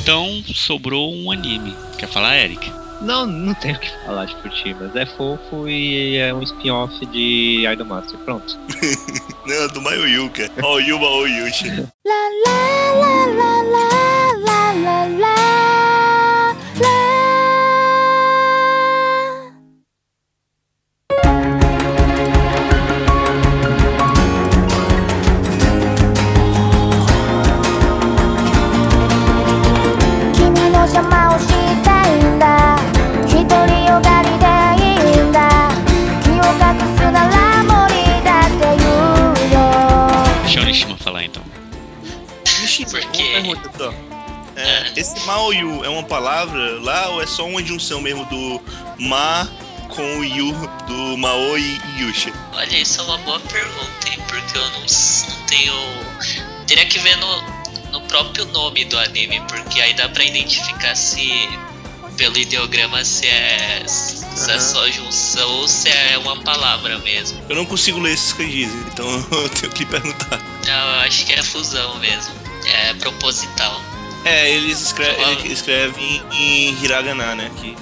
[0.00, 1.76] Então, sobrou um anime.
[1.98, 2.72] Quer falar, Eric?
[3.00, 4.94] Não, não tenho o que falar de Furtivas.
[4.96, 8.18] É fofo e é um spin-off de Idolmaster.
[8.20, 8.58] Pronto.
[9.46, 10.50] Não, do Mayuyuka.
[10.62, 11.68] Ó, o Yuma Oyushi.
[11.68, 14.05] La la la la la
[45.46, 48.60] Maoyu é uma palavra lá ou é só uma junção mesmo do
[48.98, 49.48] Ma
[49.88, 50.52] com o Yu,
[50.88, 52.32] do Mao e Yusha?
[52.52, 54.18] Olha, isso é uma boa pergunta, hein?
[54.26, 55.74] Porque eu não, não tenho.
[56.66, 57.42] Teria que ver no,
[57.92, 61.48] no próprio nome do anime, porque aí dá pra identificar se
[62.16, 64.60] pelo ideograma se é, se é Aham.
[64.60, 67.40] só junção ou se é uma palavra mesmo.
[67.48, 70.40] Eu não consigo ler esses kanjis, então eu tenho que perguntar.
[70.66, 72.34] Não, eu acho que é fusão mesmo.
[72.66, 73.80] É proposital.
[74.26, 75.30] É, eles escrevem, Ah.
[75.32, 77.50] ele escreve em, em hiragana, né?
[77.60, 77.76] Que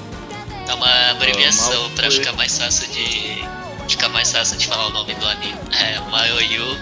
[0.68, 3.44] É uma abreviação mal pra ficar mais fácil de.
[3.88, 5.58] ficar mais fácil de falar o nome do anime.
[5.72, 6.78] É, Maoyu,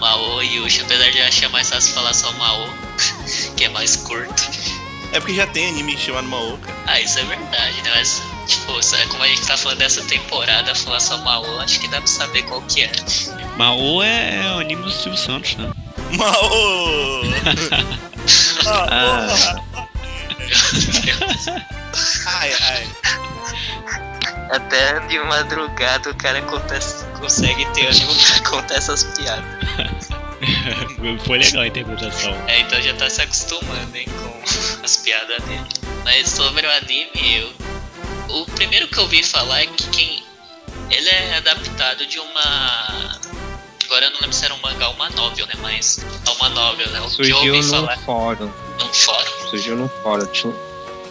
[0.00, 2.68] Mao e apesar de eu achar mais fácil falar só Mao,
[3.56, 4.42] que é mais curto.
[5.12, 6.78] É porque já tem anime chamado Mao, cara.
[6.86, 7.90] Ah, isso é verdade, né?
[7.94, 11.88] Mas, tipo, sabe, como a gente tá falando dessa temporada, falar só Mao, acho que
[11.88, 12.92] dá pra saber qual que é.
[13.56, 15.70] Mao é o anime do Silvio Santos, né?
[16.16, 17.22] Mao!
[18.66, 19.56] Ah.
[22.26, 22.88] Ai, ai.
[24.50, 26.78] Até de madrugada o cara conta,
[27.18, 30.08] consegue ter ânimo pra contar essas piadas.
[31.26, 32.34] Foi legal a interpretação.
[32.48, 35.66] É, então já tá se acostumando, hein, com as piadas dele.
[36.04, 37.52] Mas sobre o anime, eu...
[38.28, 40.24] o primeiro que eu ouvi falar é que quem.
[40.90, 43.20] Ele é adaptado de uma.
[43.90, 45.54] Agora eu não lembro se era um mangá ou uma novel, né?
[45.60, 47.00] Mas é uma novel, né?
[47.00, 48.52] O que eu Surgiu ouvi no falar fórum.
[48.78, 49.48] num fórum.
[49.50, 50.28] Surgiu no fórum.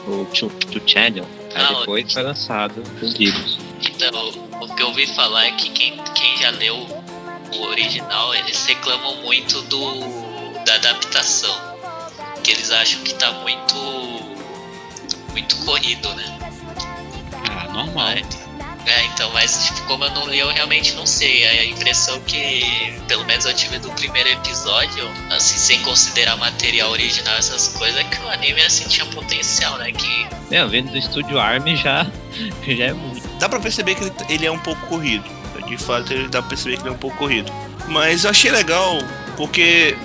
[0.07, 1.25] O do Channel.
[1.53, 3.57] Aí Ah, depois foi lançado os livros.
[3.81, 4.29] Então,
[4.61, 6.77] o que eu ouvi falar é que quem, quem já leu
[7.53, 9.99] o original, eles reclamam muito do
[10.65, 11.53] da adaptação.
[12.45, 13.75] Que eles acham que tá muito.
[15.31, 16.39] muito corrido, né?
[17.51, 18.13] Ah, normal.
[18.89, 21.45] É, então, mas tipo, como eu não li, eu realmente não sei.
[21.45, 27.35] A impressão que, pelo menos eu tive do primeiro episódio, assim, sem considerar material original,
[27.35, 29.91] essas coisas, é que o anime assim tinha potencial, né?
[29.91, 32.07] Que Meu, vindo do estúdio Army já,
[32.67, 33.27] já é muito.
[33.39, 35.23] Dá pra perceber que ele, ele é um pouco corrido.
[35.67, 37.51] De fato, ele dá pra perceber que ele é um pouco corrido.
[37.87, 38.97] Mas eu achei legal,
[39.37, 39.95] porque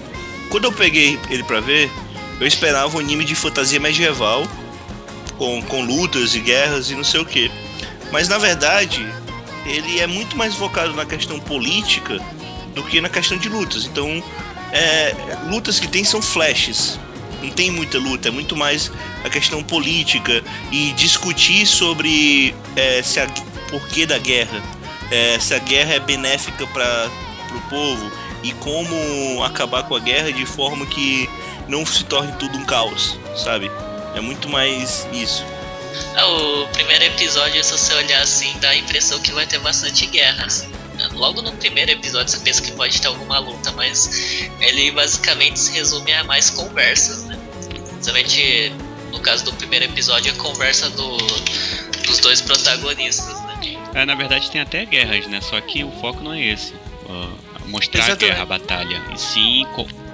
[0.51, 1.90] quando eu peguei ele pra ver,
[2.39, 4.47] eu esperava um anime de fantasia medieval,
[5.39, 7.51] com, com lutas e guerras e não sei o que.
[8.15, 9.05] Mas na verdade,
[9.66, 12.20] ele é muito mais focado na questão política
[12.73, 13.86] do que na questão de lutas.
[13.86, 14.23] Então,
[14.70, 15.12] é,
[15.51, 16.97] lutas que tem são flashes.
[17.43, 18.89] Não tem muita luta, é muito mais
[19.24, 23.27] a questão política e discutir sobre é, se a
[23.69, 24.62] porquê da guerra,
[25.11, 27.11] é, se a guerra é benéfica para
[27.51, 28.12] o povo
[28.45, 31.28] e como acabar com a guerra de forma que
[31.66, 33.69] não se torne tudo um caos, sabe?
[34.15, 35.45] É muito mais isso.
[36.16, 40.07] Ah, o primeiro episódio, se você olhar assim, dá a impressão que vai ter bastante
[40.07, 40.47] guerra.
[40.47, 40.71] assim.
[41.12, 45.73] Logo no primeiro episódio você pensa que pode ter alguma luta, mas ele basicamente se
[45.73, 47.39] resume a mais conversas, né?
[47.91, 48.73] Principalmente
[49.11, 51.16] no caso do primeiro episódio, a conversa do,
[52.07, 53.55] dos dois protagonistas, né?
[53.95, 55.41] É, na verdade tem até guerras, né?
[55.41, 56.75] Só que o foco não é esse.
[57.09, 57.29] ó,
[57.66, 58.25] mostrar Exatamente.
[58.25, 59.03] a guerra, a batalha.
[59.15, 59.66] E sim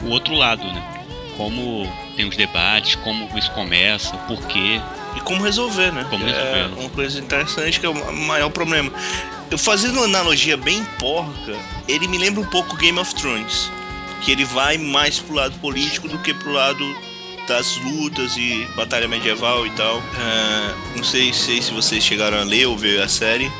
[0.02, 0.99] o outro lado, né?
[1.40, 4.78] Como tem os debates, como isso começa, por quê.
[5.16, 6.06] E como resolver, né?
[6.10, 6.74] Como é resolver, né?
[6.78, 8.92] uma coisa interessante que é o maior problema.
[9.50, 11.56] Eu fazendo uma analogia bem porca,
[11.88, 13.72] ele me lembra um pouco Game of Thrones.
[14.20, 16.84] Que ele vai mais pro lado político do que pro lado
[17.48, 20.02] das lutas e batalha medieval e tal.
[20.18, 23.50] Ah, não sei, sei se vocês chegaram a ler ou ver a série.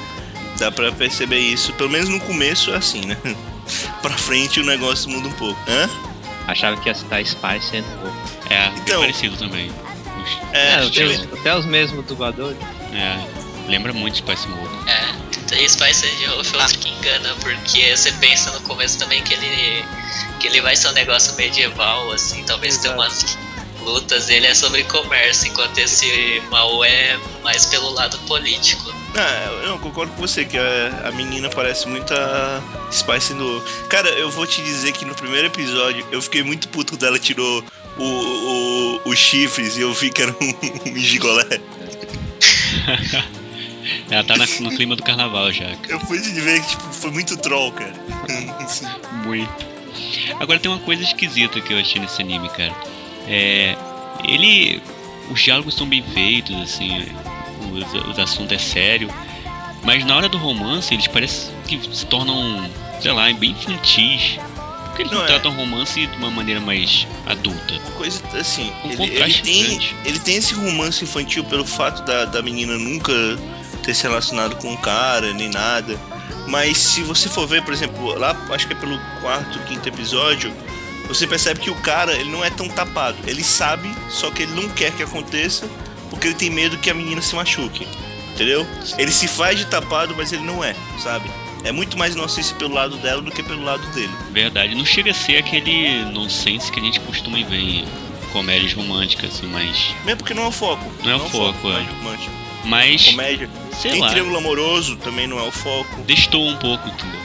[0.59, 1.73] Dá pra perceber isso.
[1.73, 3.16] Pelo menos no começo é assim, né?
[4.02, 5.59] pra frente o negócio muda um pouco.
[5.66, 6.10] Hã?
[6.47, 8.15] Achava que ia citar Spice and Wolf.
[8.51, 9.71] É, bem Então- parecido também.
[10.53, 12.59] É, É, até, os, até os mesmos dubladores.
[12.93, 14.75] é, lembra muito Spice Mode.
[14.91, 19.23] É, e Spice de Wolf é outro que engana, porque você pensa no começo também
[19.23, 19.85] que ele,
[20.41, 23.09] que ele vai ser um negócio medieval, assim, talvez tenha Exato.
[23.09, 23.39] umas
[23.91, 28.95] lutas, ele é sobre comércio, enquanto esse Mao é mais pelo lado político.
[29.17, 32.62] Ah, eu concordo com você que a, a menina parece muito a
[32.93, 33.61] Spice no.
[33.89, 37.19] Cara, eu vou te dizer que no primeiro episódio eu fiquei muito puto quando ela
[37.19, 37.65] tirou
[37.99, 41.45] o, o, os chifres e eu vi que era um, um gigolé.
[44.11, 45.79] Ela tá na- no clima do carnaval já, cara.
[45.89, 47.93] Eu pude ver que tipo, foi muito troll, cara.
[49.25, 49.51] Muito.
[50.39, 52.75] Agora tem uma coisa esquisita que eu achei nesse anime, cara.
[53.31, 53.77] É.
[54.24, 54.82] Ele.
[55.31, 57.07] Os diálogos são bem feitos, assim.
[57.73, 59.09] Os, os assuntos é sério.
[59.85, 62.69] Mas na hora do romance, eles parecem que se tornam,
[63.01, 64.39] sei lá, bem infantis.
[64.86, 65.28] Por que eles não, Não, é.
[65.28, 67.78] tratam romance de uma maneira mais adulta?
[67.97, 69.97] Coisa assim, Um ele, ele tem, grande.
[70.05, 73.12] ele tem esse romance infantil pelo fato da, da menina nunca
[73.82, 75.98] ter se relacionado com um cara, nem nada.
[76.48, 80.52] Mas se você for ver, por exemplo, lá acho que é pelo quarto, quinto episódio,
[81.15, 83.16] você percebe que o cara ele não é tão tapado.
[83.27, 85.69] Ele sabe, só que ele não quer que aconteça
[86.09, 87.87] porque ele tem medo que a menina se machuque.
[88.35, 88.66] Entendeu?
[88.97, 91.28] Ele se faz de tapado, mas ele não é, sabe?
[91.65, 94.12] É muito mais inocência pelo lado dela do que pelo lado dele.
[94.31, 97.85] Verdade, não chega a ser aquele nonsense que a gente costuma ver em
[98.32, 99.95] comédias românticas, assim, mas.
[100.05, 100.91] Mesmo porque não é o foco.
[101.05, 101.73] Não é o foco, é.
[101.73, 102.32] comédia romântica.
[102.65, 103.51] Mas, Comédia.
[103.78, 106.03] sei Tem lá, triângulo amoroso, também não é o foco.
[106.03, 107.20] destoa um pouco, entendeu?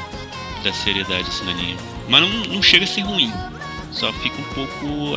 [0.63, 1.77] Da seriedade assim, no anime.
[2.07, 3.31] Mas não, não chega a ser ruim.
[3.95, 5.15] Só fica um pouco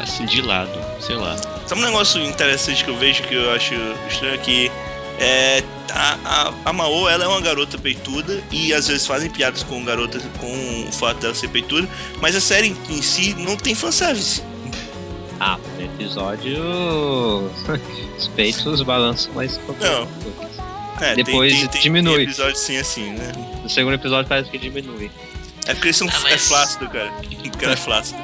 [0.00, 1.36] assim de lado, sei lá.
[1.66, 3.74] Sabe um negócio interessante que eu vejo que eu acho
[4.08, 4.70] estranho é que
[5.18, 5.62] é,
[5.92, 9.84] a, a, a Mao ela é uma garota peituda e às vezes fazem piadas com
[9.84, 11.88] garotas com o fato dela ser peituda,
[12.20, 14.42] mas a série em si não tem fanservice.
[15.40, 16.62] Ah, no episódio.
[18.16, 20.08] os peitos balançam mais um Não.
[21.00, 22.14] É, Depois diminui.
[22.14, 23.32] Tem episódio sim assim, né?
[23.62, 25.10] No segundo episódio parece que diminui.
[25.66, 27.12] É porque eles são Ah, é mas- flácido, cara.
[27.44, 28.18] O cara é flácido.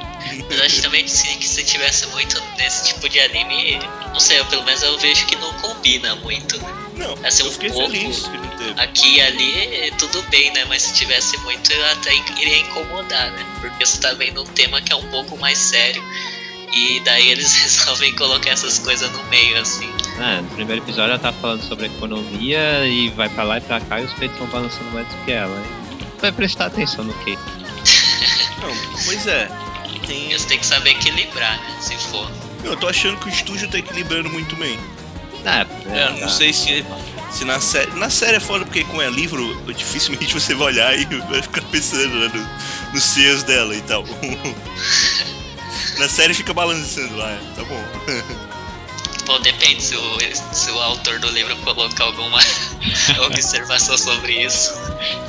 [0.49, 3.79] Mas eu acho também que se, que se tivesse muito desse tipo de anime,
[4.13, 6.73] não sei, eu, pelo menos eu vejo que não combina muito, né?
[6.97, 7.91] Não, Assim, eu um fiquei pouco.
[7.91, 8.81] feliz que não teve.
[8.81, 10.65] Aqui e ali, tudo bem, né?
[10.67, 13.45] Mas se tivesse muito, eu até iria incomodar, né?
[13.61, 16.03] Porque você tá vendo um tema que é um pouco mais sério.
[16.73, 19.91] E daí eles resolvem colocar essas coisas no meio, assim.
[20.21, 23.81] Ah, no primeiro episódio ela tá falando sobre economia e vai pra lá e pra
[23.81, 25.55] cá e os peitos estão balançando mais do que ela.
[25.59, 25.82] hein?
[26.23, 27.37] Vai prestar atenção no quê?
[28.61, 28.75] Não,
[29.05, 29.49] pois é.
[30.07, 30.31] Tem...
[30.31, 31.77] Eles têm que saber equilibrar, né?
[31.81, 32.31] Se for.
[32.65, 34.79] Eu tô achando que o estúdio tá equilibrando muito bem.
[35.45, 36.85] Ah, É, não sei se,
[37.33, 37.91] se na série.
[37.99, 41.63] Na série é foda porque como é livro, dificilmente você vai olhar e vai ficar
[41.63, 44.05] pensando né, no- nos seios dela e tal.
[45.99, 47.85] na série fica balançando lá, tá bom.
[49.27, 50.19] Pô, depende se o,
[50.53, 52.39] se o autor do livro colocar alguma
[53.27, 54.75] observação sobre isso.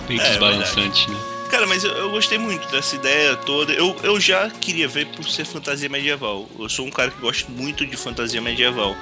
[0.08, 1.18] Peitos É, balançantes, né?
[1.50, 3.74] Cara, mas eu, eu gostei muito dessa ideia toda.
[3.74, 6.50] Eu, eu já queria ver por ser fantasia medieval.
[6.58, 8.96] Eu sou um cara que gosta muito de fantasia medieval.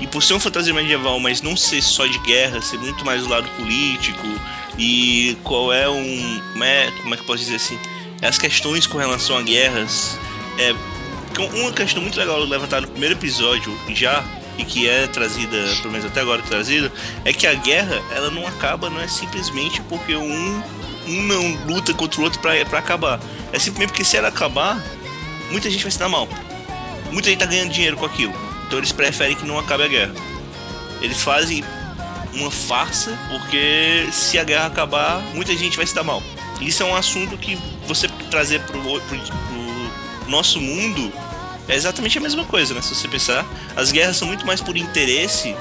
[0.00, 3.22] E por ser uma fantasia medieval, mas não ser só de guerra, ser muito mais
[3.22, 4.26] do lado político
[4.78, 6.40] e qual é um.
[6.52, 7.78] Como é, como é que eu posso dizer assim?
[8.22, 10.18] As questões com relação a guerras.
[10.58, 10.74] É,
[11.40, 14.24] uma questão muito legal levantada no primeiro episódio já,
[14.58, 16.92] e que é trazida, pelo menos até agora trazida,
[17.24, 20.62] é que a guerra ela não acaba, não é simplesmente porque um
[21.06, 23.20] um não luta contra o outro pra acabar.
[23.52, 24.80] É simplesmente porque se ela acabar,
[25.50, 26.28] muita gente vai se dar mal.
[27.10, 28.32] Muita gente tá ganhando dinheiro com aquilo.
[28.66, 30.14] Então eles preferem que não acabe a guerra.
[31.00, 31.64] Eles fazem
[32.34, 36.22] uma farsa, porque se a guerra acabar, muita gente vai se dar mal.
[36.60, 39.61] Isso é um assunto que você trazer pro, pro, pro
[40.28, 41.12] nosso mundo
[41.68, 42.82] é exatamente a mesma coisa, né?
[42.82, 43.46] Se você pensar,
[43.76, 45.54] as guerras são muito mais por interesse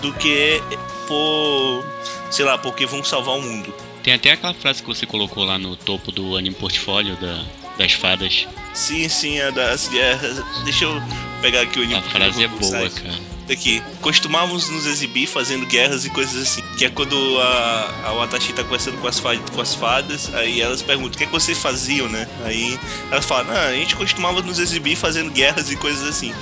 [0.00, 0.62] do que
[1.06, 1.84] por,
[2.30, 3.74] sei lá, porque vão salvar o mundo.
[4.02, 7.42] Tem até aquela frase que você colocou lá no topo do anime portfólio da,
[7.78, 8.46] das fadas.
[8.74, 10.42] Sim, sim, a das guerras.
[10.64, 11.02] Deixa eu
[11.40, 12.02] pegar aqui o A anime.
[12.02, 13.33] frase é boa, cara.
[13.50, 13.82] Aqui.
[14.00, 16.62] Costumávamos nos exibir fazendo guerras e coisas assim.
[16.78, 20.60] Que é quando a, a Watashi tá conversando com as, fadas, com as fadas, aí
[20.60, 22.26] elas perguntam o que, é que vocês faziam, né?
[22.44, 22.78] Aí
[23.10, 26.32] elas falam, ah, a gente costumava nos exibir fazendo guerras e coisas assim.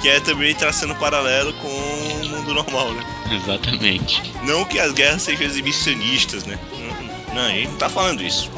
[0.00, 3.04] Que é também traçando paralelo com o mundo normal, né?
[3.30, 4.22] Exatamente.
[4.44, 6.58] Não que as guerras sejam exibicionistas, né?
[6.72, 8.50] Não, Não, a gente não tá falando isso.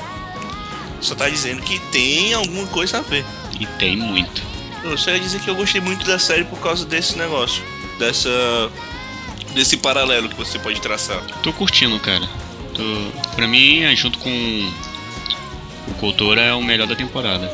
[1.00, 3.24] Só tá dizendo que tem alguma coisa a ver.
[3.58, 4.49] E tem muito.
[4.84, 7.62] Eu só ia dizer que eu gostei muito da série por causa desse negócio.
[7.98, 8.30] Dessa.
[9.54, 11.20] Desse paralelo que você pode traçar.
[11.42, 12.26] Tô curtindo, cara.
[12.74, 13.30] Tô...
[13.34, 14.30] Pra mim, é, junto com
[15.88, 17.52] o Coutora, é o melhor da temporada.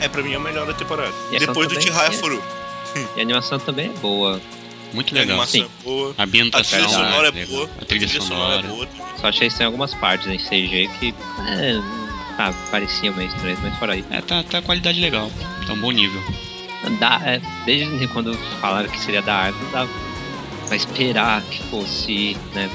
[0.00, 1.12] É, pra mim é o melhor da temporada.
[1.30, 2.12] E a Depois do Chihaya é.
[2.12, 2.42] Furu.
[3.16, 4.40] E a animação também é boa.
[4.92, 5.34] Muito A legal.
[5.36, 5.66] animação sim.
[5.66, 6.14] é boa.
[6.16, 7.46] A A ambientação trilha sonora é legal.
[7.48, 7.70] boa.
[7.80, 8.60] A trilha sonora.
[8.66, 8.88] é boa.
[9.20, 11.14] Só achei que tem algumas partes em CG que.
[11.46, 11.78] É,
[12.38, 14.04] ah, pareciam meio estranhas, mas fora aí.
[14.10, 15.30] É, tá, tá qualidade legal.
[15.66, 16.20] Tá um bom nível.
[16.98, 19.90] Dá, é, desde quando falaram que seria da árvore, dava
[20.66, 22.70] pra esperar que fosse, né?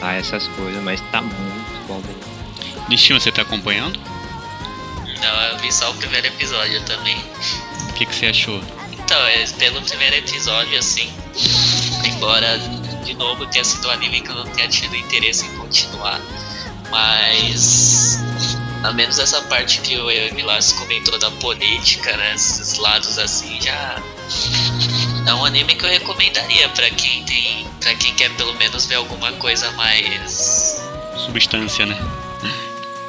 [0.00, 2.88] Ah, essas coisas, mas tá muito bom mesmo.
[2.88, 4.00] Destino, você tá acompanhando?
[5.20, 7.16] Não, eu vi só o primeiro episódio também.
[7.88, 8.62] O que, que você achou?
[8.92, 11.12] Então, é, pelo primeiro episódio, assim,
[12.06, 12.58] embora
[13.04, 16.20] de novo tenha sido um anime que eu não tenha tido interesse em continuar,
[16.90, 18.18] mas
[18.82, 24.02] a menos essa parte que o Emilas comentou da política, né, esses lados assim, já
[25.26, 28.96] é um anime que eu recomendaria pra quem tem, para quem quer pelo menos ver
[28.96, 30.80] alguma coisa mais
[31.26, 31.96] Substância, né?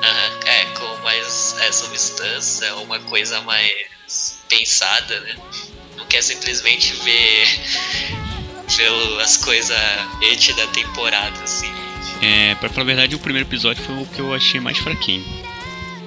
[0.04, 5.36] Aham, é, com mais é, substância, uma coisa mais pensada, né?
[5.96, 7.48] Não quer simplesmente ver,
[8.68, 9.78] ver as coisas
[10.22, 11.72] et da temporada, assim.
[12.22, 15.26] É, pra falar a verdade, o primeiro episódio foi o que eu achei mais fraquinho.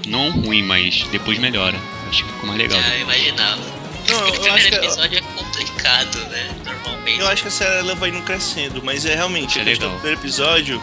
[0.07, 1.79] Não ruim, mas depois melhora.
[2.09, 2.81] Acho que ficou mais legal.
[2.81, 3.63] Já imaginava.
[4.09, 6.51] Não, o eu acho, primeiro que, episódio é complicado, né?
[6.65, 7.21] Normalmente.
[7.21, 9.89] eu acho que a série ela vai indo crescendo, mas é realmente É a questão
[9.89, 9.91] legal.
[9.91, 10.83] do primeiro episódio.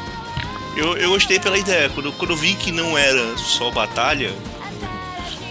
[0.75, 1.89] Eu, eu gostei pela ideia.
[1.89, 4.33] Quando, quando eu vi que não era só batalha,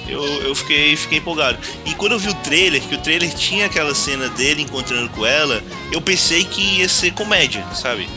[0.09, 1.59] eu, eu fiquei, fiquei empolgado.
[1.87, 5.25] E quando eu vi o trailer, que o trailer tinha aquela cena dele encontrando com
[5.25, 8.09] ela, eu pensei que ia ser comédia, sabe?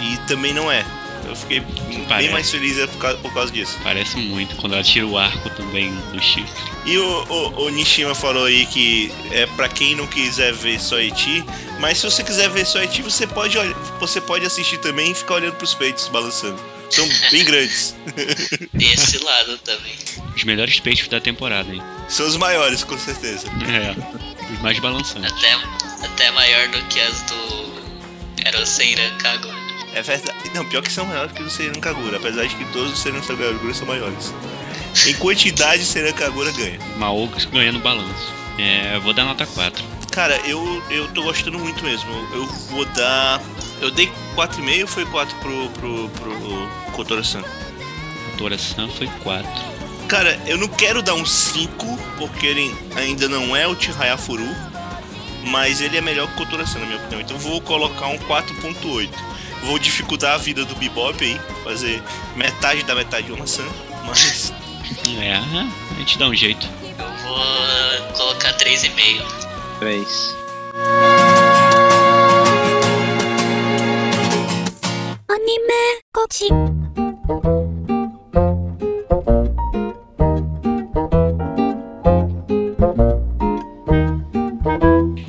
[0.00, 0.84] E também não é.
[1.24, 2.32] Eu fiquei bem Parece.
[2.32, 3.78] mais feliz por causa, por causa disso.
[3.82, 6.62] Parece muito quando ela tira o arco também do chifre.
[6.84, 10.98] E o, o, o Nishima falou aí que é pra quem não quiser ver só
[11.00, 11.44] Eti,
[11.80, 13.56] mas se você quiser ver só Eti, você pode,
[14.00, 16.60] você pode assistir também e ficar olhando pros peitos balançando.
[16.90, 17.94] São bem grandes.
[18.78, 19.94] Tem esse lado também.
[20.36, 21.82] Os melhores peixes da temporada, hein?
[22.08, 23.46] São os maiores, com certeza.
[23.48, 24.52] É.
[24.52, 25.32] Os mais balançantes.
[25.32, 25.54] Até,
[26.04, 27.82] até maior do que as do
[28.46, 29.61] Eroseiran Kago.
[29.94, 30.38] É verdade.
[30.54, 33.20] Não, pior que são maiores que o Seiran Kagura, apesar de que todos os Seiran
[33.20, 34.34] Kagura são maiores.
[35.06, 36.78] Em quantidade, Seiran Kagura ganha.
[36.96, 38.32] Maoka ganhando balanço.
[38.58, 39.82] É, eu vou dar nota 4.
[40.10, 42.10] Cara, eu, eu tô gostando muito mesmo.
[42.34, 43.40] Eu vou dar.
[43.80, 47.42] Eu dei 4,5 foi 4 pro, pro, pro Kotora-san?
[48.36, 49.50] Toração foi 4.
[50.08, 54.46] Cara, eu não quero dar um 5, porque ele ainda não é o Chihaya Furu,
[55.46, 57.20] mas ele é melhor que o Kotora-san, na minha opinião.
[57.22, 59.08] Então eu vou colocar um 4.8.
[59.62, 62.02] Vou dificultar a vida do Bebop aí, fazer
[62.36, 63.66] metade da metade de uma San,
[64.04, 64.52] mas
[65.20, 66.68] É, a gente dá um jeito.
[66.98, 69.22] Eu vou colocar 3,5.
[69.78, 70.36] 3.
[75.28, 76.48] Anime Kochi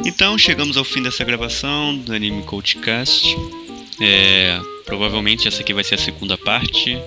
[0.06, 3.36] Então chegamos ao fim dessa gravação do Anime Coachcast.
[4.02, 6.98] É, provavelmente essa aqui vai ser a segunda parte,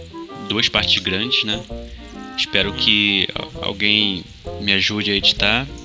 [0.49, 1.63] duas partes grandes, né?
[2.37, 3.29] Espero que
[3.63, 4.25] alguém
[4.61, 5.67] me ajude a editar.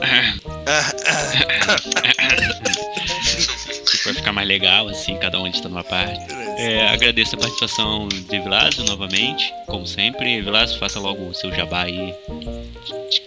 [4.04, 6.20] vai ficar mais legal, assim, cada um edita numa parte.
[6.58, 10.42] É, agradeço a participação de Vilazo novamente, como sempre.
[10.42, 12.14] Vilazo, faça logo o seu jabá aí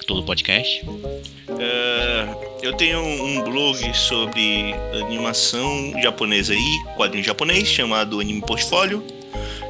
[0.06, 0.84] todo podcast.
[1.58, 2.28] É,
[2.62, 9.04] eu tenho um blog sobre animação japonesa e quadrinho japonês chamado Anime Portfólio.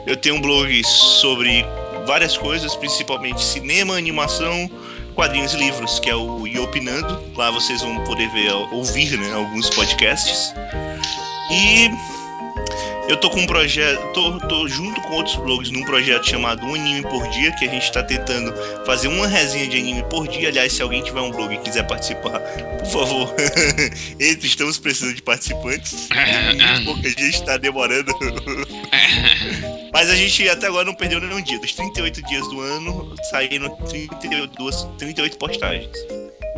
[0.06, 1.64] Eu tenho um blog sobre
[2.06, 4.70] várias coisas, principalmente cinema, animação,
[5.14, 7.20] quadrinhos e livros, que é o Iopinando.
[7.36, 10.52] Lá vocês vão poder ver, ouvir né, alguns podcasts.
[11.50, 11.90] E
[13.08, 16.74] eu tô com um projeto, tô, tô junto com outros blogs num projeto chamado Um
[16.74, 18.54] Anime por Dia, que a gente tá tentando
[18.86, 20.48] fazer uma resenha de anime por dia.
[20.48, 23.34] Aliás, se alguém tiver um blog e quiser participar, por favor,
[24.18, 26.08] estamos precisando de participantes.
[26.84, 28.12] Porque a gente tá demorando.
[29.92, 31.58] Mas a gente até agora não perdeu nenhum dia.
[31.58, 35.90] Dos 38 dias do ano, saíram 32, 38 postagens.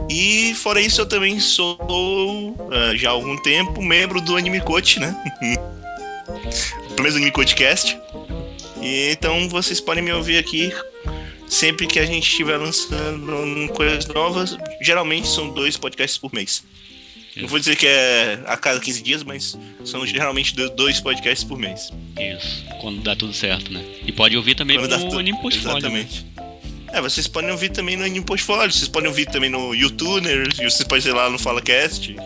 [0.09, 1.77] E fora isso, eu também sou,
[2.71, 5.15] ah, já há algum tempo, membro do Anime Coach, né?
[6.89, 7.99] Pelo menos do Anime Coachcast.
[8.83, 10.73] E então vocês podem me ouvir aqui
[11.49, 14.57] sempre que a gente estiver lançando coisas novas.
[14.81, 16.63] Geralmente são dois podcasts por mês.
[17.37, 21.45] Não vou dizer que é a cada 15 dias, mas são geralmente do- dois podcasts
[21.45, 21.93] por mês.
[22.19, 23.85] Isso, quando dá tudo certo, né?
[24.07, 25.73] E pode ouvir também Quando no tudo- Anime Portfólio.
[25.91, 26.01] né?
[26.01, 26.27] Exatamente.
[26.95, 30.83] É, vocês podem ouvir também no Anime Portfólio, vocês podem ouvir também no YouTuner, vocês
[30.85, 32.17] podem ir lá no FalaCast.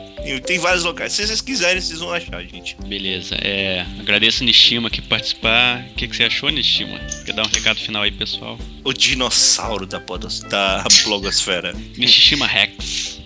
[0.47, 1.13] Tem, vários locais.
[1.13, 2.77] Se vocês quiserem, vocês vão achar, gente.
[2.87, 5.85] Beleza, é, agradeço o Nishima aqui por participar.
[5.91, 6.99] O que, que você achou, Nishima?
[7.25, 8.59] Quer dar um recado final aí, pessoal?
[8.85, 11.73] O dinossauro da, podos, da blogosfera.
[11.97, 13.21] Nishima Rex.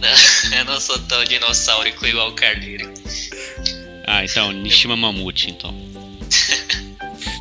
[0.56, 2.92] Eu não sou tão dinossaurico igual o Carneiro.
[4.06, 5.74] Ah, então, Nishima Mamute, então.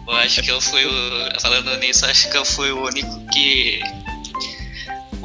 [0.07, 1.41] Eu acho que eu fui o.
[1.41, 3.80] Falando nisso, acho que eu fui o único que.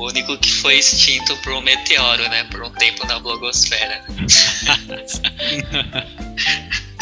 [0.01, 2.45] O único que foi extinto por um meteoro, né?
[2.45, 4.03] Por um tempo na blogosfera.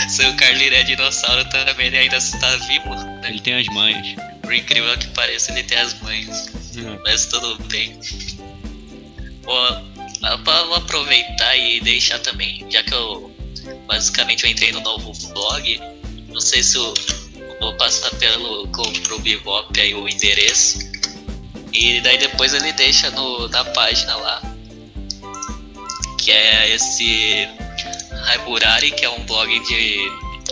[0.09, 2.93] Se o Carliro é dinossauro também, ele ainda está vivo.
[2.97, 3.29] Né?
[3.29, 4.17] Ele tem as manhas.
[4.43, 6.51] Por incrível que pareça, ele tem as manhas.
[7.05, 8.01] Mas tudo bem.
[9.45, 9.85] Vou,
[10.67, 13.33] vou aproveitar e deixar também, já que eu
[13.87, 15.81] basicamente eu entrei no novo blog.
[16.27, 16.93] Não sei se eu
[17.61, 20.98] vou passar pelo pro Bebop aí o endereço.
[21.73, 24.43] E daí depois ele deixa no, na página lá.
[26.19, 27.49] Que é esse
[28.25, 29.99] Raiburari, que é um blog de.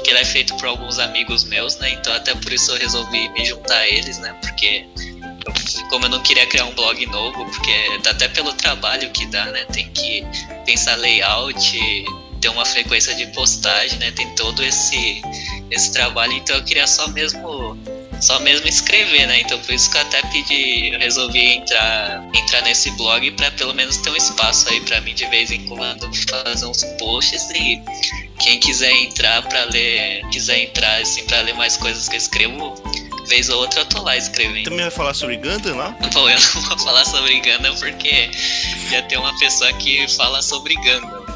[0.02, 1.90] que ele é feito por alguns amigos meus, né?
[1.90, 4.34] Então até por isso eu resolvi me juntar a eles, né?
[4.40, 4.86] Porque
[5.44, 9.47] eu- como eu não queria criar um blog novo, porque até pelo trabalho que dá,
[9.47, 9.64] né?
[9.72, 10.24] Tem que
[10.64, 12.05] pensar layout,
[12.40, 14.10] ter uma frequência de postagem, né?
[14.12, 15.20] Tem todo esse
[15.70, 17.76] esse trabalho, então eu queria só mesmo
[18.20, 19.40] só mesmo escrever, né?
[19.40, 23.74] Então por isso que eu até pedi, eu resolvi entrar entrar nesse blog para pelo
[23.74, 27.80] menos ter um espaço aí para mim de vez em quando fazer uns posts e
[28.38, 32.74] quem quiser entrar para ler, quiser entrar assim para ler mais coisas que eu escrevo,
[33.28, 34.64] vez ou outra eu tô lá escrevendo.
[34.64, 35.97] Também vai falar sobre Gundam lá?
[36.12, 38.30] Bom, eu não vou falar sobre Gundam porque
[38.90, 41.26] já tem uma pessoa que fala sobre Gundam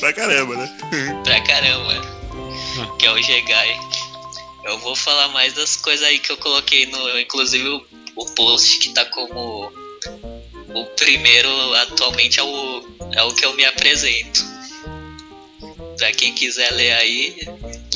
[0.00, 0.70] Pra caramba, né?
[1.24, 2.16] pra caramba.
[2.98, 3.78] Que é o Jegai.
[4.66, 7.20] Eu vou falar mais das coisas aí que eu coloquei no.
[7.20, 7.86] Inclusive o,
[8.16, 9.72] o post que tá como.
[10.74, 14.44] O primeiro atualmente é o, é o que eu me apresento.
[15.96, 17.36] Pra quem quiser ler aí,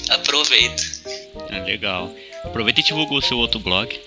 [0.09, 0.83] aproveita.
[1.51, 2.15] É legal.
[2.45, 4.01] Aproveita e divulga o seu outro blog.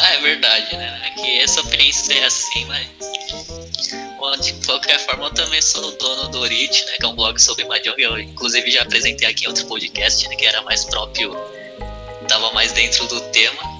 [0.00, 1.00] Ah, é verdade, né?
[1.04, 2.88] É que essa eu pensei assim, mas.
[4.18, 6.92] Bom, de qualquer forma, eu também sou o dono do Orit, né?
[6.98, 7.94] Que é um blog sobre Mahjong.
[8.02, 10.34] Eu, inclusive, já apresentei aqui em outro podcast, né?
[10.34, 11.36] Que era mais próprio,
[12.26, 13.78] tava mais dentro do tema.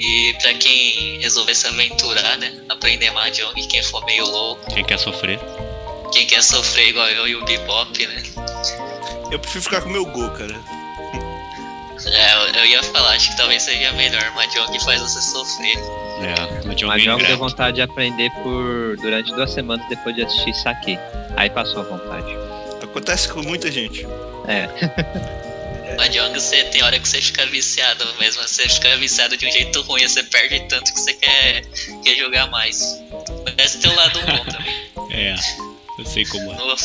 [0.00, 2.62] E pra quem resolver se aventurar, né?
[2.68, 5.38] Aprender Mahjong, quem for meio louco, Quem quer sofrer?
[6.12, 8.22] quem quer sofrer igual eu e o Bebop, né?
[9.30, 10.58] Eu prefiro ficar com o meu Go, cara.
[12.06, 14.32] É, eu, eu ia falar, acho que talvez seja melhor.
[14.34, 15.76] Mahjong faz você sofrer.
[16.20, 17.36] É, Mas é jogo deu ingrato.
[17.38, 20.98] vontade de aprender por durante duas semanas depois de assistir Saki.
[21.36, 22.26] Aí passou a vontade.
[22.82, 24.04] Acontece com muita gente.
[25.96, 28.42] Mahjong, você tem hora que você fica viciado mesmo.
[28.42, 31.62] Você fica viciado de um jeito ruim, você perde tanto que você quer,
[32.04, 32.98] quer jogar mais.
[33.56, 34.74] Mas tem o lado bom também.
[35.10, 35.34] É,
[35.98, 36.56] eu sei como é.
[36.56, 36.76] Não vou,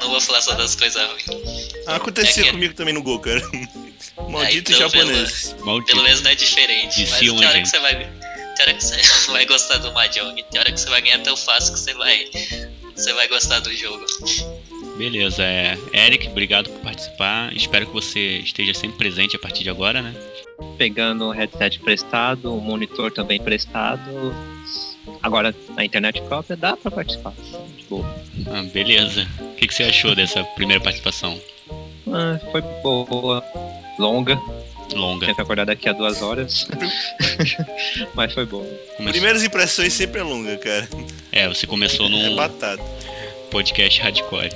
[0.00, 1.68] não vou falar só das coisas ruins.
[1.86, 3.40] Ah, Acontecia É que- comigo também no Go, cara.
[4.28, 5.56] Maldito então, japonês.
[5.60, 5.92] Maldito.
[5.92, 7.00] Pelo menos não é diferente.
[7.00, 7.70] Mas Viciam tem a hora gente.
[7.70, 8.08] que você vai.
[8.60, 8.96] Tem hora que você
[9.32, 10.44] vai gostar do Mahjong.
[10.50, 12.26] Tem hora que você vai ganhar tão fácil que você vai.
[12.94, 14.04] Você vai gostar do jogo.
[14.98, 15.78] Beleza, é.
[15.94, 17.56] Eric, obrigado por participar.
[17.56, 20.14] Espero que você esteja sempre presente a partir de agora, né?
[20.76, 24.34] Pegando um headset prestado, um monitor também emprestado.
[25.22, 27.32] Agora na internet própria dá pra participar.
[27.78, 28.14] De boa.
[28.46, 29.26] Ah, beleza.
[29.40, 31.40] O que, que você achou dessa primeira participação?
[32.12, 33.42] Ah, foi boa,
[33.98, 34.38] longa.
[34.94, 35.34] Longa.
[35.34, 36.68] Que acordar daqui a duas horas.
[38.13, 38.65] Mas foi boa.
[38.97, 40.87] Começou- Primeiras impressões sempre é longa, cara.
[41.31, 42.81] É, você começou É num batata.
[43.51, 44.49] podcast hardcore.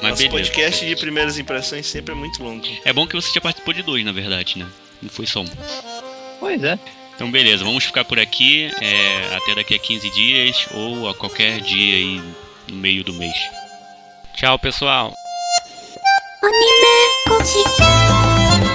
[0.00, 0.30] Mas Nosso beleza.
[0.30, 2.64] podcast de primeiras impressões sempre é muito longo.
[2.84, 4.66] É bom que você já participou de dois, na verdade, né?
[5.02, 5.46] Não foi só um.
[6.38, 6.78] Pois é.
[7.16, 11.60] Então, beleza, vamos ficar por aqui é, até daqui a 15 dias ou a qualquer
[11.60, 12.22] dia aí
[12.68, 13.34] no meio do mês.
[14.36, 15.12] Tchau, pessoal.
[16.40, 18.71] アニメゴチ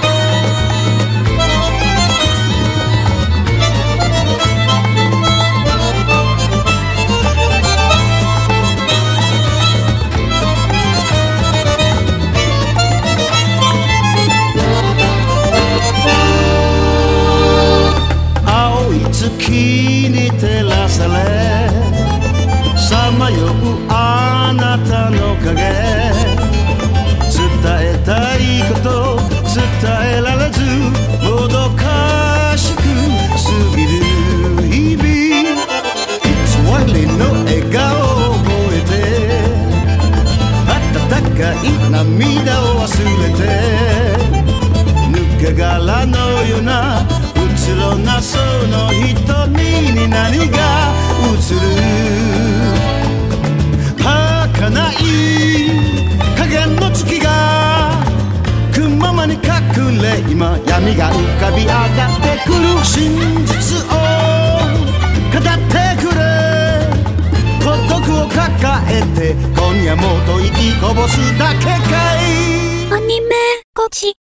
[19.51, 21.69] に照らされ
[22.77, 23.49] さまよう
[23.89, 25.55] あなたの影
[27.31, 27.41] 伝
[27.81, 28.39] えたい
[28.73, 29.17] こと
[29.53, 29.61] 伝
[30.17, 30.59] えられず
[31.23, 32.85] もどかしく過
[33.75, 33.91] ぎる
[34.69, 35.03] 日々。
[36.29, 37.79] 偽りの笑顔
[38.31, 38.93] を覚えて
[40.69, 40.77] 温
[41.37, 42.87] かい涙を忘
[43.21, 43.39] れて
[45.11, 47.08] 抜け殻のような
[48.03, 50.93] なその瞳に何が
[51.23, 51.59] 映る？
[53.97, 55.03] 儚い
[56.37, 57.27] 影の月が
[58.73, 59.39] くままに隠
[60.01, 63.87] れ今闇が浮かび上がってくる真実を
[65.31, 66.19] 語ってくれ
[67.63, 68.37] 孤独を抱
[68.89, 69.19] えて
[69.55, 71.71] 今夜もと息こぼすだけか
[72.21, 72.23] い。
[72.91, 73.35] アニメ
[73.75, 74.15] ゴチ。